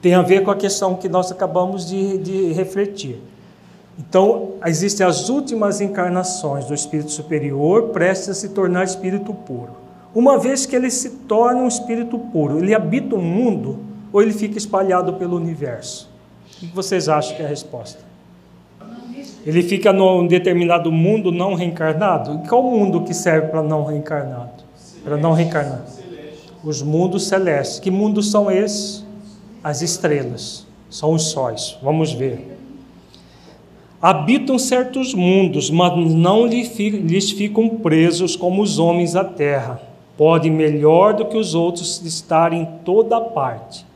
Tem 0.00 0.14
a 0.14 0.22
ver 0.22 0.42
com 0.42 0.50
a 0.50 0.56
questão 0.56 0.94
que 0.94 1.08
nós 1.08 1.30
acabamos 1.30 1.86
de, 1.86 2.16
de 2.18 2.52
refletir. 2.52 3.20
Então, 3.98 4.52
existem 4.64 5.06
as 5.06 5.28
últimas 5.28 5.80
encarnações 5.80 6.64
do 6.66 6.74
espírito 6.74 7.10
superior, 7.10 7.88
prestes 7.88 8.28
a 8.30 8.34
se 8.34 8.50
tornar 8.50 8.84
espírito 8.84 9.34
puro. 9.34 9.85
Uma 10.16 10.38
vez 10.38 10.64
que 10.64 10.74
ele 10.74 10.90
se 10.90 11.10
torna 11.28 11.60
um 11.60 11.68
espírito 11.68 12.18
puro, 12.18 12.58
ele 12.58 12.74
habita 12.74 13.14
o 13.14 13.20
mundo 13.20 13.80
ou 14.10 14.22
ele 14.22 14.32
fica 14.32 14.56
espalhado 14.56 15.12
pelo 15.12 15.36
universo? 15.36 16.08
O 16.56 16.60
que 16.60 16.74
vocês 16.74 17.06
acham 17.06 17.36
que 17.36 17.42
é 17.42 17.44
a 17.44 17.48
resposta? 17.50 18.00
Ele 19.44 19.62
fica 19.62 19.92
num 19.92 20.26
determinado 20.26 20.90
mundo 20.90 21.30
não 21.30 21.52
reencarnado? 21.52 22.40
E 22.42 22.48
qual 22.48 22.62
mundo 22.62 23.02
que 23.02 23.12
serve 23.12 23.48
para 23.48 23.62
não 23.62 23.84
reencarnado? 23.84 24.64
Para 25.04 25.18
não 25.18 25.34
reencarnar? 25.34 25.84
Os 26.64 26.80
mundos 26.80 27.28
celestes. 27.28 27.78
Que 27.78 27.90
mundos 27.90 28.30
são 28.30 28.50
esses? 28.50 29.04
As 29.62 29.82
estrelas. 29.82 30.66
São 30.88 31.12
os 31.12 31.24
sóis. 31.24 31.76
Vamos 31.82 32.14
ver 32.14 32.56
habitam 34.00 34.58
certos 34.58 35.14
mundos, 35.14 35.68
mas 35.68 36.14
não 36.14 36.46
lhes 36.46 37.30
ficam 37.32 37.68
presos 37.68 38.36
como 38.36 38.62
os 38.62 38.78
homens 38.78 39.16
à 39.16 39.24
terra. 39.24 39.85
Podem 40.16 40.50
melhor 40.50 41.14
do 41.14 41.26
que 41.26 41.36
os 41.36 41.54
outros 41.54 42.00
estar 42.04 42.52
em 42.52 42.64
toda 42.84 43.20
parte. 43.20 43.86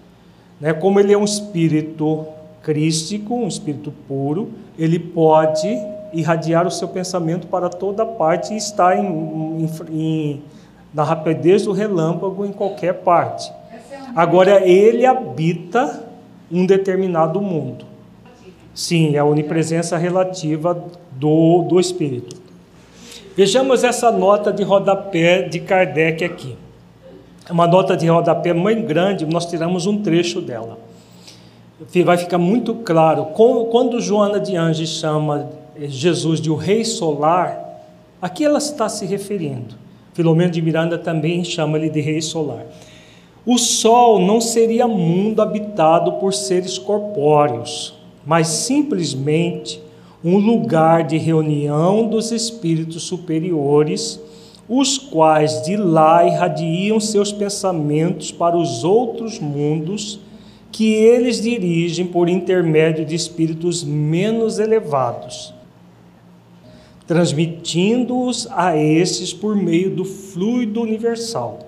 Né? 0.60 0.72
Como 0.72 1.00
ele 1.00 1.12
é 1.12 1.18
um 1.18 1.24
espírito 1.24 2.26
crístico, 2.62 3.34
um 3.34 3.48
espírito 3.48 3.92
puro, 4.06 4.50
ele 4.78 4.98
pode 4.98 5.68
irradiar 6.12 6.66
o 6.66 6.70
seu 6.70 6.88
pensamento 6.88 7.46
para 7.46 7.68
toda 7.68 8.04
parte 8.04 8.52
e 8.52 8.56
estar 8.56 8.98
em, 8.98 9.06
em, 9.06 9.70
em, 9.90 10.42
na 10.92 11.04
rapidez 11.04 11.64
do 11.64 11.72
relâmpago 11.72 12.44
em 12.44 12.52
qualquer 12.52 12.94
parte. 12.94 13.50
Agora, 14.14 14.66
ele 14.66 15.06
habita 15.06 16.04
um 16.50 16.66
determinado 16.66 17.40
mundo. 17.40 17.84
Sim, 18.74 19.14
é 19.14 19.18
a 19.18 19.24
onipresença 19.24 19.96
relativa 19.96 20.74
do, 21.12 21.62
do 21.62 21.78
Espírito. 21.78 22.39
Vejamos 23.36 23.84
essa 23.84 24.10
nota 24.10 24.52
de 24.52 24.62
rodapé 24.62 25.42
de 25.42 25.60
Kardec 25.60 26.24
aqui. 26.24 26.56
É 27.48 27.52
uma 27.52 27.66
nota 27.66 27.96
de 27.96 28.06
rodapé 28.06 28.52
muito 28.52 28.86
grande, 28.86 29.24
nós 29.24 29.46
tiramos 29.46 29.86
um 29.86 30.02
trecho 30.02 30.40
dela. 30.40 30.78
Vai 32.04 32.18
ficar 32.18 32.38
muito 32.38 32.74
claro. 32.74 33.26
Quando 33.26 34.00
Joana 34.00 34.40
de 34.40 34.56
Anjos 34.56 34.88
chama 34.88 35.48
Jesus 35.78 36.40
de 36.40 36.50
o 36.50 36.56
Rei 36.56 36.84
Solar, 36.84 37.82
a 38.20 38.28
que 38.28 38.44
ela 38.44 38.58
está 38.58 38.88
se 38.88 39.06
referindo? 39.06 39.76
Filomeno 40.12 40.50
de 40.50 40.60
Miranda 40.60 40.98
também 40.98 41.42
chama 41.44 41.78
ele 41.78 41.88
de 41.88 42.00
Rei 42.00 42.20
Solar. 42.20 42.66
O 43.46 43.56
Sol 43.56 44.18
não 44.18 44.40
seria 44.40 44.86
mundo 44.86 45.40
habitado 45.40 46.14
por 46.14 46.34
seres 46.34 46.76
corpóreos, 46.76 47.94
mas 48.26 48.48
simplesmente 48.48 49.80
um 50.22 50.36
lugar 50.36 51.04
de 51.04 51.16
reunião 51.16 52.06
dos 52.06 52.30
espíritos 52.30 53.04
superiores, 53.04 54.20
os 54.68 54.98
quais 54.98 55.62
de 55.62 55.76
lá 55.76 56.24
irradiam 56.26 57.00
seus 57.00 57.32
pensamentos 57.32 58.30
para 58.30 58.56
os 58.56 58.84
outros 58.84 59.38
mundos 59.38 60.20
que 60.70 60.92
eles 60.92 61.40
dirigem 61.40 62.06
por 62.06 62.28
intermédio 62.28 63.04
de 63.04 63.14
espíritos 63.14 63.82
menos 63.82 64.58
elevados, 64.58 65.52
transmitindo-os 67.06 68.46
a 68.52 68.76
esses 68.76 69.32
por 69.32 69.56
meio 69.56 69.90
do 69.90 70.04
fluido 70.04 70.80
universal. 70.80 71.58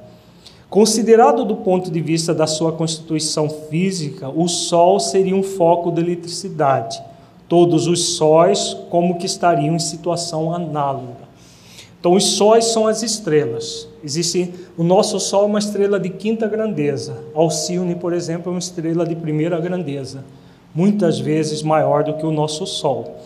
Considerado 0.71 1.45
do 1.45 1.57
ponto 1.57 1.91
de 1.91 2.01
vista 2.01 2.33
da 2.33 2.47
sua 2.47 2.73
constituição 2.73 3.49
física, 3.49 4.29
o 4.29 4.47
Sol 4.49 5.01
seria 5.01 5.35
um 5.35 5.43
foco 5.43 5.91
de 5.91 6.01
eletricidade. 6.01 7.03
Todos 7.53 7.87
os 7.87 8.17
sóis 8.17 8.75
como 8.89 9.19
que 9.19 9.27
estariam 9.27 9.77
em 9.77 9.79
situação 9.79 10.55
análoga. 10.55 11.29
Então, 12.01 12.15
os 12.15 12.25
sóis 12.25 12.65
são 12.65 12.87
as 12.87 13.03
estrelas. 13.03 13.87
Existe 14.03 14.55
o 14.75 14.83
nosso 14.83 15.21
Sol 15.21 15.43
é 15.43 15.47
uma 15.49 15.59
estrela 15.59 16.01
de 16.01 16.09
quinta 16.09 16.49
grandeza. 16.49 17.15
Alcione, 17.35 17.95
por 17.95 18.15
exemplo, 18.15 18.51
é 18.51 18.55
uma 18.55 18.59
estrela 18.59 19.05
de 19.05 19.15
primeira 19.15 19.61
grandeza, 19.61 20.25
muitas 20.75 21.21
vezes 21.21 21.63
maior 21.63 22.03
do 22.03 22.15
que 22.15 22.25
o 22.25 22.31
nosso 22.31 22.67
Sol. 22.67 23.19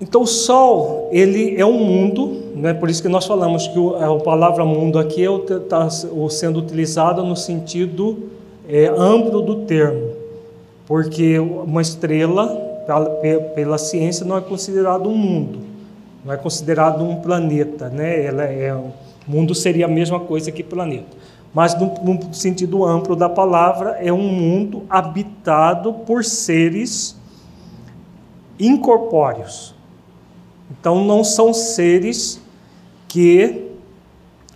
Então 0.00 0.22
o 0.22 0.26
Sol, 0.26 1.08
ele 1.12 1.54
é 1.56 1.64
um 1.64 1.78
mundo, 1.78 2.50
né? 2.56 2.74
por 2.74 2.90
isso 2.90 3.00
que 3.00 3.08
nós 3.08 3.26
falamos 3.26 3.68
que 3.68 3.78
a 3.78 4.12
palavra 4.16 4.64
mundo 4.64 4.98
aqui 4.98 5.22
está 5.22 5.88
sendo 5.88 6.58
utilizada 6.58 7.22
no 7.22 7.36
sentido 7.36 8.28
é, 8.68 8.88
amplo 8.88 9.40
do 9.40 9.64
termo, 9.66 10.15
porque 10.86 11.38
uma 11.38 11.82
estrela, 11.82 12.46
pela, 13.54 13.78
ciência, 13.78 14.24
não 14.24 14.36
é 14.36 14.40
considerado 14.40 15.08
um 15.08 15.16
mundo, 15.16 15.60
não 16.24 16.32
é 16.32 16.36
considerado 16.36 17.02
um 17.02 17.16
planeta, 17.16 17.88
né? 17.88 18.24
Ela 18.24 18.44
é, 18.44 18.74
o 18.74 18.92
mundo 19.26 19.54
seria 19.54 19.86
a 19.86 19.88
mesma 19.88 20.20
coisa 20.20 20.52
que 20.52 20.62
planeta. 20.62 21.16
Mas 21.52 21.78
no, 21.78 21.86
no 22.02 22.34
sentido 22.34 22.84
amplo 22.84 23.16
da 23.16 23.28
palavra, 23.28 23.98
é 24.00 24.12
um 24.12 24.28
mundo 24.28 24.84
habitado 24.88 25.92
por 25.92 26.24
seres 26.24 27.16
incorpóreos, 28.58 29.76
então, 30.70 31.04
não 31.04 31.22
são 31.22 31.54
seres 31.54 32.40
que 33.08 33.70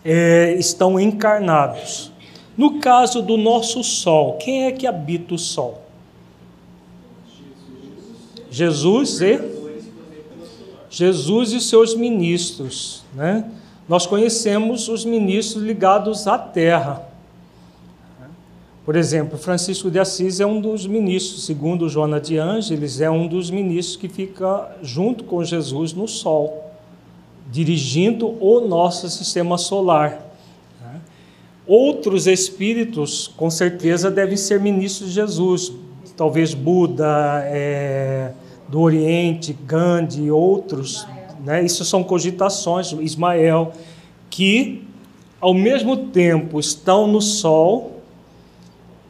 é, 0.04 0.54
estão 0.54 0.98
encarnados. 0.98 2.12
No 2.56 2.80
caso 2.80 3.22
do 3.22 3.36
nosso 3.36 3.82
Sol, 3.82 4.34
quem 4.34 4.64
é 4.64 4.72
que 4.72 4.86
habita 4.86 5.34
o 5.34 5.38
Sol? 5.38 5.79
Jesus 8.50 9.20
e 9.20 9.60
Jesus 10.90 11.52
e 11.52 11.60
seus 11.60 11.94
ministros, 11.94 13.04
né? 13.14 13.48
nós 13.88 14.06
conhecemos 14.06 14.88
os 14.88 15.04
ministros 15.04 15.62
ligados 15.62 16.26
à 16.26 16.36
terra. 16.36 17.08
Por 18.84 18.96
exemplo, 18.96 19.38
Francisco 19.38 19.88
de 19.88 20.00
Assis 20.00 20.40
é 20.40 20.46
um 20.46 20.60
dos 20.60 20.86
ministros, 20.86 21.44
segundo 21.44 21.88
Joana 21.88 22.20
de 22.20 22.38
Ângeles, 22.38 23.00
é 23.00 23.08
um 23.08 23.28
dos 23.28 23.50
ministros 23.50 23.96
que 23.96 24.08
fica 24.08 24.76
junto 24.82 25.22
com 25.22 25.44
Jesus 25.44 25.92
no 25.92 26.08
Sol, 26.08 26.72
dirigindo 27.52 28.36
o 28.40 28.60
nosso 28.60 29.08
sistema 29.08 29.56
solar. 29.56 30.26
Outros 31.66 32.26
espíritos, 32.26 33.28
com 33.28 33.48
certeza, 33.48 34.10
devem 34.10 34.36
ser 34.36 34.58
ministros 34.58 35.10
de 35.10 35.14
Jesus, 35.14 35.72
talvez 36.16 36.52
Buda, 36.52 37.42
é, 37.44 38.32
do 38.70 38.80
Oriente, 38.80 39.52
Gandhi, 39.66 40.30
outros. 40.30 41.06
Né? 41.44 41.64
Isso 41.64 41.84
são 41.84 42.04
cogitações, 42.04 42.92
Ismael, 42.92 43.72
que 44.30 44.86
ao 45.40 45.52
mesmo 45.52 45.96
tempo 46.08 46.60
estão 46.60 47.06
no 47.06 47.20
Sol 47.20 48.00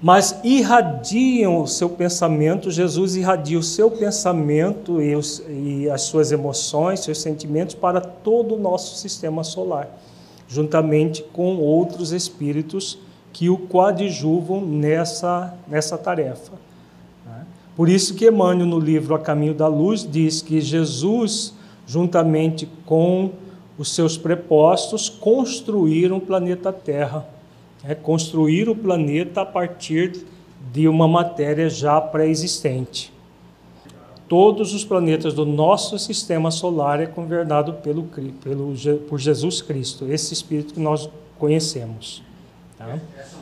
mas 0.03 0.41
irradiam 0.43 1.63
o 1.63 1.67
seu 1.67 1.91
pensamento, 1.91 2.71
Jesus 2.71 3.17
irradia 3.17 3.59
o 3.59 3.63
seu 3.63 3.91
pensamento 3.91 5.01
e, 5.01 5.15
os, 5.15 5.43
e, 5.47 5.91
as 5.91 6.03
suas 6.03 6.33
emoções, 6.33 7.01
seus 7.01 7.21
sentimentos 7.21 7.75
para 7.75 8.01
todo 8.01 8.55
o 8.55 8.59
nosso 8.59 8.97
sistema 8.97 9.45
solar, 9.45 9.91
juntamente 10.49 11.23
com 11.35 11.59
outros 11.59 12.13
espíritos 12.13 12.99
que 13.31 13.51
o 13.51 13.59
coadjuvam 13.59 14.63
nessa, 14.63 15.55
nessa 15.69 15.99
tarefa. 15.99 16.53
Por 17.81 17.89
isso 17.89 18.13
que 18.13 18.29
Emmanuel, 18.29 18.67
no 18.67 18.79
livro 18.79 19.15
A 19.15 19.19
Caminho 19.19 19.55
da 19.55 19.67
Luz, 19.67 20.07
diz 20.07 20.43
que 20.43 20.61
Jesus, 20.61 21.55
juntamente 21.87 22.69
com 22.85 23.31
os 23.79 23.95
seus 23.95 24.19
prepostos, 24.19 25.09
construíram 25.09 26.19
o 26.19 26.21
planeta 26.21 26.71
Terra 26.75 27.27
é 27.83 27.95
construir 27.95 28.69
o 28.69 28.77
planeta 28.77 29.41
a 29.41 29.47
partir 29.47 30.27
de 30.71 30.87
uma 30.87 31.09
matéria 31.09 31.71
já 31.71 31.99
pré-existente. 31.99 33.11
Todos 34.29 34.75
os 34.75 34.85
planetas 34.85 35.33
do 35.33 35.47
nosso 35.47 35.99
sistema 35.99 36.51
solar 36.51 37.01
é 37.01 37.07
governado 37.07 37.73
pelo, 37.83 38.03
pelo, 38.45 38.75
por 39.09 39.19
Jesus 39.19 39.63
Cristo, 39.63 40.05
esse 40.07 40.35
Espírito 40.35 40.75
que 40.75 40.81
nós 40.81 41.09
conhecemos. 41.39 42.23
Tá? 42.77 42.99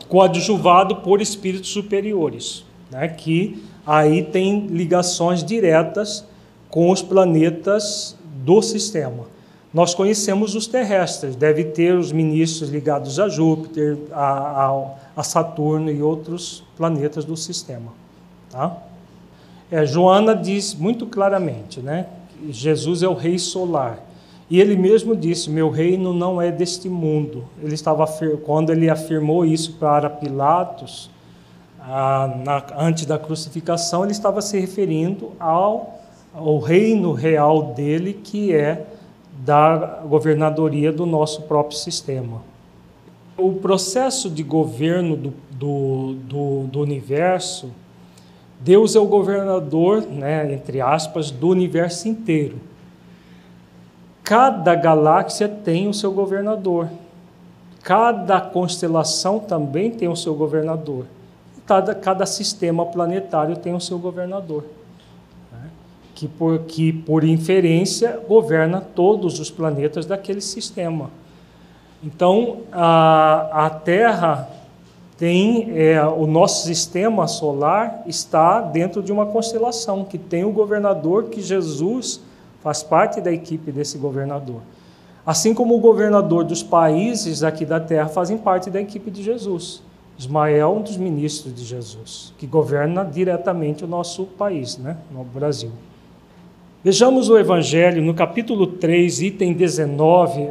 Coadjuvado 0.09 0.95
por 0.95 1.21
espíritos 1.21 1.71
superiores, 1.71 2.65
né? 2.89 3.09
que 3.09 3.61
aí 3.89 4.23
tem 4.23 4.67
ligações 4.67 5.43
diretas 5.43 6.23
com 6.69 6.91
os 6.91 7.01
planetas 7.01 8.15
do 8.45 8.61
sistema. 8.61 9.25
Nós 9.73 9.95
conhecemos 9.95 10.55
os 10.55 10.67
terrestres, 10.67 11.35
deve 11.35 11.65
ter 11.65 11.95
os 11.95 12.13
ministros 12.13 12.69
ligados 12.69 13.19
a 13.19 13.31
Júpiter, 13.31 13.97
a, 14.13 14.67
a, 14.67 14.95
a 15.17 15.23
Saturno 15.23 15.91
e 15.91 16.03
outros 16.03 16.63
planetas 16.77 17.25
do 17.25 17.35
sistema. 17.35 17.91
Tá? 18.51 18.77
É, 19.71 19.87
Joana 19.87 20.37
diz 20.37 20.75
muito 20.75 21.07
claramente, 21.07 21.81
né? 21.81 22.09
Jesus 22.51 23.03
é 23.03 23.09
o 23.09 23.15
rei 23.15 23.39
solar. 23.39 24.07
E 24.51 24.61
ele 24.61 24.77
mesmo 24.77 25.17
disse: 25.17 25.51
Meu 25.51 25.71
reino 25.71 26.13
não 26.13 26.41
é 26.41 26.51
deste 26.51 26.89
mundo. 26.91 27.45
Ele 27.63 27.75
estava 27.75 28.07
quando 28.45 28.71
ele 28.71 28.89
afirmou 28.91 29.45
isso 29.47 29.73
para 29.75 30.11
Pilatos, 30.11 31.11
ah, 31.91 32.31
na, 32.45 32.63
antes 32.77 33.07
da 33.07 33.19
crucificação, 33.19 34.03
ele 34.03 34.13
estava 34.13 34.43
se 34.43 34.61
referindo 34.61 35.33
ao, 35.41 36.01
ao 36.35 36.59
reino 36.59 37.15
real 37.15 37.73
dele, 37.73 38.13
que 38.13 38.55
é 38.55 38.87
da 39.39 40.03
governadoria 40.07 40.93
do 40.93 41.07
nosso 41.07 41.43
próprio 41.43 41.79
sistema. 41.79 42.43
O 43.39 43.55
processo 43.55 44.29
de 44.29 44.43
governo 44.43 45.17
do, 45.17 45.33
do, 45.51 46.15
do, 46.25 46.67
do 46.67 46.81
universo, 46.81 47.71
Deus 48.61 48.95
é 48.95 49.01
o 49.01 49.07
governador, 49.07 50.03
né, 50.03 50.53
entre 50.53 50.83
aspas, 50.83 51.31
do 51.31 51.49
universo 51.49 52.07
inteiro. 52.07 52.57
Cada 54.23 54.75
galáxia 54.75 55.49
tem 55.49 55.89
o 55.89 55.95
seu 55.95 56.13
governador. 56.13 56.91
Cada 57.83 58.43
constelação 58.43 59.39
também 59.39 59.91
tem 59.91 60.07
o 60.07 60.17
seu 60.17 60.35
governador. 60.35 61.07
Cada, 61.69 61.95
cada 61.95 62.27
sistema 62.27 62.85
planetário 62.85 63.57
tem 63.57 63.75
o 63.75 63.81
seu 63.81 63.99
governador 63.99 64.65
que 66.19 66.27
por, 66.27 66.59
que 66.65 66.93
por 66.93 67.23
inferência 67.23 68.21
governa 68.27 68.81
todos 68.81 69.39
os 69.39 69.53
planetas 69.53 70.05
daquele 70.05 70.41
sistema. 70.41 71.13
Então, 72.03 72.63
a, 72.73 73.67
a 73.67 73.71
Terra 73.71 74.51
tem 75.17 75.79
é, 75.79 76.05
o 76.05 76.27
nosso 76.27 76.67
sistema 76.67 77.29
solar 77.29 78.03
está 78.05 78.61
dentro 78.61 79.01
de 79.01 79.13
uma 79.13 79.27
constelação 79.27 80.05
que 80.05 80.19
tem 80.19 80.43
o 80.43 80.51
governador 80.51 81.27
que 81.27 81.41
Jesus 81.41 82.21
faz 82.65 82.83
parte 82.83 83.21
da 83.21 83.31
equipe 83.31 83.71
desse 83.71 83.97
governador. 83.97 84.63
Assim 85.25 85.55
como 85.55 85.77
o 85.77 85.79
governador 85.79 86.43
dos 86.43 86.65
países 86.65 87.45
aqui 87.45 87.65
da 87.65 87.79
Terra 87.79 88.09
fazem 88.09 88.39
parte 88.39 88.71
da 88.71 88.81
equipe 88.81 89.09
de 89.09 89.23
Jesus. 89.23 89.85
Ismael, 90.19 90.75
um 90.75 90.83
dos 90.83 90.97
ministros 90.97 91.55
de 91.55 91.65
Jesus, 91.65 92.35
que 92.37 92.47
governa 92.47 93.05
diretamente 93.05 93.85
o 93.85 93.87
nosso 93.87 94.25
país, 94.25 94.77
né, 94.77 94.97
no 95.13 95.23
Brasil. 95.23 95.71
Vejamos 96.83 97.29
o 97.29 97.39
Evangelho 97.39 98.03
no 98.03 98.13
capítulo 98.13 98.67
3, 98.67 99.23
item 99.23 99.53
19, 99.53 100.51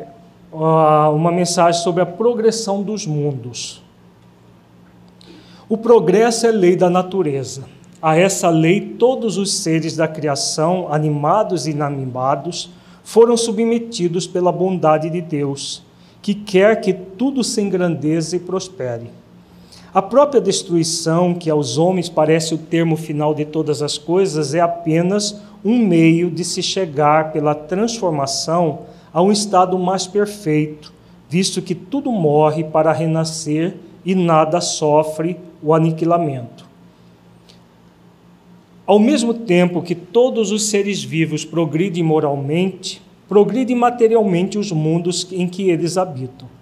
uma 0.51 1.31
mensagem 1.31 1.81
sobre 1.81 2.01
a 2.01 2.05
progressão 2.05 2.81
dos 2.81 3.05
mundos. 3.05 3.83
O 5.67 5.77
progresso 5.77 6.47
é 6.47 6.51
lei 6.51 6.77
da 6.77 6.89
natureza. 6.89 7.65
A 8.01 8.15
essa 8.17 8.49
lei, 8.49 8.79
todos 8.79 9.37
os 9.37 9.53
seres 9.53 9.97
da 9.97 10.07
criação, 10.07 10.87
animados 10.89 11.67
e 11.67 11.71
inanimados, 11.71 12.69
foram 13.03 13.35
submetidos 13.35 14.25
pela 14.25 14.51
bondade 14.51 15.09
de 15.09 15.19
Deus, 15.19 15.83
que 16.21 16.33
quer 16.33 16.79
que 16.79 16.93
tudo 16.93 17.43
se 17.43 17.61
engrandeza 17.61 18.35
e 18.35 18.39
prospere. 18.39 19.09
A 19.93 20.01
própria 20.01 20.41
destruição, 20.41 21.33
que 21.33 21.49
aos 21.49 21.77
homens 21.77 22.09
parece 22.09 22.53
o 22.53 22.57
termo 22.57 22.97
final 22.97 23.33
de 23.33 23.45
todas 23.45 23.81
as 23.81 23.97
coisas, 23.97 24.53
é 24.53 24.59
apenas 24.59 25.41
um 25.63 25.77
meio 25.79 26.29
de 26.29 26.43
se 26.43 26.61
chegar 26.61 27.31
pela 27.31 27.55
transformação 27.55 28.81
a 29.13 29.21
um 29.21 29.31
estado 29.31 29.79
mais 29.79 30.05
perfeito, 30.05 30.93
visto 31.29 31.61
que 31.61 31.73
tudo 31.73 32.11
morre 32.11 32.63
para 32.63 32.91
renascer 32.91 33.75
e 34.05 34.13
nada 34.13 34.61
sofre 34.61 35.37
o 35.63 35.73
aniquilamento. 35.73 36.67
Ao 38.85 38.99
mesmo 38.99 39.33
tempo 39.33 39.81
que 39.81 39.95
todos 39.95 40.51
os 40.51 40.69
seres 40.69 41.03
vivos 41.03 41.43
progridem 41.43 42.03
moralmente, 42.03 43.01
progridem 43.27 43.75
materialmente 43.75 44.57
os 44.57 44.71
mundos 44.71 45.27
em 45.31 45.47
que 45.47 45.69
eles 45.69 45.97
habitam. 45.97 46.56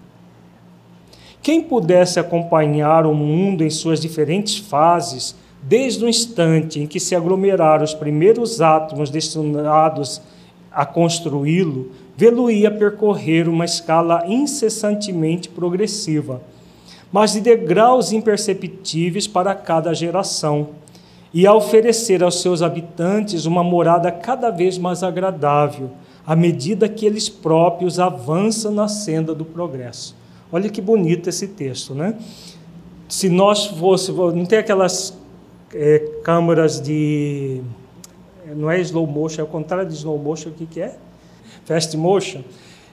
Quem 1.46 1.62
pudesse 1.62 2.20
acompanhar 2.20 3.06
o 3.06 3.14
mundo 3.14 3.64
em 3.64 3.70
suas 3.70 4.00
diferentes 4.00 4.58
fases, 4.58 5.36
desde 5.62 6.04
o 6.04 6.10
instante 6.10 6.80
em 6.80 6.88
que 6.88 7.00
se 7.00 7.16
aglomeraram 7.16 7.84
os 7.84 7.94
primeiros 7.94 8.62
átomos 8.62 9.12
destinados 9.12 10.24
a 10.72 10.88
construí-lo, 10.88 11.92
vê-lo-ia 12.18 12.72
percorrer 12.72 13.48
uma 13.48 13.64
escala 13.64 14.24
incessantemente 14.28 15.48
progressiva, 15.48 16.42
mas 17.12 17.34
de 17.34 17.42
degraus 17.42 18.12
imperceptíveis 18.12 19.28
para 19.28 19.54
cada 19.54 19.94
geração, 19.94 20.70
e 21.32 21.46
a 21.46 21.54
oferecer 21.54 22.24
aos 22.24 22.42
seus 22.42 22.64
habitantes 22.64 23.46
uma 23.46 23.64
morada 23.64 24.12
cada 24.12 24.50
vez 24.50 24.80
mais 24.80 25.04
agradável, 25.04 25.92
à 26.26 26.36
medida 26.36 26.90
que 26.90 27.06
eles 27.06 27.30
próprios 27.30 28.00
avançam 28.00 28.72
na 28.72 28.88
senda 28.88 29.36
do 29.36 29.46
progresso. 29.46 30.25
Olha 30.56 30.70
que 30.70 30.80
bonito 30.80 31.28
esse 31.28 31.50
texto, 31.50 31.94
né? 31.94 32.18
Se 33.10 33.28
nós 33.28 33.66
fôssemos, 33.66 34.34
não 34.34 34.46
tem 34.46 34.58
aquelas 34.58 35.14
é, 35.74 36.00
câmeras 36.24 36.80
de. 36.80 37.62
Não 38.56 38.72
é 38.72 38.80
slow 38.80 39.06
motion, 39.06 39.42
é 39.42 39.44
o 39.44 39.48
contrário 39.48 39.86
de 39.86 39.96
slow 39.96 40.18
motion, 40.18 40.52
o 40.52 40.54
que, 40.54 40.66
que 40.66 40.80
é? 40.80 40.96
Fast 41.66 41.98
motion. 41.98 42.42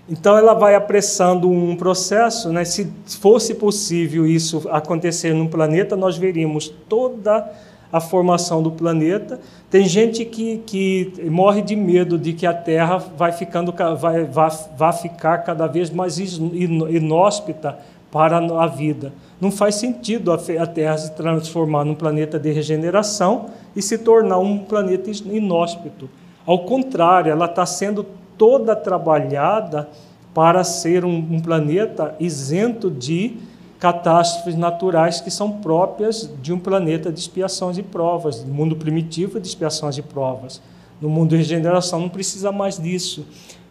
Então 0.09 0.37
ela 0.37 0.55
vai 0.55 0.75
apressando 0.75 1.49
um 1.49 1.77
processo, 1.77 2.49
né? 2.49 2.65
Se 2.65 2.93
fosse 3.21 3.55
possível 3.55 4.27
isso 4.27 4.69
acontecer 4.69 5.33
num 5.33 5.47
planeta, 5.47 5.95
nós 5.95 6.17
veríamos 6.17 6.69
toda 6.89 7.49
a 7.93 8.01
formação 8.01 8.63
do 8.63 8.71
planeta. 8.71 9.39
Tem 9.71 9.87
gente 9.87 10.25
que, 10.25 10.59
que 10.65 11.13
morre 11.31 11.61
de 11.61 11.77
medo 11.77 12.19
de 12.19 12.33
que 12.33 12.47
a 12.47 12.55
Terra 12.55 12.97
vai 12.97 13.33
ficando 13.33 13.73
vai, 14.01 14.25
vai, 14.25 14.51
vai 14.77 14.93
ficar 14.95 15.39
cada 15.39 15.67
vez 15.67 15.91
mais 15.91 16.17
inóspita 16.19 17.79
para 18.11 18.39
a 18.39 18.67
vida. 18.67 19.13
Não 19.41 19.51
faz 19.51 19.75
sentido 19.75 20.33
a 20.33 20.67
Terra 20.67 20.97
se 20.97 21.13
transformar 21.13 21.85
num 21.85 21.95
planeta 21.95 22.39
de 22.39 22.51
regeneração 22.51 23.47
e 23.77 23.83
se 23.83 23.99
tornar 23.99 24.39
um 24.39 24.59
planeta 24.59 25.11
inóspito. 25.11 26.09
Ao 26.47 26.61
contrário, 26.61 27.31
ela 27.31 27.47
está 27.47 27.65
sendo 27.67 28.05
toda 28.37 28.75
trabalhada 28.75 29.89
para 30.35 30.65
ser 30.65 31.05
um, 31.05 31.17
um 31.17 31.41
planeta 31.41 32.15
isento 32.19 32.91
de 32.91 33.37
catástrofes 33.83 34.55
naturais 34.55 35.21
que 35.21 35.29
são 35.29 35.51
próprias 35.51 36.31
de 36.41 36.53
um 36.53 36.59
planeta 36.61 37.11
de 37.11 37.19
expiações 37.19 37.77
e 37.77 37.83
provas, 37.83 38.39
do 38.39 38.55
mundo 38.55 38.77
primitivo 38.77 39.41
de 39.41 39.49
expiações 39.49 39.99
e 39.99 40.03
provas. 40.03 40.63
No 41.01 41.09
mundo 41.09 41.31
de 41.31 41.39
regeneração 41.39 41.99
não 41.99 42.09
precisa 42.09 42.53
mais 42.53 42.79
disso. 42.79 43.27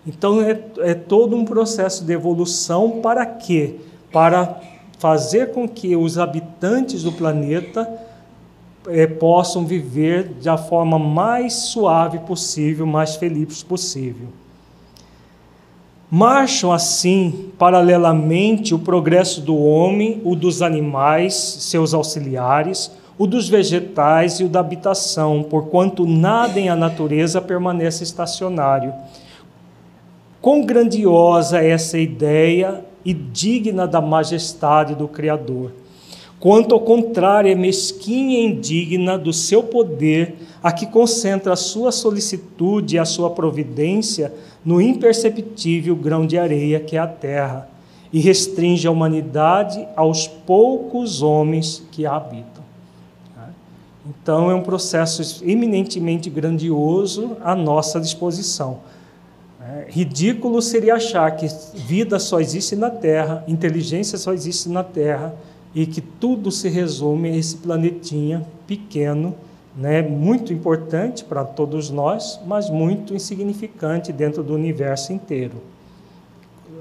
Então 0.05 0.41
é, 0.41 0.59
é 0.79 0.93
todo 0.93 1.33
um 1.33 1.45
processo 1.45 2.03
de 2.03 2.11
evolução 2.11 2.99
para 2.99 3.25
quê? 3.25 3.75
Para 4.11 4.59
fazer 4.99 5.53
com 5.53 5.65
que 5.65 5.95
os 5.95 6.17
habitantes 6.17 7.03
do 7.03 7.13
planeta 7.13 7.89
é, 8.89 9.07
possam 9.07 9.65
viver 9.65 10.27
da 10.43 10.57
forma 10.57 10.99
mais 10.99 11.53
suave 11.53 12.19
possível, 12.19 12.85
mais 12.85 13.15
feliz 13.15 13.63
possível. 13.63 14.27
Marcham 16.13 16.73
assim, 16.73 17.51
paralelamente, 17.57 18.75
o 18.75 18.79
progresso 18.79 19.39
do 19.39 19.55
homem, 19.55 20.21
o 20.25 20.35
dos 20.35 20.61
animais, 20.61 21.33
seus 21.33 21.93
auxiliares, 21.93 22.91
o 23.17 23.25
dos 23.25 23.47
vegetais 23.47 24.41
e 24.41 24.43
o 24.43 24.49
da 24.49 24.59
habitação, 24.59 25.41
porquanto 25.41 26.05
nada 26.05 26.59
em 26.59 26.67
a 26.67 26.75
natureza 26.75 27.39
permanece 27.39 28.03
estacionário. 28.03 28.93
Quão 30.41 30.65
grandiosa 30.65 31.59
é 31.59 31.69
essa 31.69 31.97
ideia 31.97 32.83
e 33.05 33.13
digna 33.13 33.87
da 33.87 34.01
majestade 34.01 34.95
do 34.95 35.07
Criador! 35.07 35.71
Quanto 36.41 36.73
ao 36.73 36.81
contrário, 36.81 37.49
é 37.49 37.55
mesquinha 37.55 38.39
e 38.39 38.45
indigna 38.47 39.17
do 39.17 39.31
seu 39.31 39.63
poder, 39.63 40.35
a 40.61 40.71
que 40.71 40.85
concentra 40.85 41.53
a 41.53 41.55
sua 41.55 41.91
solicitude 41.91 42.95
e 42.95 42.99
a 42.99 43.05
sua 43.05 43.29
providência 43.31 44.33
no 44.63 44.81
imperceptível 44.81 45.95
grão 45.95 46.25
de 46.25 46.37
areia 46.37 46.79
que 46.79 46.95
é 46.95 46.99
a 46.99 47.07
terra, 47.07 47.67
e 48.13 48.19
restringe 48.19 48.87
a 48.87 48.91
humanidade 48.91 49.87
aos 49.95 50.27
poucos 50.27 51.21
homens 51.21 51.81
que 51.91 52.05
a 52.05 52.15
habitam. 52.15 52.61
Então 54.05 54.51
é 54.51 54.55
um 54.55 54.61
processo 54.61 55.43
eminentemente 55.45 56.29
grandioso 56.29 57.37
à 57.41 57.55
nossa 57.55 57.99
disposição. 57.99 58.79
Ridículo 59.87 60.61
seria 60.61 60.95
achar 60.95 61.31
que 61.37 61.47
vida 61.75 62.19
só 62.19 62.39
existe 62.39 62.75
na 62.75 62.89
Terra, 62.89 63.43
inteligência 63.47 64.17
só 64.17 64.33
existe 64.33 64.67
na 64.67 64.83
Terra 64.83 65.33
e 65.73 65.85
que 65.85 66.01
tudo 66.01 66.51
se 66.51 66.67
resume 66.67 67.29
a 67.29 67.35
esse 67.37 67.57
planetinha 67.57 68.45
pequeno 68.67 69.35
né, 69.75 70.01
muito 70.01 70.51
importante 70.51 71.23
para 71.23 71.43
todos 71.43 71.89
nós, 71.89 72.39
mas 72.45 72.69
muito 72.69 73.13
insignificante 73.13 74.11
dentro 74.11 74.43
do 74.43 74.53
universo 74.53 75.13
inteiro, 75.13 75.55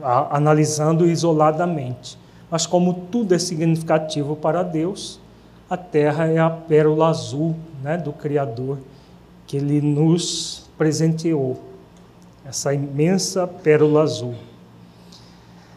a, 0.03 0.37
analisando 0.37 1.07
isoladamente. 1.07 2.19
Mas 2.51 2.67
como 2.67 2.95
tudo 3.11 3.35
é 3.35 3.39
significativo 3.39 4.35
para 4.35 4.63
Deus, 4.63 5.21
a 5.69 5.77
Terra 5.77 6.27
é 6.27 6.39
a 6.39 6.51
pérola 6.51 7.09
azul 7.09 7.55
né, 7.83 7.97
do 7.97 8.13
Criador 8.13 8.79
que 9.47 9.57
Ele 9.57 9.81
nos 9.81 10.69
presenteou, 10.77 11.61
essa 12.45 12.75
imensa 12.75 13.47
pérola 13.47 14.03
azul. 14.03 14.35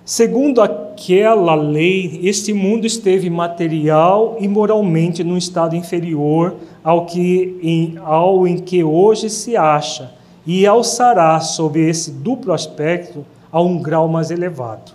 Segundo 0.05 0.61
aquela 0.61 1.55
lei, 1.55 2.19
este 2.23 2.53
mundo 2.53 2.85
esteve 2.85 3.29
material 3.29 4.37
e 4.39 4.47
moralmente 4.47 5.23
num 5.23 5.37
estado 5.37 5.75
inferior 5.75 6.55
ao, 6.83 7.05
que, 7.05 7.57
em, 7.61 7.97
ao 8.03 8.47
em 8.47 8.57
que 8.57 8.83
hoje 8.83 9.29
se 9.29 9.55
acha, 9.55 10.11
e 10.45 10.67
alçará 10.67 11.39
sob 11.39 11.79
esse 11.79 12.11
duplo 12.11 12.51
aspecto 12.51 13.25
a 13.51 13.61
um 13.61 13.81
grau 13.81 14.07
mais 14.07 14.29
elevado. 14.29 14.91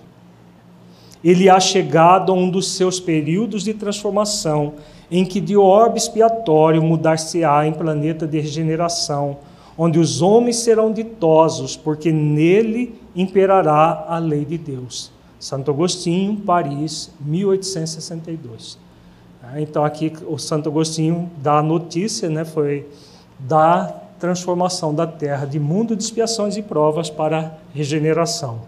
Ele 1.25 1.49
há 1.49 1.59
chegado 1.59 2.31
a 2.31 2.35
um 2.35 2.51
dos 2.51 2.73
seus 2.73 3.01
períodos 3.01 3.65
de 3.65 3.75
transformação, 3.75 4.75
em 5.11 5.25
que 5.25 5.41
de 5.41 5.57
orbe 5.57 5.99
expiatório 5.99 6.83
mudar-se-á 6.83 7.67
em 7.67 7.73
planeta 7.73 8.27
de 8.27 8.39
regeneração, 8.39 9.39
onde 9.77 9.99
os 9.99 10.21
homens 10.21 10.57
serão 10.57 10.93
ditosos, 10.93 11.77
porque 11.77 12.13
nele 12.13 12.95
imperará 13.17 14.05
a 14.09 14.19
lei 14.19 14.45
de 14.45 14.59
Deus. 14.59 15.11
Santo 15.39 15.71
Agostinho, 15.71 16.37
Paris, 16.37 17.11
1862. 17.21 18.88
Ah, 19.51 19.61
então 19.61 19.83
aqui 19.83 20.13
o 20.27 20.37
Santo 20.37 20.69
Agostinho 20.69 21.31
dá 21.39 21.59
a 21.59 21.63
notícia, 21.63 22.29
né, 22.29 22.45
foi 22.45 22.87
da 23.39 23.95
transformação 24.19 24.95
da 24.95 25.07
terra 25.07 25.47
de 25.47 25.59
mundo 25.59 25.97
de 25.97 26.03
expiações 26.03 26.57
e 26.57 26.63
provas 26.63 27.09
para 27.09 27.57
regeneração. 27.73 28.61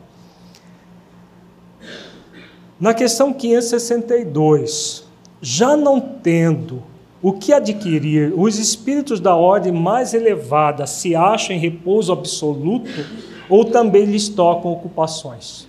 Na 2.79 2.95
questão 2.95 3.31
562, 3.31 5.05
já 5.43 5.77
não 5.77 6.01
tendo 6.01 6.83
o 7.21 7.35
que 7.35 7.53
adquirir, 7.53 8.33
os 8.35 8.59
espíritos 8.59 9.21
da 9.21 9.37
ordem 9.37 9.73
mais 9.73 10.15
elevada 10.15 10.87
se 10.87 11.15
acham 11.15 11.55
em 11.55 11.59
repouso 11.59 12.11
absoluto 12.11 13.05
ou 13.51 13.67
também 13.67 14.07
lhes 14.07 14.31
tocam 14.31 14.73
ocupações? 14.73 15.65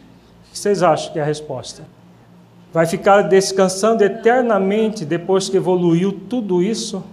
O 0.47 0.51
que 0.53 0.59
vocês 0.59 0.82
acham 0.82 1.12
que 1.12 1.20
é 1.20 1.22
a 1.22 1.26
resposta? 1.26 1.84
Vai 2.74 2.86
ficar 2.86 3.24
descansando 3.24 4.03
eternamente 4.03 5.03
depois 5.03 5.49
que 5.49 5.57
evoluiu 5.57 6.11
tudo 6.11 6.63
isso? 6.63 7.03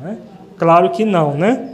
Né? 0.00 0.18
Claro 0.58 0.90
que 0.90 1.04
não, 1.04 1.34
né? 1.34 1.70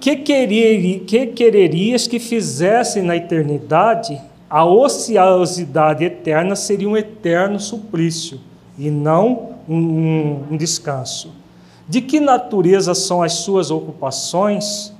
Que, 0.00 0.16
querer, 0.16 1.00
que 1.00 1.26
quererias 1.26 2.06
que 2.06 2.18
fizessem 2.18 3.02
na 3.02 3.16
eternidade? 3.16 4.20
A 4.48 4.64
ociosidade 4.64 6.04
eterna 6.04 6.56
seria 6.56 6.88
um 6.88 6.96
eterno 6.96 7.60
suplício 7.60 8.40
e 8.76 8.90
não 8.90 9.50
um, 9.68 10.42
um 10.50 10.56
descanso. 10.56 11.30
De 11.88 12.00
que 12.00 12.18
natureza 12.18 12.94
são 12.94 13.22
as 13.22 13.34
suas 13.34 13.70
ocupações? 13.70 14.92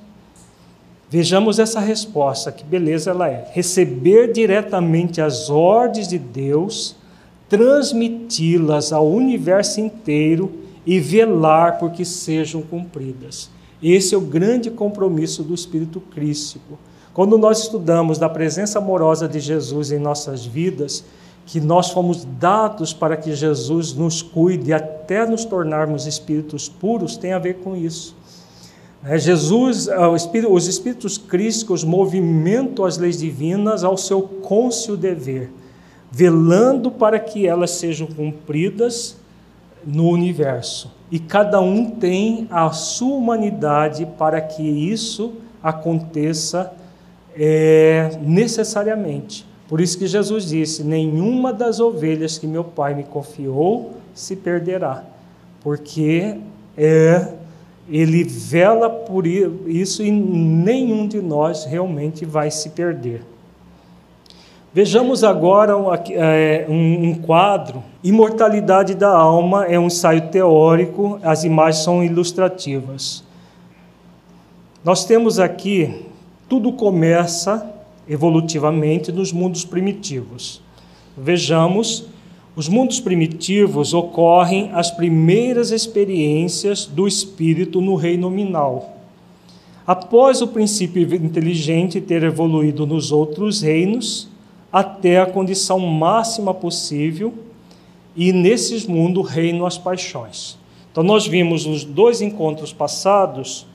Vejamos 1.09 1.59
essa 1.59 1.81
resposta, 1.81 2.53
que 2.53 2.63
beleza 2.63 3.11
ela 3.11 3.29
é. 3.29 3.49
Receber 3.53 4.33
diretamente 4.33 5.21
as 5.21 5.51
ordens 5.51 6.07
de 6.07 6.19
Deus, 6.19 6.95
transmiti-las 7.51 8.93
ao 8.93 9.07
universo 9.07 9.81
inteiro 9.81 10.53
e 10.87 10.99
velar 10.99 11.79
por 11.79 11.91
que 11.91 12.05
sejam 12.05 12.63
cumpridas. 12.63 13.51
Esse 13.83 14.15
é 14.15 14.19
o 14.19 14.23
grande 14.23 14.71
compromisso 14.71 15.43
do 15.43 15.53
Espírito 15.53 16.01
Crístico. 16.01 16.79
Quando 17.13 17.37
nós 17.37 17.61
estudamos 17.61 18.19
da 18.19 18.29
presença 18.29 18.79
amorosa 18.79 19.29
de 19.29 19.41
Jesus 19.41 19.91
em 19.91 19.99
nossas 19.99 20.47
vidas, 20.47 21.05
que 21.45 21.61
nós 21.61 21.91
fomos 21.91 22.25
dados 22.39 22.93
para 22.93 23.17
que 23.17 23.35
Jesus 23.35 23.93
nos 23.95 24.23
cuide 24.23 24.73
até 24.73 25.27
nos 25.27 25.45
tornarmos 25.45 26.07
espíritos 26.07 26.69
puros, 26.69 27.17
tem 27.17 27.33
a 27.33 27.39
ver 27.41 27.55
com 27.55 27.77
isso. 27.77 28.17
É, 29.03 29.19
Jesus, 29.19 29.89
é, 29.89 29.97
os 30.07 30.69
espíritos 30.69 31.19
crísticos 31.19 31.83
movimentam 31.83 32.85
as 32.85 32.99
leis 32.99 33.19
divinas 33.19 33.83
ao 33.83 33.97
seu 33.97 34.23
côncio 34.23 34.97
dever, 34.97 35.51
velando 36.11 36.91
para 36.91 37.19
que 37.19 37.47
elas 37.47 37.73
sejam 37.73 38.07
cumpridas 38.07 39.17
no 39.87 40.09
universo. 40.09 40.91
E 41.11 41.19
cada 41.19 41.61
um 41.61 41.91
tem 41.91 42.47
a 42.51 42.71
sua 42.71 43.17
humanidade 43.17 44.07
para 44.19 44.41
que 44.41 44.63
isso 44.63 45.35
aconteça 45.63 46.73
é, 47.37 48.19
necessariamente. 48.23 49.47
Por 49.69 49.81
isso 49.81 49.99
que 49.99 50.07
Jesus 50.07 50.49
disse: 50.49 50.83
Nenhuma 50.83 51.53
das 51.53 51.81
ovelhas 51.81 52.39
que 52.39 52.47
meu 52.47 52.65
Pai 52.65 52.95
me 52.95 53.05
confiou 53.05 53.93
se 54.15 54.37
perderá, 54.37 55.05
porque 55.63 56.37
é, 56.77 57.29
ele 57.89 58.23
vela 58.23 58.89
por 58.89 59.27
isso 59.27 60.03
e 60.03 60.11
nenhum 60.11 61.09
de 61.09 61.21
nós 61.21 61.65
realmente 61.65 62.25
vai 62.25 62.51
se 62.51 62.71
perder. 62.71 63.23
Vejamos 64.73 65.25
agora 65.25 65.73
é, 66.11 66.65
um, 66.69 67.15
quadro. 67.15 67.83
Imortalidade 68.05 68.95
da 68.95 69.11
alma 69.11 69.65
é 69.65 69.77
um 69.77 69.87
ensaio 69.89 70.29
teórico, 70.29 71.19
as 71.25 71.43
imagens 71.43 71.83
são 71.83 72.05
ilustrativas. 72.05 73.25
Nós 74.85 75.05
temos 75.05 75.41
aqui, 75.41 76.07
tudo 76.49 76.73
começa 76.73 77.69
evolutivamente 78.09 79.11
nos 79.11 79.33
mundos 79.33 79.65
primitivos. 79.65 80.63
Vejamos, 81.19 82.07
os 82.55 82.69
mundos 82.69 83.01
primitivos 83.01 83.93
ocorrem 83.93 84.71
as 84.73 84.93
primeiras 84.93 85.73
experiências 85.73 86.87
do 86.87 87.09
espírito 87.09 87.81
no 87.81 87.97
reino 87.97 88.31
nominal. 88.31 88.99
Após 89.85 90.41
o 90.41 90.47
princípio 90.47 91.13
inteligente 91.17 92.01
ter 92.01 92.23
evoluído 92.23 92.87
nos 92.87 93.11
outros 93.11 93.63
reinos, 93.63 94.30
até 94.73 95.21
a 95.21 95.27
condição 95.27 95.79
máxima 95.79 96.55
possível, 96.55 97.35
e 98.15 98.33
nesses 98.33 98.87
mundos 98.87 99.29
reinam 99.29 99.67
as 99.67 99.79
paixões. 99.79 100.59
Então, 100.91 101.03
nós 101.03 101.27
vimos 101.27 101.65
nos 101.65 101.85
dois 101.85 102.21
encontros 102.21 102.73
passados 102.73 103.67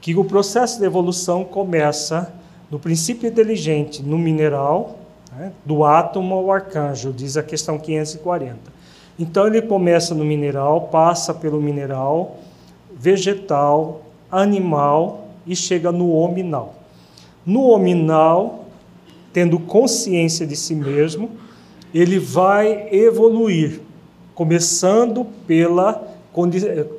que 0.00 0.14
o 0.14 0.24
processo 0.24 0.78
de 0.78 0.84
evolução 0.84 1.44
começa 1.44 2.32
no 2.70 2.78
princípio 2.78 3.28
inteligente 3.28 4.02
no 4.02 4.18
mineral, 4.18 4.98
né? 5.36 5.52
do 5.64 5.84
átomo 5.84 6.34
ao 6.34 6.52
arcanjo, 6.52 7.12
diz 7.12 7.36
a 7.36 7.42
questão 7.42 7.78
540. 7.78 8.74
Então 9.18 9.46
ele 9.46 9.62
começa 9.62 10.14
no 10.14 10.24
mineral, 10.24 10.82
passa 10.82 11.32
pelo 11.32 11.60
mineral, 11.60 12.36
vegetal, 12.96 14.02
animal 14.30 15.28
e 15.46 15.54
chega 15.54 15.92
no 15.92 16.12
hominal. 16.12 16.74
No 17.46 17.68
hominal, 17.68 18.63
tendo 19.34 19.58
consciência 19.58 20.46
de 20.46 20.54
si 20.54 20.76
mesmo, 20.76 21.28
ele 21.92 22.20
vai 22.20 22.88
evoluir, 22.92 23.80
começando 24.32 25.26
pela, 25.46 26.02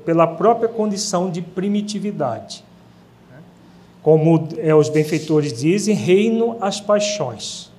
pela 0.06 0.28
própria 0.28 0.68
condição 0.68 1.32
de 1.32 1.42
primitividade. 1.42 2.64
Como 4.04 4.48
é, 4.58 4.76
os 4.76 4.90
benfeitores 4.90 5.54
dizem, 5.54 5.96
reino 5.96 6.58
as 6.60 6.80
paixões. 6.80 7.72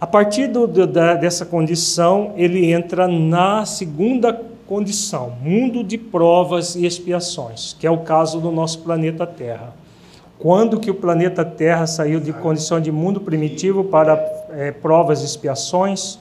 A 0.00 0.06
partir 0.06 0.46
do, 0.46 0.66
da, 0.86 1.14
dessa 1.14 1.44
condição, 1.44 2.32
ele 2.36 2.72
entra 2.72 3.08
na 3.08 3.66
segunda 3.66 4.32
condição, 4.66 5.32
mundo 5.42 5.82
de 5.82 5.98
provas 5.98 6.76
e 6.76 6.86
expiações, 6.86 7.76
que 7.78 7.86
é 7.86 7.90
o 7.90 7.98
caso 7.98 8.40
do 8.40 8.52
nosso 8.52 8.78
planeta 8.80 9.26
Terra. 9.26 9.74
Quando 10.38 10.78
que 10.78 10.90
o 10.90 10.94
planeta 10.94 11.44
Terra 11.44 11.86
saiu 11.86 12.20
de 12.20 12.32
condição 12.32 12.80
de 12.80 12.92
mundo 12.92 13.20
primitivo 13.20 13.84
para 13.84 14.14
é, 14.50 14.70
provas 14.70 15.22
e 15.22 15.24
expiações, 15.24 16.18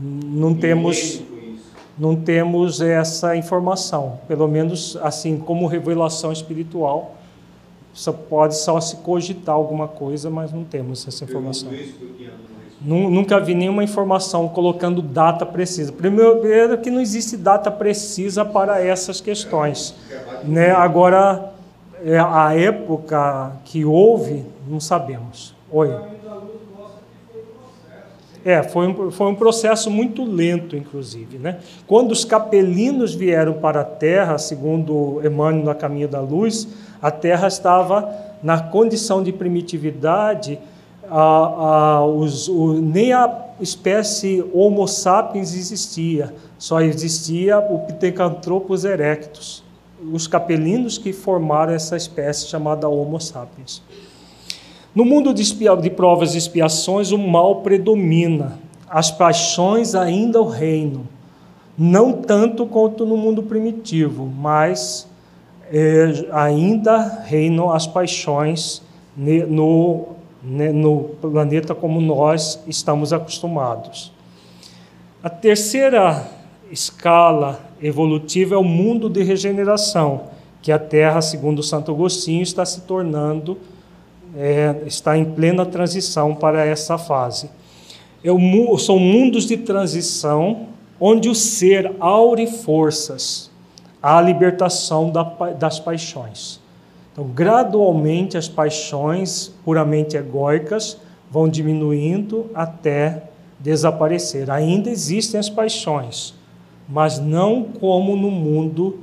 não 0.00 0.54
temos 0.54 1.22
não 1.98 2.16
temos 2.16 2.80
essa 2.80 3.36
informação, 3.36 4.18
pelo 4.26 4.48
menos 4.48 4.98
assim 5.02 5.36
como 5.36 5.66
revelação 5.66 6.32
espiritual, 6.32 7.14
só 7.92 8.12
pode 8.12 8.56
só 8.56 8.80
se 8.80 8.96
cogitar 8.96 9.54
alguma 9.54 9.86
coisa, 9.86 10.30
mas 10.30 10.50
não 10.50 10.64
temos 10.64 11.06
essa 11.06 11.24
informação. 11.24 11.70
Nunca 12.80 13.38
vi 13.38 13.54
nenhuma 13.54 13.84
informação 13.84 14.48
colocando 14.48 15.00
data 15.00 15.46
precisa. 15.46 15.92
Primeiro 15.92 16.78
que 16.78 16.90
não 16.90 17.00
existe 17.00 17.36
data 17.36 17.70
precisa 17.70 18.44
para 18.44 18.82
essas 18.82 19.20
questões, 19.20 19.94
né? 20.42 20.72
Agora 20.72 21.51
é, 21.51 21.51
a 22.18 22.54
época 22.54 23.52
que 23.64 23.84
houve, 23.84 24.44
não 24.66 24.80
sabemos. 24.80 25.54
Oi. 25.70 25.90
É, 28.44 28.62
foi 28.62 28.88
um, 28.88 29.10
foi 29.10 29.26
um 29.28 29.34
processo 29.34 29.88
muito 29.88 30.24
lento, 30.24 30.76
inclusive. 30.76 31.38
Né? 31.38 31.60
Quando 31.86 32.10
os 32.10 32.24
capelinos 32.24 33.14
vieram 33.14 33.54
para 33.54 33.82
a 33.82 33.84
Terra, 33.84 34.36
segundo 34.36 35.20
Emmanuel 35.24 35.64
na 35.64 35.74
Caminho 35.74 36.08
da 36.08 36.20
Luz, 36.20 36.66
a 37.00 37.10
Terra 37.10 37.46
estava 37.46 38.12
na 38.42 38.60
condição 38.60 39.22
de 39.22 39.32
primitividade, 39.32 40.58
a, 41.08 41.20
a, 41.20 42.06
os, 42.06 42.48
o, 42.48 42.72
nem 42.72 43.12
a 43.12 43.46
espécie 43.60 44.44
Homo 44.52 44.88
sapiens 44.88 45.54
existia, 45.54 46.34
só 46.58 46.80
existia 46.80 47.58
o 47.58 47.80
Pithecanthropus 47.80 48.84
erectus, 48.84 49.62
os 50.10 50.26
capelinos 50.26 50.98
que 50.98 51.12
formaram 51.12 51.72
essa 51.72 51.96
espécie 51.96 52.46
chamada 52.46 52.88
Homo 52.88 53.20
sapiens. 53.20 53.82
No 54.94 55.04
mundo 55.04 55.32
de, 55.32 55.42
de 55.42 55.90
provas 55.90 56.34
e 56.34 56.38
expiações, 56.38 57.12
o 57.12 57.18
mal 57.18 57.62
predomina, 57.62 58.58
as 58.88 59.10
paixões 59.10 59.94
ainda 59.94 60.40
o 60.40 60.48
reino, 60.48 61.06
não 61.78 62.12
tanto 62.12 62.66
quanto 62.66 63.06
no 63.06 63.16
mundo 63.16 63.42
primitivo, 63.42 64.26
mas 64.26 65.08
é, 65.70 66.26
ainda 66.32 67.22
reinam 67.24 67.72
as 67.72 67.86
paixões 67.86 68.82
no, 69.16 70.08
no 70.42 70.98
planeta 71.20 71.74
como 71.74 72.00
nós 72.00 72.62
estamos 72.66 73.12
acostumados. 73.12 74.12
A 75.22 75.30
terceira 75.30 76.26
escala 76.70 77.60
evolutiva 77.82 78.54
é 78.54 78.58
o 78.58 78.64
mundo 78.64 79.10
de 79.10 79.22
regeneração, 79.22 80.30
que 80.62 80.70
a 80.70 80.78
Terra, 80.78 81.20
segundo 81.20 81.62
Santo 81.62 81.90
Agostinho, 81.90 82.42
está 82.42 82.64
se 82.64 82.82
tornando 82.82 83.58
é, 84.36 84.82
está 84.86 85.16
em 85.16 85.24
plena 85.24 85.66
transição 85.66 86.34
para 86.34 86.64
essa 86.64 86.96
fase. 86.96 87.50
Eu, 88.24 88.38
são 88.78 88.98
mundos 88.98 89.46
de 89.46 89.56
transição 89.56 90.68
onde 90.98 91.28
o 91.28 91.34
ser 91.34 91.92
aure 91.98 92.46
forças 92.46 93.50
à 94.02 94.20
libertação 94.20 95.10
da, 95.10 95.22
das 95.58 95.80
paixões. 95.80 96.60
Então, 97.12 97.24
gradualmente, 97.24 98.38
as 98.38 98.48
paixões 98.48 99.52
puramente 99.64 100.16
egóicas 100.16 100.96
vão 101.30 101.48
diminuindo 101.48 102.50
até 102.54 103.24
desaparecer. 103.58 104.50
Ainda 104.50 104.88
existem 104.88 105.38
as 105.38 105.50
paixões, 105.50 106.34
mas 106.88 107.18
não 107.18 107.64
como 107.64 108.16
no 108.16 108.30
mundo 108.30 108.98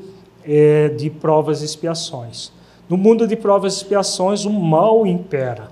é, 0.45 0.89
de 0.89 1.09
provas 1.09 1.61
e 1.61 1.65
expiações. 1.65 2.51
No 2.89 2.97
mundo 2.97 3.27
de 3.27 3.36
provas 3.36 3.73
e 3.73 3.77
expiações, 3.77 4.45
o 4.45 4.49
mal 4.51 5.05
impera. 5.05 5.69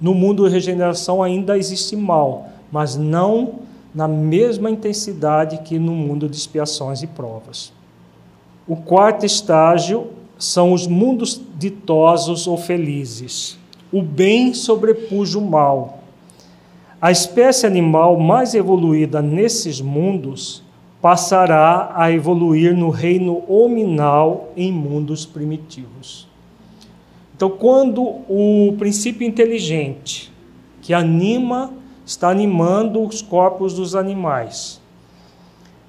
No 0.00 0.14
mundo 0.14 0.46
de 0.46 0.52
regeneração 0.52 1.22
ainda 1.22 1.56
existe 1.56 1.96
mal, 1.96 2.48
mas 2.70 2.96
não 2.96 3.60
na 3.94 4.08
mesma 4.08 4.70
intensidade 4.70 5.58
que 5.58 5.78
no 5.78 5.92
mundo 5.92 6.28
de 6.28 6.36
expiações 6.36 7.02
e 7.02 7.06
provas. 7.06 7.72
O 8.66 8.76
quarto 8.76 9.26
estágio 9.26 10.08
são 10.38 10.72
os 10.72 10.86
mundos 10.86 11.40
ditosos 11.58 12.46
ou 12.46 12.56
felizes. 12.56 13.58
O 13.92 14.02
bem 14.02 14.54
sobrepuja 14.54 15.38
o 15.38 15.42
mal. 15.42 15.98
A 17.00 17.10
espécie 17.10 17.66
animal 17.66 18.18
mais 18.18 18.54
evoluída 18.54 19.20
nesses 19.20 19.80
mundos 19.80 20.62
passará 21.02 21.92
a 21.96 22.12
evoluir 22.12 22.76
no 22.76 22.88
reino 22.88 23.42
hominal 23.48 24.52
em 24.56 24.72
mundos 24.72 25.26
primitivos. 25.26 26.28
Então, 27.34 27.50
quando 27.50 28.00
o 28.00 28.72
princípio 28.78 29.26
inteligente 29.26 30.32
que 30.80 30.94
anima, 30.94 31.72
está 32.06 32.30
animando 32.30 33.02
os 33.02 33.20
corpos 33.20 33.74
dos 33.74 33.96
animais, 33.96 34.80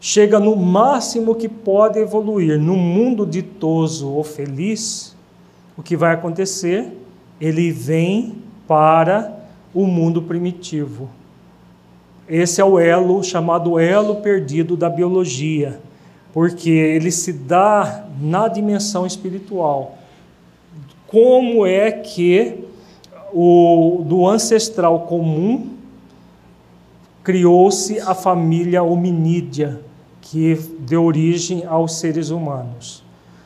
chega 0.01 0.39
no 0.39 0.55
máximo 0.55 1.36
que 1.36 1.47
pode 1.47 1.99
evoluir 1.99 2.59
no 2.59 2.76
mundo 2.76 3.26
ditoso 3.26 4.09
ou 4.09 4.24
feliz, 4.24 5.16
o 5.77 5.84
que 5.84 5.95
vai 5.95 6.14
acontecer? 6.14 6.91
Ele 7.40 7.72
vem 7.72 8.35
para 8.68 9.48
o 9.73 9.85
mundo 9.85 10.23
primitivo. 10.23 11.10
Esse 12.35 12.60
é 12.60 12.65
o 12.65 12.80
elo 12.80 13.23
chamado 13.23 13.77
elo 13.77 14.15
perdido 14.15 14.76
da 14.76 14.89
biologia, 14.89 15.80
porque 16.34 16.72
ele 16.72 17.11
se 17.11 17.31
dá 17.31 18.07
na 18.19 18.47
dimensão 18.47 19.05
espiritual 19.05 19.99
como 21.05 21.64
é 21.64 21.91
que 21.91 22.65
o, 23.31 24.03
do 24.03 24.27
ancestral 24.27 25.01
comum 25.01 25.73
criou-se 27.23 27.99
a 27.99 28.15
família 28.15 28.81
hominídea, 28.81 29.80
que 30.19 30.55
deu 30.80 31.03
origem 31.03 31.64
aos 31.68 31.99
seres 31.99 32.31
humanos. 32.31 33.03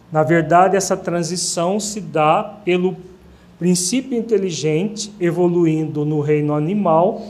Na 0.09 0.23
verdade, 0.23 0.77
essa 0.77 0.95
transição 0.95 1.77
se 1.77 1.99
dá 1.99 2.41
pelo 2.63 2.95
princípio 3.59 4.17
inteligente 4.17 5.11
evoluindo 5.19 6.05
no 6.05 6.21
reino 6.21 6.53
animal, 6.53 7.21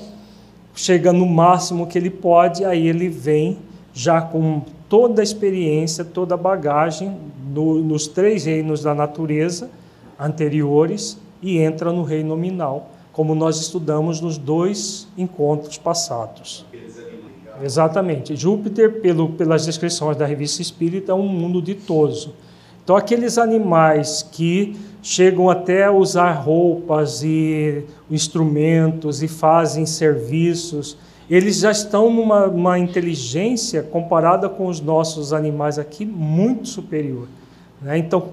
chega 0.78 1.12
no 1.12 1.26
máximo 1.26 1.88
que 1.88 1.98
ele 1.98 2.12
pode, 2.12 2.64
aí 2.64 2.88
ele 2.88 3.10
vem 3.10 3.58
já 3.94 4.22
com 4.22 4.62
toda 4.88 5.22
a 5.22 5.24
experiência, 5.24 6.06
toda 6.06 6.36
a 6.36 6.38
bagagem 6.38 7.18
no, 7.52 7.82
nos 7.82 8.08
três 8.08 8.46
reinos 8.46 8.84
da 8.84 8.94
natureza 8.94 9.70
anteriores 10.20 11.18
e 11.42 11.58
entra 11.58 11.92
no 11.92 12.04
reino 12.04 12.30
nominal, 12.30 12.92
como 13.12 13.34
nós 13.34 13.60
estudamos 13.60 14.22
nos 14.22 14.38
dois 14.38 15.08
encontros 15.18 15.80
passados. 15.80 16.64
Exatamente. 17.62 18.36
Júpiter, 18.36 19.02
pelo, 19.02 19.30
pelas 19.30 19.66
descrições 19.66 20.16
da 20.16 20.28
revista 20.28 20.62
Espírita, 20.62 21.12
é 21.12 21.16
um 21.16 21.28
mundo 21.28 21.60
ditoso. 21.60 22.36
Então, 22.84 22.96
aqueles 22.96 23.40
animais 23.40 24.22
que 24.32 24.78
chegam 25.08 25.50
até 25.50 25.86
a 25.86 25.92
usar 25.92 26.34
roupas 26.34 27.24
e 27.24 27.86
instrumentos 28.12 29.24
e 29.24 29.28
fazem 29.30 29.86
serviços, 29.86 30.98
eles 31.30 31.60
já 31.60 31.72
estão 31.72 32.12
numa 32.12 32.78
inteligência 32.78 33.82
comparada 33.82 34.50
com 34.50 34.68
os 34.68 34.82
nossos 34.82 35.32
animais 35.32 35.80
aqui 35.80 36.06
muito 36.06 36.68
superior. 36.68 37.30
Né? 37.82 38.00
Então, 38.00 38.32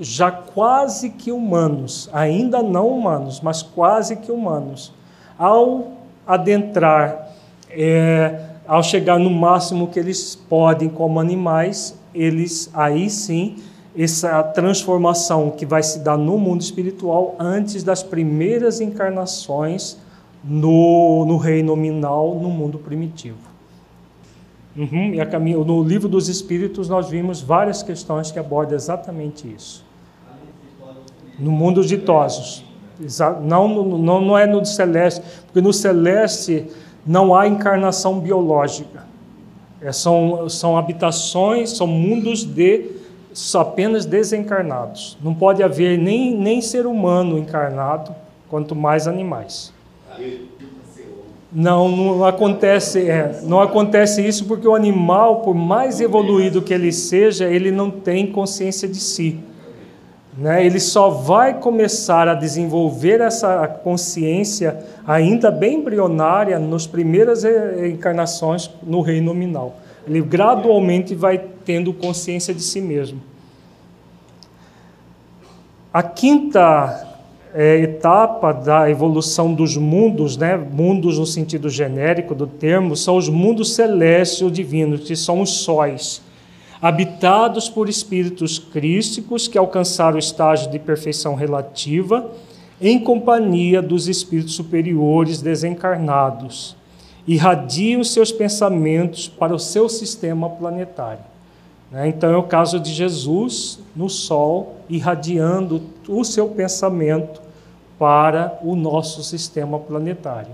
já 0.00 0.30
quase 0.30 1.10
que 1.10 1.32
humanos, 1.32 2.08
ainda 2.12 2.62
não 2.62 2.86
humanos, 2.86 3.40
mas 3.40 3.60
quase 3.60 4.14
que 4.14 4.30
humanos, 4.30 4.92
ao 5.36 5.90
adentrar, 6.24 7.32
é, 7.68 8.44
ao 8.64 8.84
chegar 8.84 9.18
no 9.18 9.28
máximo 9.28 9.88
que 9.88 9.98
eles 9.98 10.36
podem 10.36 10.88
como 10.88 11.18
animais, 11.18 11.98
eles 12.14 12.70
aí 12.72 13.10
sim 13.10 13.56
essa 13.96 14.42
transformação 14.42 15.50
que 15.50 15.66
vai 15.66 15.82
se 15.82 15.98
dar 15.98 16.16
no 16.16 16.38
mundo 16.38 16.62
espiritual 16.62 17.36
antes 17.38 17.82
das 17.82 18.02
primeiras 18.02 18.80
encarnações 18.80 19.98
no, 20.42 21.24
no 21.26 21.36
reino 21.36 21.76
nominal, 21.76 22.38
no 22.40 22.48
mundo 22.48 22.78
primitivo. 22.78 23.52
Uhum, 24.74 25.14
e 25.14 25.20
a 25.20 25.26
caminho, 25.26 25.64
no 25.64 25.82
livro 25.82 26.08
dos 26.08 26.28
Espíritos 26.28 26.88
nós 26.88 27.08
vimos 27.08 27.42
várias 27.42 27.82
questões 27.82 28.30
que 28.30 28.38
abordam 28.38 28.74
exatamente 28.74 29.46
isso. 29.46 29.84
No 31.38 31.50
mundo 31.50 31.84
ditosos. 31.84 32.64
Não, 33.42 33.68
não, 33.98 34.20
não 34.20 34.38
é 34.38 34.46
no 34.46 34.64
celeste, 34.64 35.22
porque 35.46 35.60
no 35.60 35.72
celeste 35.72 36.66
não 37.06 37.34
há 37.34 37.46
encarnação 37.46 38.20
biológica. 38.20 39.04
É, 39.80 39.90
são, 39.92 40.48
são 40.48 40.78
habitações, 40.78 41.70
são 41.70 41.86
mundos 41.86 42.44
de 42.44 43.01
apenas 43.54 44.04
desencarnados. 44.04 45.16
Não 45.22 45.34
pode 45.34 45.62
haver 45.62 45.98
nem, 45.98 46.36
nem 46.36 46.60
ser 46.60 46.86
humano 46.86 47.38
encarnado, 47.38 48.14
quanto 48.48 48.74
mais 48.74 49.08
animais. 49.08 49.72
Não, 51.54 51.88
não 51.88 52.24
acontece, 52.24 53.08
é, 53.10 53.40
não 53.42 53.60
acontece 53.60 54.26
isso 54.26 54.46
porque 54.46 54.66
o 54.66 54.74
animal, 54.74 55.40
por 55.40 55.54
mais 55.54 56.00
evoluído 56.00 56.62
que 56.62 56.72
ele 56.72 56.90
seja, 56.92 57.44
ele 57.44 57.70
não 57.70 57.90
tem 57.90 58.32
consciência 58.32 58.88
de 58.88 58.96
si. 58.96 59.38
Né? 60.36 60.64
Ele 60.64 60.80
só 60.80 61.10
vai 61.10 61.58
começar 61.58 62.26
a 62.26 62.34
desenvolver 62.34 63.20
essa 63.20 63.68
consciência 63.68 64.78
ainda 65.06 65.50
bem 65.50 65.80
embrionária 65.80 66.58
nas 66.58 66.86
primeiras 66.86 67.44
encarnações 67.44 68.70
no 68.82 69.02
reino 69.02 69.26
nominal. 69.26 69.76
Ele 70.06 70.20
gradualmente 70.20 71.14
vai 71.14 71.38
tendo 71.64 71.92
consciência 71.92 72.52
de 72.52 72.62
si 72.62 72.80
mesmo. 72.80 73.20
A 75.92 76.02
quinta 76.02 77.12
é, 77.54 77.80
etapa 77.80 78.52
da 78.52 78.88
evolução 78.88 79.52
dos 79.52 79.76
mundos, 79.76 80.36
né? 80.36 80.56
mundos 80.56 81.18
no 81.18 81.26
sentido 81.26 81.68
genérico 81.68 82.34
do 82.34 82.46
termo, 82.46 82.96
são 82.96 83.16
os 83.16 83.28
mundos 83.28 83.74
celestes 83.74 84.42
ou 84.42 84.50
divinos, 84.50 85.06
que 85.06 85.14
são 85.14 85.40
os 85.40 85.50
sóis, 85.50 86.22
habitados 86.80 87.68
por 87.68 87.88
espíritos 87.88 88.58
crísticos 88.58 89.46
que 89.46 89.58
alcançaram 89.58 90.16
o 90.16 90.18
estágio 90.18 90.70
de 90.70 90.78
perfeição 90.78 91.34
relativa 91.34 92.32
em 92.80 92.98
companhia 92.98 93.80
dos 93.80 94.08
espíritos 94.08 94.54
superiores 94.54 95.40
desencarnados, 95.40 96.74
irradiam 97.26 98.02
seus 98.02 98.32
pensamentos 98.32 99.28
para 99.28 99.54
o 99.54 99.58
seu 99.58 99.88
sistema 99.88 100.48
planetário. 100.50 101.24
Né? 101.90 102.08
Então 102.08 102.30
é 102.30 102.36
o 102.36 102.42
caso 102.42 102.80
de 102.80 102.92
Jesus 102.92 103.78
no 103.94 104.08
Sol, 104.08 104.76
irradiando 104.88 105.82
o 106.08 106.24
seu 106.24 106.48
pensamento 106.48 107.40
para 107.98 108.58
o 108.62 108.74
nosso 108.74 109.22
sistema 109.22 109.78
planetário. 109.78 110.50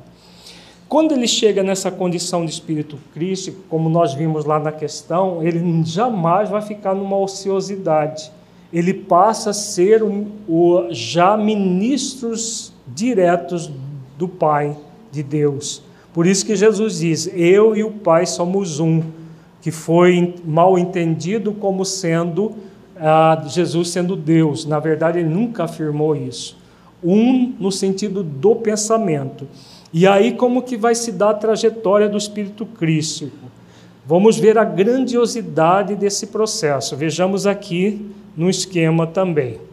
Quando 0.88 1.12
ele 1.12 1.28
chega 1.28 1.62
nessa 1.62 1.90
condição 1.90 2.44
de 2.44 2.50
espírito 2.50 2.98
crístico, 3.12 3.60
como 3.68 3.90
nós 3.90 4.14
vimos 4.14 4.44
lá 4.46 4.58
na 4.58 4.72
questão, 4.72 5.42
ele 5.42 5.82
jamais 5.84 6.48
vai 6.48 6.62
ficar 6.62 6.94
numa 6.94 7.16
ociosidade. 7.18 8.32
Ele 8.72 8.92
passa 8.92 9.50
a 9.50 9.54
ser 9.54 10.02
o, 10.02 10.26
o 10.48 10.88
já 10.90 11.36
ministros 11.36 12.72
diretos 12.86 13.70
do 14.16 14.26
Pai, 14.26 14.76
de 15.12 15.22
Deus. 15.22 15.82
Por 16.18 16.26
isso 16.26 16.44
que 16.44 16.56
Jesus 16.56 16.98
diz: 16.98 17.30
Eu 17.32 17.76
e 17.76 17.84
o 17.84 17.92
Pai 17.92 18.26
somos 18.26 18.80
um 18.80 19.04
que 19.62 19.70
foi 19.70 20.34
mal 20.44 20.76
entendido 20.76 21.52
como 21.52 21.84
sendo 21.84 22.56
ah, 22.96 23.40
Jesus 23.46 23.90
sendo 23.90 24.16
Deus. 24.16 24.64
Na 24.64 24.80
verdade, 24.80 25.20
ele 25.20 25.28
nunca 25.28 25.62
afirmou 25.62 26.16
isso. 26.16 26.58
Um 27.04 27.54
no 27.60 27.70
sentido 27.70 28.24
do 28.24 28.56
pensamento. 28.56 29.46
E 29.92 30.08
aí, 30.08 30.32
como 30.32 30.62
que 30.62 30.76
vai 30.76 30.96
se 30.96 31.12
dar 31.12 31.30
a 31.30 31.34
trajetória 31.34 32.08
do 32.08 32.18
Espírito 32.18 32.66
Crístico? 32.66 33.46
Vamos 34.04 34.36
ver 34.40 34.58
a 34.58 34.64
grandiosidade 34.64 35.94
desse 35.94 36.26
processo. 36.26 36.96
Vejamos 36.96 37.46
aqui 37.46 38.10
no 38.36 38.50
esquema 38.50 39.06
também. 39.06 39.67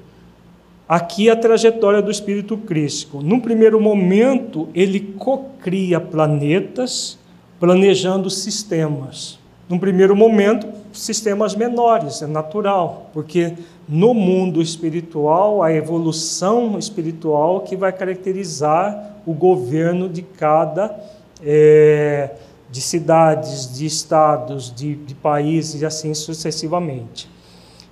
Aqui 0.88 1.32
a 1.32 1.36
trajetória 1.36 2.00
do 2.00 2.12
Espírito 2.12 2.56
Crístico. 2.58 3.20
Num 3.20 3.40
primeiro 3.40 3.82
momento, 3.82 4.70
ele 4.76 5.00
cocria 5.00 6.00
planetas, 6.00 7.18
planejando 7.60 8.30
sistemas. 8.30 9.40
Num 9.68 9.80
primeiro 9.80 10.16
momento, 10.16 10.68
sistemas 10.94 11.56
menores, 11.56 12.22
é 12.22 12.28
natural, 12.28 13.10
porque 13.14 13.54
no 13.90 14.14
mundo 14.14 14.62
espiritual, 14.62 15.64
a 15.64 15.74
evolução 15.74 16.78
espiritual 16.78 17.62
que 17.62 17.76
vai 17.76 17.92
caracterizar 17.92 19.16
o 19.26 19.34
governo 19.34 20.08
de 20.08 20.22
cada, 20.22 20.96
é, 21.44 22.30
de 22.70 22.80
cidades, 22.80 23.76
de 23.76 23.88
estados, 23.88 24.72
de, 24.72 24.94
de 24.94 25.16
países 25.16 25.82
e 25.82 25.86
assim 25.86 26.14
sucessivamente. 26.14 27.28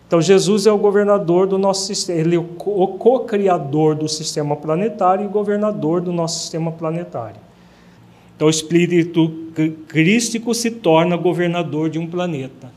Então, 0.07 0.21
Jesus 0.21 0.67
é 0.67 0.71
o 0.71 0.77
governador 0.77 1.47
do 1.47 1.57
nosso 1.57 1.85
sistema, 1.85 2.19
ele 2.19 2.35
é 2.35 2.39
o 2.39 2.43
co-criador 2.43 3.95
do 3.95 4.07
sistema 4.07 4.55
planetário 4.55 5.25
e 5.25 5.27
governador 5.27 6.01
do 6.01 6.11
nosso 6.11 6.41
sistema 6.41 6.71
planetário. 6.71 7.41
Então, 8.35 8.47
o 8.47 8.51
espírito 8.51 9.29
crístico 9.87 10.53
se 10.53 10.69
torna 10.69 11.15
governador 11.15 11.89
de 11.89 11.99
um 11.99 12.07
planeta. 12.07 12.71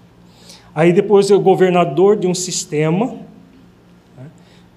Aí, 0.74 0.92
depois, 0.92 1.30
é 1.30 1.34
o 1.34 1.40
governador 1.40 2.16
de 2.16 2.26
um 2.26 2.34
sistema, 2.34 3.16
né? 4.16 4.26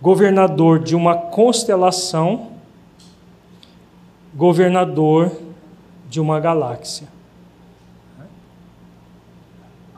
governador 0.02 0.80
de 0.80 0.96
uma 0.96 1.16
constelação, 1.16 2.48
governador 4.34 5.32
de 6.10 6.20
uma 6.20 6.40
galáxia. 6.40 7.08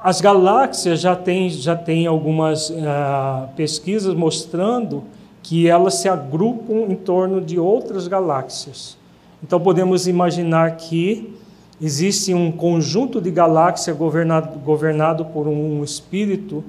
As 0.04 0.20
galáxias 0.20 1.00
já 1.00 1.16
têm 1.16 1.48
já 1.50 1.76
tem 1.76 2.08
algumas 2.08 2.72
uh, 2.72 3.48
pesquisas 3.56 4.16
mostrando 4.16 5.04
que 5.44 5.68
elas 5.68 5.96
se 5.96 6.10
agrupam 6.10 6.92
em 6.92 6.96
torno 6.96 7.40
de 7.40 7.60
outras 7.60 8.08
galáxias. 8.08 8.98
Então 9.44 9.60
podemos 9.60 10.08
imaginar 10.08 10.76
que 10.78 11.36
existe 11.80 12.34
um 12.34 12.52
conjunto 12.52 13.22
de 13.22 13.30
galáxias 13.30 13.96
governado, 13.96 14.58
governado 14.60 15.26
por 15.26 15.48
um 15.48 15.84
espírito, 15.84 16.64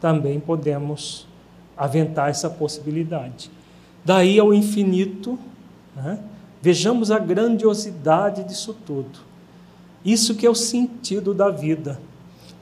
também 0.00 0.40
podemos 0.40 1.26
aventar 1.76 2.30
essa 2.30 2.50
possibilidade. 2.50 3.48
Daí 4.04 4.40
ao 4.40 4.52
infinito, 4.52 5.38
né? 5.94 6.18
vejamos 6.60 7.12
a 7.12 7.18
grandiosidade 7.20 8.42
disso 8.42 8.76
tudo. 8.84 9.20
Isso 10.04 10.34
que 10.34 10.44
é 10.44 10.50
o 10.50 10.54
sentido 10.54 11.32
da 11.32 11.48
vida. 11.48 12.00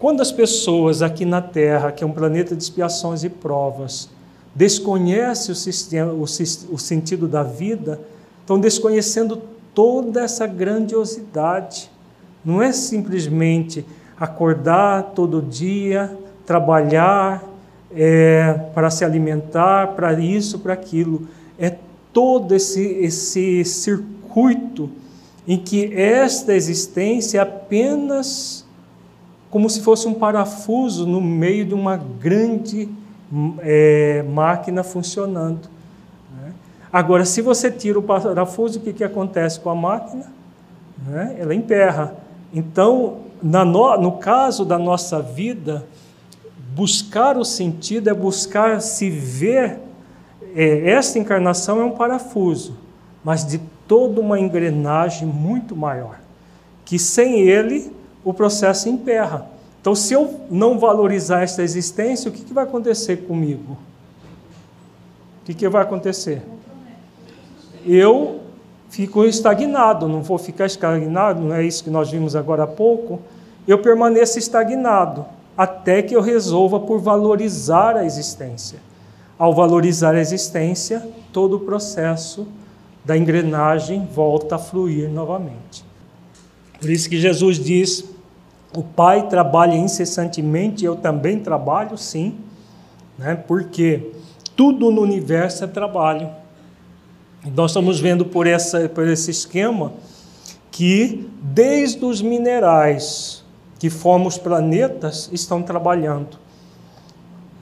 Quando 0.00 0.22
as 0.22 0.32
pessoas 0.32 1.02
aqui 1.02 1.26
na 1.26 1.42
Terra, 1.42 1.92
que 1.92 2.02
é 2.02 2.06
um 2.06 2.12
planeta 2.12 2.56
de 2.56 2.62
expiações 2.62 3.22
e 3.22 3.28
provas, 3.28 4.08
desconhecem 4.54 5.52
o, 5.52 5.54
sistema, 5.54 6.10
o, 6.10 6.22
o 6.22 6.78
sentido 6.78 7.28
da 7.28 7.42
vida, 7.42 8.00
estão 8.40 8.58
desconhecendo 8.58 9.42
toda 9.74 10.22
essa 10.22 10.46
grandiosidade. 10.46 11.90
Não 12.42 12.62
é 12.62 12.72
simplesmente 12.72 13.84
acordar 14.18 15.12
todo 15.14 15.42
dia, 15.42 16.16
trabalhar 16.46 17.44
é, 17.94 18.54
para 18.74 18.90
se 18.90 19.04
alimentar, 19.04 19.88
para 19.88 20.14
isso, 20.14 20.60
para 20.60 20.72
aquilo. 20.72 21.28
É 21.58 21.76
todo 22.10 22.54
esse, 22.54 22.80
esse 22.80 23.66
circuito 23.66 24.88
em 25.46 25.58
que 25.58 25.92
esta 25.94 26.54
existência 26.54 27.36
é 27.36 27.42
apenas 27.42 28.64
como 29.50 29.68
se 29.68 29.80
fosse 29.82 30.06
um 30.06 30.14
parafuso 30.14 31.06
no 31.06 31.20
meio 31.20 31.64
de 31.64 31.74
uma 31.74 31.96
grande 31.96 32.88
é, 33.60 34.24
máquina 34.28 34.82
funcionando. 34.82 35.68
Agora, 36.92 37.24
se 37.24 37.40
você 37.40 37.70
tira 37.70 37.98
o 37.98 38.02
parafuso, 38.02 38.78
o 38.78 38.82
que, 38.82 38.92
que 38.92 39.04
acontece 39.04 39.60
com 39.60 39.70
a 39.70 39.74
máquina? 39.74 40.26
Né? 41.06 41.36
Ela 41.38 41.54
emperra. 41.54 42.16
Então, 42.52 43.18
no, 43.40 43.96
no 43.96 44.12
caso 44.12 44.64
da 44.64 44.76
nossa 44.76 45.22
vida, 45.22 45.86
buscar 46.74 47.36
o 47.36 47.44
sentido 47.44 48.10
é 48.10 48.14
buscar 48.14 48.80
se 48.80 49.08
ver. 49.08 49.78
É, 50.54 50.90
esta 50.90 51.16
encarnação 51.16 51.80
é 51.80 51.84
um 51.84 51.92
parafuso, 51.92 52.76
mas 53.22 53.46
de 53.46 53.58
toda 53.86 54.20
uma 54.20 54.40
engrenagem 54.40 55.28
muito 55.28 55.76
maior, 55.76 56.18
que 56.84 56.98
sem 56.98 57.38
ele 57.40 57.92
o 58.24 58.32
processo 58.34 58.88
emperra. 58.88 59.46
Então, 59.80 59.94
se 59.94 60.12
eu 60.14 60.40
não 60.50 60.78
valorizar 60.78 61.42
esta 61.42 61.62
existência, 61.62 62.30
o 62.30 62.32
que, 62.32 62.44
que 62.44 62.52
vai 62.52 62.64
acontecer 62.64 63.18
comigo? 63.26 63.78
O 65.42 65.46
que, 65.46 65.54
que 65.54 65.68
vai 65.68 65.82
acontecer? 65.82 66.42
eu 67.86 68.40
fico 68.88 69.24
estagnado, 69.24 70.08
não 70.08 70.22
vou 70.22 70.38
ficar 70.38 70.66
estagnado, 70.66 71.40
não 71.40 71.54
é 71.54 71.64
isso 71.64 71.84
que 71.84 71.90
nós 71.90 72.10
vimos 72.10 72.34
agora 72.34 72.64
há 72.64 72.66
pouco. 72.66 73.20
Eu 73.66 73.78
permaneço 73.78 74.38
estagnado 74.38 75.24
até 75.56 76.02
que 76.02 76.14
eu 76.14 76.20
resolva 76.20 76.80
por 76.80 77.00
valorizar 77.00 77.96
a 77.96 78.04
existência. 78.04 78.78
Ao 79.38 79.54
valorizar 79.54 80.14
a 80.14 80.20
existência, 80.20 81.06
todo 81.32 81.56
o 81.56 81.60
processo 81.60 82.46
da 83.04 83.16
engrenagem 83.16 84.06
volta 84.12 84.56
a 84.56 84.58
fluir 84.58 85.08
novamente. 85.08 85.84
Por 86.80 86.88
isso 86.88 87.08
que 87.08 87.20
Jesus 87.20 87.58
diz: 87.58 88.04
o 88.74 88.82
Pai 88.82 89.28
trabalha 89.28 89.74
incessantemente, 89.74 90.84
eu 90.84 90.96
também 90.96 91.38
trabalho, 91.38 91.98
sim, 91.98 92.36
né? 93.18 93.34
porque 93.34 94.12
tudo 94.56 94.90
no 94.90 95.02
universo 95.02 95.64
é 95.64 95.66
trabalho. 95.66 96.30
E 97.44 97.50
nós 97.50 97.70
estamos 97.70 98.00
vendo 98.00 98.24
por, 98.24 98.46
essa, 98.46 98.88
por 98.88 99.08
esse 99.08 99.30
esquema 99.30 99.92
que, 100.70 101.28
desde 101.42 102.04
os 102.04 102.22
minerais 102.22 103.44
que 103.78 103.88
formam 103.88 104.28
os 104.28 104.36
planetas, 104.36 105.30
estão 105.32 105.62
trabalhando. 105.62 106.38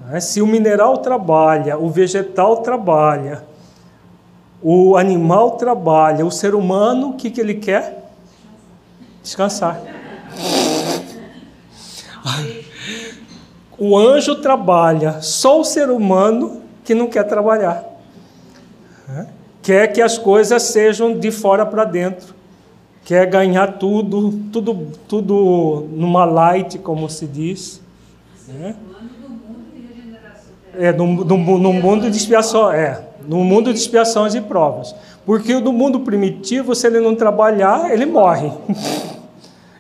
Né? 0.05 0.21
Se 0.21 0.43
o 0.43 0.47
mineral 0.47 0.99
trabalha, 0.99 1.79
o 1.79 1.89
vegetal 1.89 2.59
trabalha, 2.59 3.45
o 4.61 4.97
animal 4.97 5.53
trabalha, 5.53 6.27
o 6.27 6.31
ser 6.31 6.55
humano, 6.55 7.11
o 7.11 7.15
que, 7.15 7.31
que 7.31 7.41
ele 7.41 7.55
quer? 7.55 7.98
Descansar. 9.29 9.79
O 13.77 13.95
anjo 13.95 14.37
trabalha, 14.37 15.21
só 15.21 15.61
o 15.61 15.65
ser 15.65 15.91
humano 15.91 16.63
que 16.83 16.95
não 16.95 17.09
quer 17.09 17.25
trabalhar. 17.25 17.85
Quer 19.61 19.89
que 19.89 20.01
as 20.01 20.17
coisas 20.17 20.63
sejam 20.63 21.19
de 21.19 21.31
fora 21.31 21.67
para 21.67 21.85
dentro. 21.85 22.35
Quer 23.05 23.27
ganhar 23.27 23.75
tudo, 23.75 24.33
tudo, 24.51 24.93
tudo 25.07 25.87
numa 25.93 26.25
light, 26.25 26.79
como 26.79 27.07
se 27.11 27.27
diz. 27.27 27.83
É, 30.75 30.91
no, 30.91 31.07
no, 31.07 31.59
no 31.59 31.73
mundo 31.75 32.11
de 32.11 32.17
expiação, 32.17 32.73
é, 32.73 33.03
no 33.29 33.45
mundo 33.45 33.75
de 33.75 33.79
expiações 33.79 34.35
e 34.35 34.41
provas. 34.41 34.95
Porque 35.27 35.53
no 35.61 35.75
mundo 35.75 36.01
primitivo, 36.01 36.75
se 36.75 36.87
ele 36.87 37.01
não 37.01 37.15
trabalhar, 37.15 37.93
ele 37.93 38.07
morre. 38.07 38.51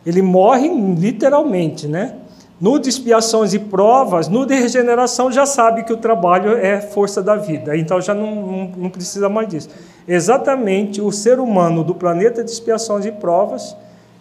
ele 0.08 0.22
morre 0.22 0.70
literalmente, 0.94 1.86
né? 1.86 2.14
No 2.58 2.78
de 2.78 2.88
expiações 2.88 3.52
e 3.52 3.58
provas, 3.58 4.26
no 4.26 4.46
de 4.46 4.54
regeneração, 4.54 5.30
já 5.30 5.44
sabe 5.44 5.84
que 5.84 5.92
o 5.92 5.98
trabalho 5.98 6.56
é 6.56 6.80
força 6.80 7.22
da 7.22 7.36
vida, 7.36 7.76
então 7.76 8.00
já 8.00 8.14
não, 8.14 8.34
não, 8.34 8.72
não 8.74 8.90
precisa 8.90 9.28
mais 9.28 9.48
disso. 9.48 9.68
Exatamente 10.08 11.02
o 11.02 11.12
ser 11.12 11.38
humano 11.38 11.84
do 11.84 11.94
planeta 11.94 12.42
de 12.42 12.50
expiações 12.50 13.04
e 13.04 13.12
provas 13.12 13.76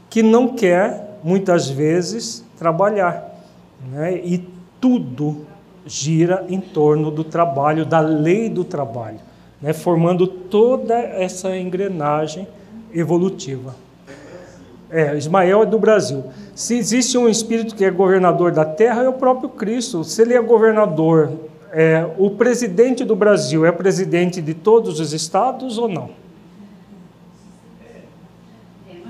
que 0.10 0.22
não 0.22 0.50
quer, 0.50 1.20
muitas 1.24 1.70
vezes, 1.70 2.44
trabalhar. 2.60 3.34
Né? 3.90 4.18
E 4.18 4.46
tudo 4.82 5.46
gira 5.86 6.46
em 6.50 6.60
torno 6.60 7.10
do 7.10 7.24
trabalho, 7.24 7.86
da 7.86 8.02
lei 8.02 8.50
do 8.50 8.66
trabalho, 8.66 9.20
né? 9.62 9.72
formando 9.72 10.28
toda 10.28 10.96
essa 10.96 11.58
engrenagem 11.58 12.46
evolutiva. 12.94 13.87
É, 14.90 15.16
Ismael 15.18 15.64
é 15.64 15.66
do 15.66 15.78
Brasil. 15.78 16.24
Se 16.56 16.78
existe 16.78 17.18
um 17.18 17.28
espírito 17.28 17.76
que 17.76 17.84
é 17.84 17.92
governador 17.92 18.52
da 18.52 18.64
terra, 18.64 19.04
é 19.04 19.10
o 19.10 19.14
próprio 19.14 19.50
Cristo. 19.50 20.04
Se 20.04 20.22
ele 20.22 20.34
é 20.34 20.42
governador, 20.42 21.30
é, 21.72 22.06
o 22.18 22.30
presidente 22.30 23.04
do 23.04 23.16
Brasil 23.16 23.66
é 23.66 23.72
presidente 23.72 24.42
de 24.42 24.54
todos 24.54 25.00
os 25.00 25.14
estados 25.14 25.78
ou 25.78 25.88
não? 25.88 26.10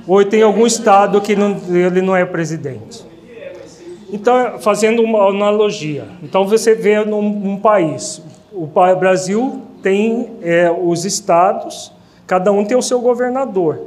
Ou 0.07 0.23
tem 0.23 0.41
algum 0.41 0.65
estado 0.65 1.21
que 1.21 1.35
não, 1.35 1.59
ele 1.69 2.01
não 2.01 2.15
é 2.15 2.25
presidente? 2.25 3.05
Então, 4.11 4.57
fazendo 4.59 5.01
uma 5.03 5.27
analogia, 5.27 6.05
então 6.23 6.47
você 6.47 6.73
vê 6.73 7.03
num, 7.03 7.19
um 7.19 7.57
país, 7.57 8.21
o 8.53 8.65
Brasil 8.65 9.61
tem 9.83 10.31
é, 10.41 10.71
os 10.71 11.03
estados, 11.03 11.91
cada 12.25 12.51
um 12.53 12.63
tem 12.63 12.77
o 12.77 12.81
seu 12.81 13.01
governador, 13.01 13.81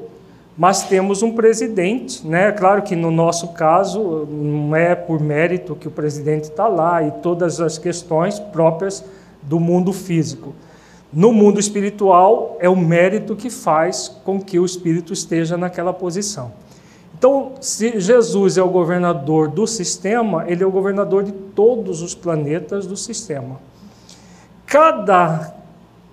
mas 0.61 0.83
temos 0.83 1.23
um 1.23 1.33
presidente, 1.33 2.27
né? 2.27 2.53
Claro 2.53 2.83
que 2.83 2.95
no 2.95 3.11
nosso 3.11 3.49
caso 3.55 4.29
não 4.31 4.77
é 4.77 4.95
por 4.95 5.19
mérito 5.19 5.75
que 5.75 5.89
o 5.89 5.91
presidente 5.91 6.51
está 6.51 6.69
lá 6.69 7.03
e 7.03 7.11
todas 7.13 7.63
as 7.63 7.79
questões 7.79 8.39
próprias 8.39 9.03
do 9.41 9.59
mundo 9.59 9.91
físico. 9.91 10.53
No 11.11 11.33
mundo 11.33 11.59
espiritual 11.59 12.59
é 12.61 12.69
o 12.69 12.77
mérito 12.77 13.35
que 13.35 13.49
faz 13.49 14.09
com 14.23 14.39
que 14.39 14.59
o 14.59 14.67
espírito 14.67 15.15
esteja 15.15 15.57
naquela 15.57 15.95
posição. 15.95 16.53
Então, 17.19 17.53
se 17.59 17.99
Jesus 17.99 18.59
é 18.59 18.63
o 18.63 18.69
governador 18.69 19.49
do 19.49 19.67
sistema, 19.67 20.45
ele 20.47 20.63
é 20.63 20.67
o 20.67 20.71
governador 20.71 21.25
de 21.25 21.33
todos 21.33 22.03
os 22.03 22.15
planetas 22.15 22.87
do 22.87 22.99
sistema. 22.99 23.59
Cada 24.67 25.55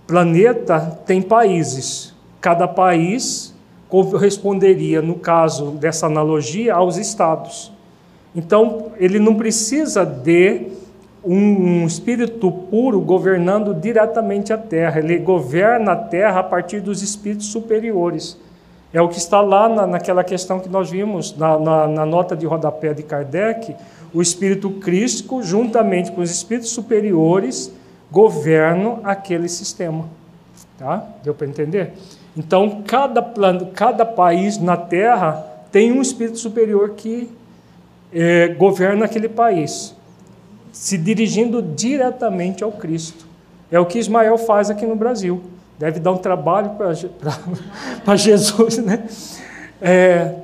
planeta 0.07 1.01
tem 1.05 1.21
países. 1.21 2.13
Cada 2.39 2.65
país 2.65 3.56
corresponderia, 3.89 5.01
no 5.01 5.15
caso 5.15 5.71
dessa 5.71 6.05
analogia, 6.05 6.73
aos 6.73 6.97
estados. 6.97 7.71
Então, 8.35 8.91
ele 8.97 9.19
não 9.19 9.35
precisa 9.35 10.05
de 10.05 10.67
um 11.23 11.85
espírito 11.85 12.51
puro 12.51 13.01
governando 13.01 13.73
diretamente 13.73 14.53
a 14.53 14.57
Terra. 14.57 14.99
Ele 14.99 15.17
governa 15.17 15.93
a 15.93 15.95
Terra 15.95 16.39
a 16.39 16.43
partir 16.43 16.79
dos 16.79 17.01
espíritos 17.01 17.47
superiores. 17.47 18.37
É 18.93 19.01
o 19.01 19.09
que 19.09 19.17
está 19.17 19.41
lá 19.41 19.67
na, 19.67 19.85
naquela 19.85 20.23
questão 20.23 20.59
que 20.59 20.69
nós 20.69 20.89
vimos, 20.89 21.35
na, 21.35 21.59
na, 21.59 21.87
na 21.87 22.05
nota 22.05 22.35
de 22.35 22.45
rodapé 22.45 22.93
de 22.93 23.03
Kardec, 23.03 23.75
o 24.13 24.21
espírito 24.21 24.69
crístico, 24.69 25.43
juntamente 25.43 26.11
com 26.11 26.21
os 26.21 26.31
espíritos 26.31 26.69
superiores, 26.69 27.71
governam 28.09 29.01
aquele 29.03 29.49
sistema. 29.49 30.05
Tá? 30.77 31.05
Deu 31.23 31.33
para 31.33 31.47
entender? 31.47 31.93
Então, 32.37 32.83
cada, 32.85 33.19
cada 33.73 34.05
país 34.05 34.59
na 34.59 34.77
Terra 34.77 35.43
tem 35.71 35.91
um 35.91 36.03
espírito 36.03 36.37
superior 36.37 36.91
que 36.91 37.27
é, 38.13 38.49
governa 38.49 39.05
aquele 39.05 39.27
país, 39.27 39.95
se 40.71 40.99
dirigindo 40.99 41.63
diretamente 41.63 42.63
ao 42.63 42.71
Cristo. 42.71 43.25
É 43.71 43.79
o 43.79 43.87
que 43.87 43.97
Ismael 43.97 44.37
faz 44.37 44.69
aqui 44.69 44.85
no 44.85 44.95
Brasil. 44.95 45.41
Deve 45.79 45.99
dar 45.99 46.11
um 46.11 46.17
trabalho 46.17 46.71
para 48.05 48.15
Jesus, 48.15 48.77
né? 48.77 49.03
É, 49.81 50.35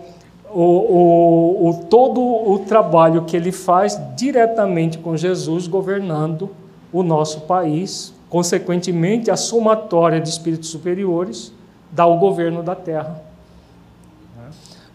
o, 0.52 0.62
o, 0.62 1.70
o, 1.70 1.74
todo 1.86 2.22
o 2.22 2.60
trabalho 2.68 3.24
que 3.24 3.38
ele 3.38 3.52
faz 3.52 4.00
diretamente 4.16 4.98
com 4.98 5.16
Jesus 5.16 5.68
governando 5.68 6.50
o 6.92 7.04
nosso 7.04 7.42
país, 7.42 8.14
consequentemente, 8.30 9.30
a 9.30 9.36
somatória 9.36 10.20
de 10.20 10.30
espíritos 10.30 10.70
superiores 10.70 11.54
dá 11.94 12.06
o 12.06 12.18
governo 12.18 12.62
da 12.62 12.76
terra. 12.76 13.22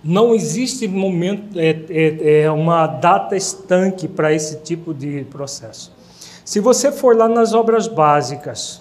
Não 0.05 0.35
existe 0.35 0.87
momento, 0.87 1.59
é, 1.59 1.71
é, 1.89 2.41
é 2.43 2.51
uma 2.51 2.87
data 2.87 3.37
estanque 3.37 4.07
para 4.07 4.33
esse 4.33 4.59
tipo 4.59 4.95
de 4.95 5.25
processo. 5.25 5.93
Se 6.45 6.61
você 6.61 6.93
for 6.93 7.17
lá 7.17 7.29
nas 7.29 7.53
obras 7.53 7.89
básicas, 7.89 8.81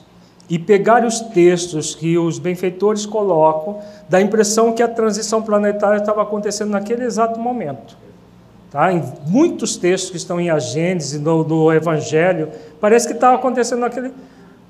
e 0.50 0.58
pegar 0.58 1.06
os 1.06 1.20
textos 1.20 1.94
que 1.94 2.18
os 2.18 2.40
benfeitores 2.40 3.06
colocam, 3.06 3.80
dá 4.08 4.18
a 4.18 4.22
impressão 4.22 4.72
que 4.72 4.82
a 4.82 4.88
transição 4.88 5.42
planetária 5.42 5.98
estava 5.98 6.22
acontecendo 6.22 6.70
naquele 6.70 7.04
exato 7.04 7.40
momento. 7.40 7.98
Tá? 8.72 8.92
Em 8.92 9.04
muitos 9.28 9.76
textos 9.76 10.10
que 10.10 10.18
estão 10.18 10.40
em 10.40 10.50
a 10.50 10.60
Gênesis, 10.60 11.20
no, 11.20 11.44
no 11.44 11.72
Evangelho, 11.72 12.50
parece 12.80 13.08
que 13.08 13.14
estava 13.14 13.36
acontecendo 13.36 13.80
naquele. 13.80 14.12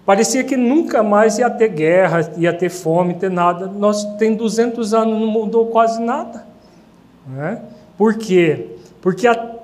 Parecia 0.07 0.41
que 0.45 0.55
nunca 0.55 1.03
mais 1.03 1.37
ia 1.37 1.49
ter 1.49 1.67
guerra, 1.67 2.31
ia 2.37 2.53
ter 2.53 2.69
fome, 2.69 3.15
ter 3.15 3.29
nada. 3.29 3.67
Nós 3.67 4.05
tem 4.15 4.35
200 4.35 4.93
anos, 4.93 5.19
não 5.19 5.27
mudou 5.27 5.65
quase 5.65 6.01
nada. 6.01 6.45
Né? 7.27 7.61
Por 7.97 8.13
quê? 8.13 8.67
Porque 9.01 9.27
a, 9.27 9.55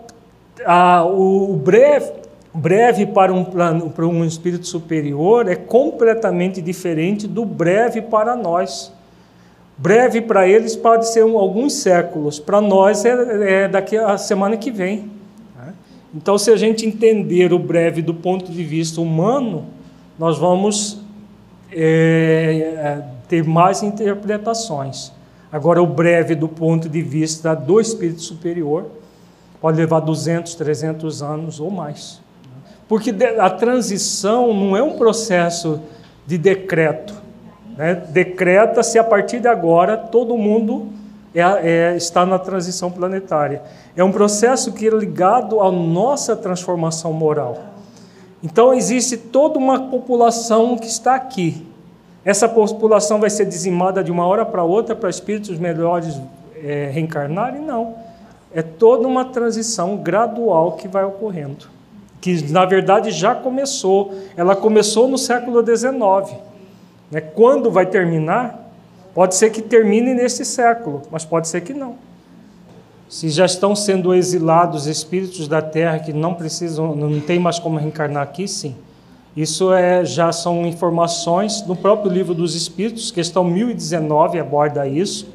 a, 0.65 1.05
o 1.05 1.55
breve 1.55 2.11
breve 2.53 3.05
para 3.05 3.33
um, 3.33 3.45
plano, 3.45 3.89
para 3.89 4.05
um 4.05 4.25
espírito 4.25 4.67
superior 4.67 5.47
é 5.47 5.55
completamente 5.55 6.61
diferente 6.61 7.25
do 7.25 7.45
breve 7.45 8.01
para 8.01 8.35
nós. 8.35 8.91
Breve 9.77 10.19
para 10.19 10.45
eles 10.45 10.75
pode 10.75 11.07
ser 11.07 11.23
um, 11.23 11.37
alguns 11.37 11.71
séculos, 11.71 12.37
para 12.37 12.59
nós 12.59 13.05
é, 13.05 13.63
é, 13.63 13.67
daqui 13.69 13.95
a 13.95 14.17
semana 14.17 14.57
que 14.57 14.69
vem. 14.69 15.09
Né? 15.55 15.73
Então, 16.13 16.37
se 16.37 16.51
a 16.51 16.57
gente 16.57 16.85
entender 16.85 17.53
o 17.53 17.59
breve 17.59 18.01
do 18.01 18.13
ponto 18.13 18.51
de 18.51 18.63
vista 18.63 18.99
humano, 18.99 19.67
nós 20.17 20.37
vamos 20.37 20.99
é, 21.71 22.73
é 22.75 23.03
ter 23.27 23.43
mais 23.43 23.81
interpretações. 23.81 25.11
Agora, 25.51 25.81
o 25.81 25.87
breve 25.87 26.35
do 26.35 26.47
ponto 26.47 26.89
de 26.89 27.01
vista 27.01 27.55
do 27.55 27.79
espírito 27.79 28.21
superior 28.21 28.85
pode 29.61 29.77
levar 29.77 29.99
200, 29.99 30.55
300 30.55 31.21
anos 31.21 31.59
ou 31.59 31.71
mais. 31.71 32.21
Porque 32.87 33.15
a 33.39 33.49
transição 33.49 34.53
não 34.53 34.75
é 34.75 34.83
um 34.83 34.97
processo 34.97 35.79
de 36.25 36.37
decreto. 36.37 37.13
Né? 37.77 37.95
Decreta-se 38.09 38.99
a 38.99 39.03
partir 39.03 39.39
de 39.39 39.47
agora 39.47 39.97
todo 39.97 40.37
mundo 40.37 40.87
é, 41.33 41.41
é, 41.41 41.95
está 41.95 42.25
na 42.25 42.37
transição 42.37 42.91
planetária. 42.91 43.61
É 43.95 44.03
um 44.03 44.11
processo 44.11 44.73
que 44.73 44.87
é 44.87 44.91
ligado 44.91 45.61
à 45.61 45.71
nossa 45.71 46.35
transformação 46.35 47.13
moral. 47.13 47.72
Então 48.43 48.73
existe 48.73 49.15
toda 49.15 49.57
uma 49.57 49.87
população 49.87 50.77
que 50.77 50.87
está 50.87 51.15
aqui, 51.15 51.65
Essa 52.25 52.47
população 52.47 53.19
vai 53.19 53.29
ser 53.29 53.45
dizimada 53.45 54.01
de 54.01 54.09
uma 54.09 54.25
hora 54.25 54.45
para 54.45 54.63
outra 54.63 54.95
para 54.95 55.09
espíritos 55.09 55.57
melhores 55.59 56.19
é, 56.55 56.89
reencarnarem? 56.93 57.61
Não. 57.61 57.95
É 58.53 58.61
toda 58.61 59.05
uma 59.07 59.25
transição 59.25 59.97
gradual 59.97 60.73
que 60.73 60.87
vai 60.87 61.03
ocorrendo. 61.03 61.67
Que 62.21 62.49
na 62.49 62.63
verdade 62.63 63.11
já 63.11 63.35
começou. 63.35 64.13
Ela 64.37 64.55
começou 64.55 65.07
no 65.07 65.17
século 65.17 65.61
XIX. 65.65 66.37
Né? 67.11 67.19
Quando 67.19 67.69
vai 67.69 67.85
terminar? 67.85 68.71
Pode 69.13 69.35
ser 69.35 69.49
que 69.49 69.61
termine 69.61 70.13
nesse 70.13 70.45
século, 70.45 71.01
mas 71.11 71.25
pode 71.25 71.47
ser 71.47 71.61
que 71.61 71.73
não. 71.73 71.95
Se 73.13 73.29
já 73.29 73.45
estão 73.45 73.75
sendo 73.75 74.11
exilados 74.11 74.87
espíritos 74.87 75.47
da 75.47 75.61
Terra 75.61 75.99
que 75.99 76.11
não 76.11 76.33
precisam, 76.33 76.95
não 76.95 77.19
tem 77.19 77.37
mais 77.37 77.59
como 77.59 77.77
reencarnar 77.77 78.23
aqui, 78.23 78.47
sim. 78.47 78.75
Isso 79.37 79.71
é, 79.71 80.03
já 80.03 80.31
são 80.31 80.65
informações 80.65 81.63
no 81.67 81.75
próprio 81.75 82.11
livro 82.11 82.33
dos 82.33 82.55
Espíritos, 82.55 83.11
questão 83.11 83.43
1019 83.43 84.39
aborda 84.39 84.87
isso, 84.87 85.27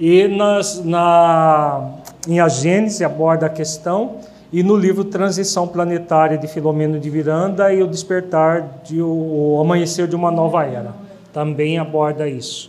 e 0.00 0.26
nas, 0.26 0.84
na, 0.84 1.92
em 2.26 2.40
A 2.40 2.48
Gênese 2.48 3.04
aborda 3.04 3.46
a 3.46 3.48
questão, 3.48 4.16
e 4.52 4.64
no 4.64 4.76
livro 4.76 5.04
Transição 5.04 5.68
Planetária 5.68 6.36
de 6.36 6.48
Filomeno 6.48 6.98
de 6.98 7.08
Miranda 7.08 7.72
e 7.72 7.84
o 7.84 7.86
Despertar 7.86 8.80
de 8.82 9.00
o, 9.00 9.54
o 9.54 9.60
Amanhecer 9.60 10.08
de 10.08 10.16
uma 10.16 10.32
Nova 10.32 10.64
Era, 10.64 10.92
também 11.32 11.78
aborda 11.78 12.28
isso. 12.28 12.68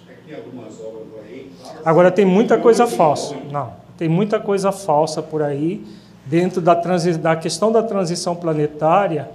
Agora 1.84 2.12
tem 2.12 2.24
muita 2.24 2.56
coisa 2.60 2.86
falsa, 2.86 3.36
não, 3.52 3.82
tem 3.98 4.10
muita 4.10 4.40
coisa 4.40 4.72
falsa 4.72 5.22
por 5.22 5.41
aí 5.41 5.86
dentro 6.26 6.61
da, 6.61 6.74
da 6.74 7.36
questão 7.36 7.72
da 7.72 7.84
transição 7.84 8.36
planetária 8.36 9.30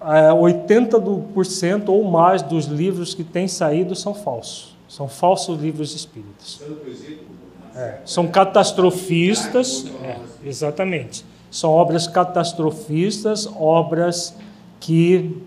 80% 0.00 1.88
é, 1.88 1.90
ou 1.90 2.04
mais 2.04 2.42
dos 2.42 2.66
livros 2.66 3.14
que 3.14 3.24
têm 3.24 3.48
saído 3.48 3.94
são 3.94 4.14
falsos. 4.14 4.76
São 4.88 5.08
falsos 5.08 5.60
livros 5.60 5.94
espíritas. 5.94 6.60
É, 7.74 7.98
são 8.04 8.28
catastrofistas, 8.28 9.86
é, 10.02 10.16
exatamente. 10.44 11.24
São 11.50 11.70
obras 11.70 12.06
catastrofistas, 12.06 13.48
obras 13.58 14.34
que 14.78 15.42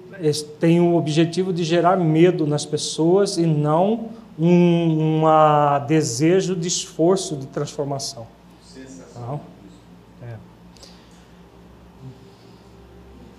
têm 0.60 0.82
o 0.82 0.96
objetivo 0.96 1.54
de 1.54 1.64
gerar 1.64 1.96
medo 1.96 2.46
nas 2.46 2.66
pessoas 2.66 3.38
e 3.38 3.46
não 3.46 4.10
um 4.40 5.24
desejo 5.88 6.56
de 6.56 6.68
esforço 6.68 7.36
de 7.36 7.48
transformação. 7.48 8.26
Sensacional. 8.64 9.42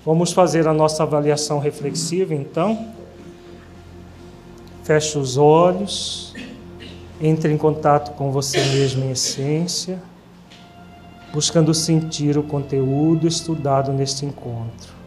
Vamos 0.04 0.32
fazer 0.32 0.66
a 0.66 0.72
nossa 0.72 1.02
avaliação 1.02 1.58
reflexiva 1.58 2.34
então. 2.34 2.92
Feche 4.82 5.18
os 5.18 5.36
olhos, 5.36 6.34
entre 7.20 7.52
em 7.52 7.58
contato 7.58 8.12
com 8.16 8.32
você 8.32 8.58
mesmo 8.64 9.04
em 9.04 9.10
essência, 9.10 10.02
buscando 11.32 11.72
sentir 11.74 12.38
o 12.38 12.42
conteúdo 12.42 13.28
estudado 13.28 13.92
neste 13.92 14.24
encontro. 14.24 14.99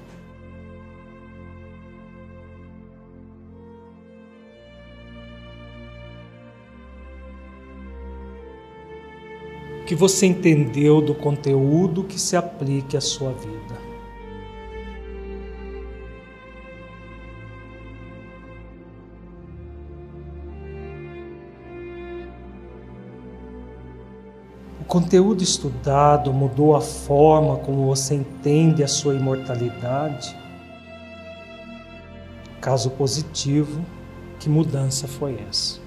Que 9.85 9.95
você 9.95 10.26
entendeu 10.26 11.01
do 11.01 11.14
conteúdo 11.14 12.03
que 12.03 12.19
se 12.19 12.35
aplique 12.35 12.95
à 12.95 13.01
sua 13.01 13.31
vida. 13.31 13.93
conteúdo 24.93 25.41
estudado 25.41 26.31
mudou 26.31 26.76
a 26.76 26.81
forma 26.81 27.57
como 27.57 27.88
você 27.88 28.14
entende 28.14 28.84
a 28.84 28.88
sua 28.88 29.15
imortalidade? 29.15 30.38
Caso 32.61 32.91
positivo, 32.91 33.84
que 34.39 34.47
mudança 34.47 35.07
foi 35.07 35.39
essa? 35.49 35.82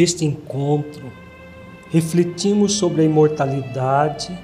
Neste 0.00 0.24
encontro, 0.24 1.12
refletimos 1.90 2.72
sobre 2.72 3.02
a 3.02 3.04
imortalidade 3.04 4.34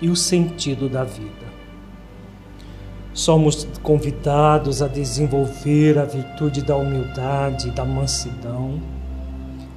e 0.00 0.08
o 0.08 0.16
sentido 0.16 0.88
da 0.88 1.04
vida. 1.04 1.46
Somos 3.12 3.68
convidados 3.82 4.80
a 4.80 4.88
desenvolver 4.88 5.98
a 5.98 6.06
virtude 6.06 6.62
da 6.62 6.78
humildade 6.78 7.68
e 7.68 7.72
da 7.72 7.84
mansidão 7.84 8.80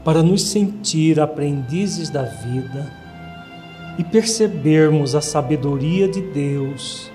para 0.05 0.23
nos 0.23 0.41
sentir 0.41 1.19
aprendizes 1.19 2.09
da 2.09 2.23
vida 2.23 2.89
e 3.97 4.05
percebermos 4.05 5.15
a 5.15 5.21
sabedoria 5.21 6.07
de 6.07 6.21
Deus 6.21 7.11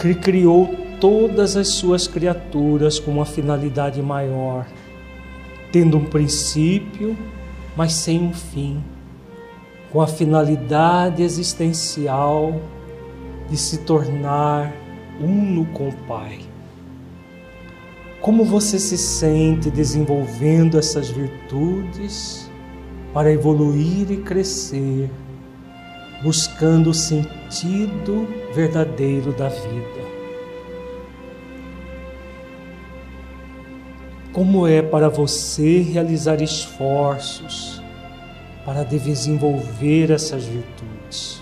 que 0.00 0.14
criou 0.14 0.74
todas 0.98 1.58
as 1.58 1.68
suas 1.68 2.06
criaturas 2.08 2.98
com 2.98 3.10
uma 3.10 3.26
finalidade 3.26 4.00
maior 4.00 4.64
tendo 5.72 5.96
um 5.96 6.04
princípio, 6.04 7.16
mas 7.74 7.94
sem 7.94 8.20
um 8.22 8.34
fim, 8.34 8.84
com 9.90 10.02
a 10.02 10.06
finalidade 10.06 11.22
existencial 11.22 12.60
de 13.48 13.56
se 13.56 13.78
tornar 13.78 14.72
uno 15.18 15.64
com 15.66 15.88
o 15.88 15.96
Pai. 16.06 16.40
Como 18.20 18.44
você 18.44 18.78
se 18.78 18.96
sente 18.96 19.70
desenvolvendo 19.70 20.78
essas 20.78 21.08
virtudes 21.10 22.48
para 23.12 23.32
evoluir 23.32 24.12
e 24.12 24.18
crescer, 24.18 25.10
buscando 26.22 26.90
o 26.90 26.94
sentido 26.94 28.28
verdadeiro 28.54 29.32
da 29.32 29.48
vida? 29.48 30.21
Como 34.32 34.66
é 34.66 34.80
para 34.80 35.10
você 35.10 35.82
realizar 35.82 36.40
esforços 36.40 37.82
para 38.64 38.82
desenvolver 38.82 40.10
essas 40.10 40.44
virtudes? 40.44 41.41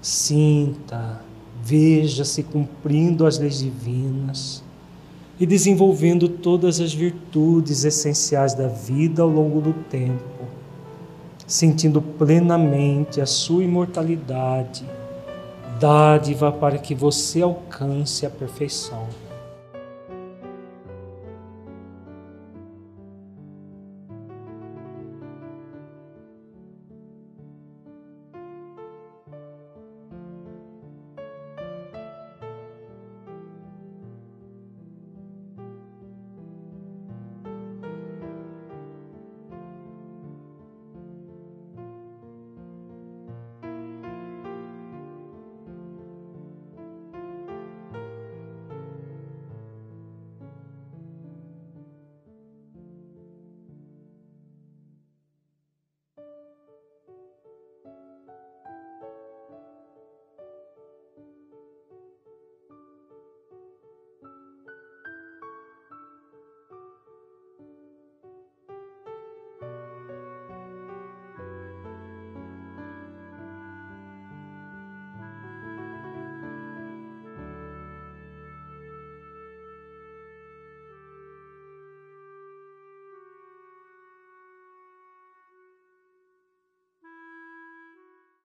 Sinta, 0.00 1.20
veja-se 1.62 2.42
cumprindo 2.44 3.26
as 3.26 3.38
leis 3.38 3.58
divinas 3.58 4.62
e 5.40 5.46
desenvolvendo 5.46 6.28
todas 6.28 6.80
as 6.80 6.92
virtudes 6.94 7.84
essenciais 7.84 8.54
da 8.54 8.68
vida 8.68 9.22
ao 9.22 9.28
longo 9.28 9.60
do 9.60 9.72
tempo, 9.72 10.44
sentindo 11.46 12.00
plenamente 12.00 13.20
a 13.20 13.26
sua 13.26 13.64
imortalidade, 13.64 14.84
dádiva 15.80 16.50
para 16.52 16.78
que 16.78 16.94
você 16.94 17.42
alcance 17.42 18.24
a 18.24 18.30
perfeição. 18.30 19.06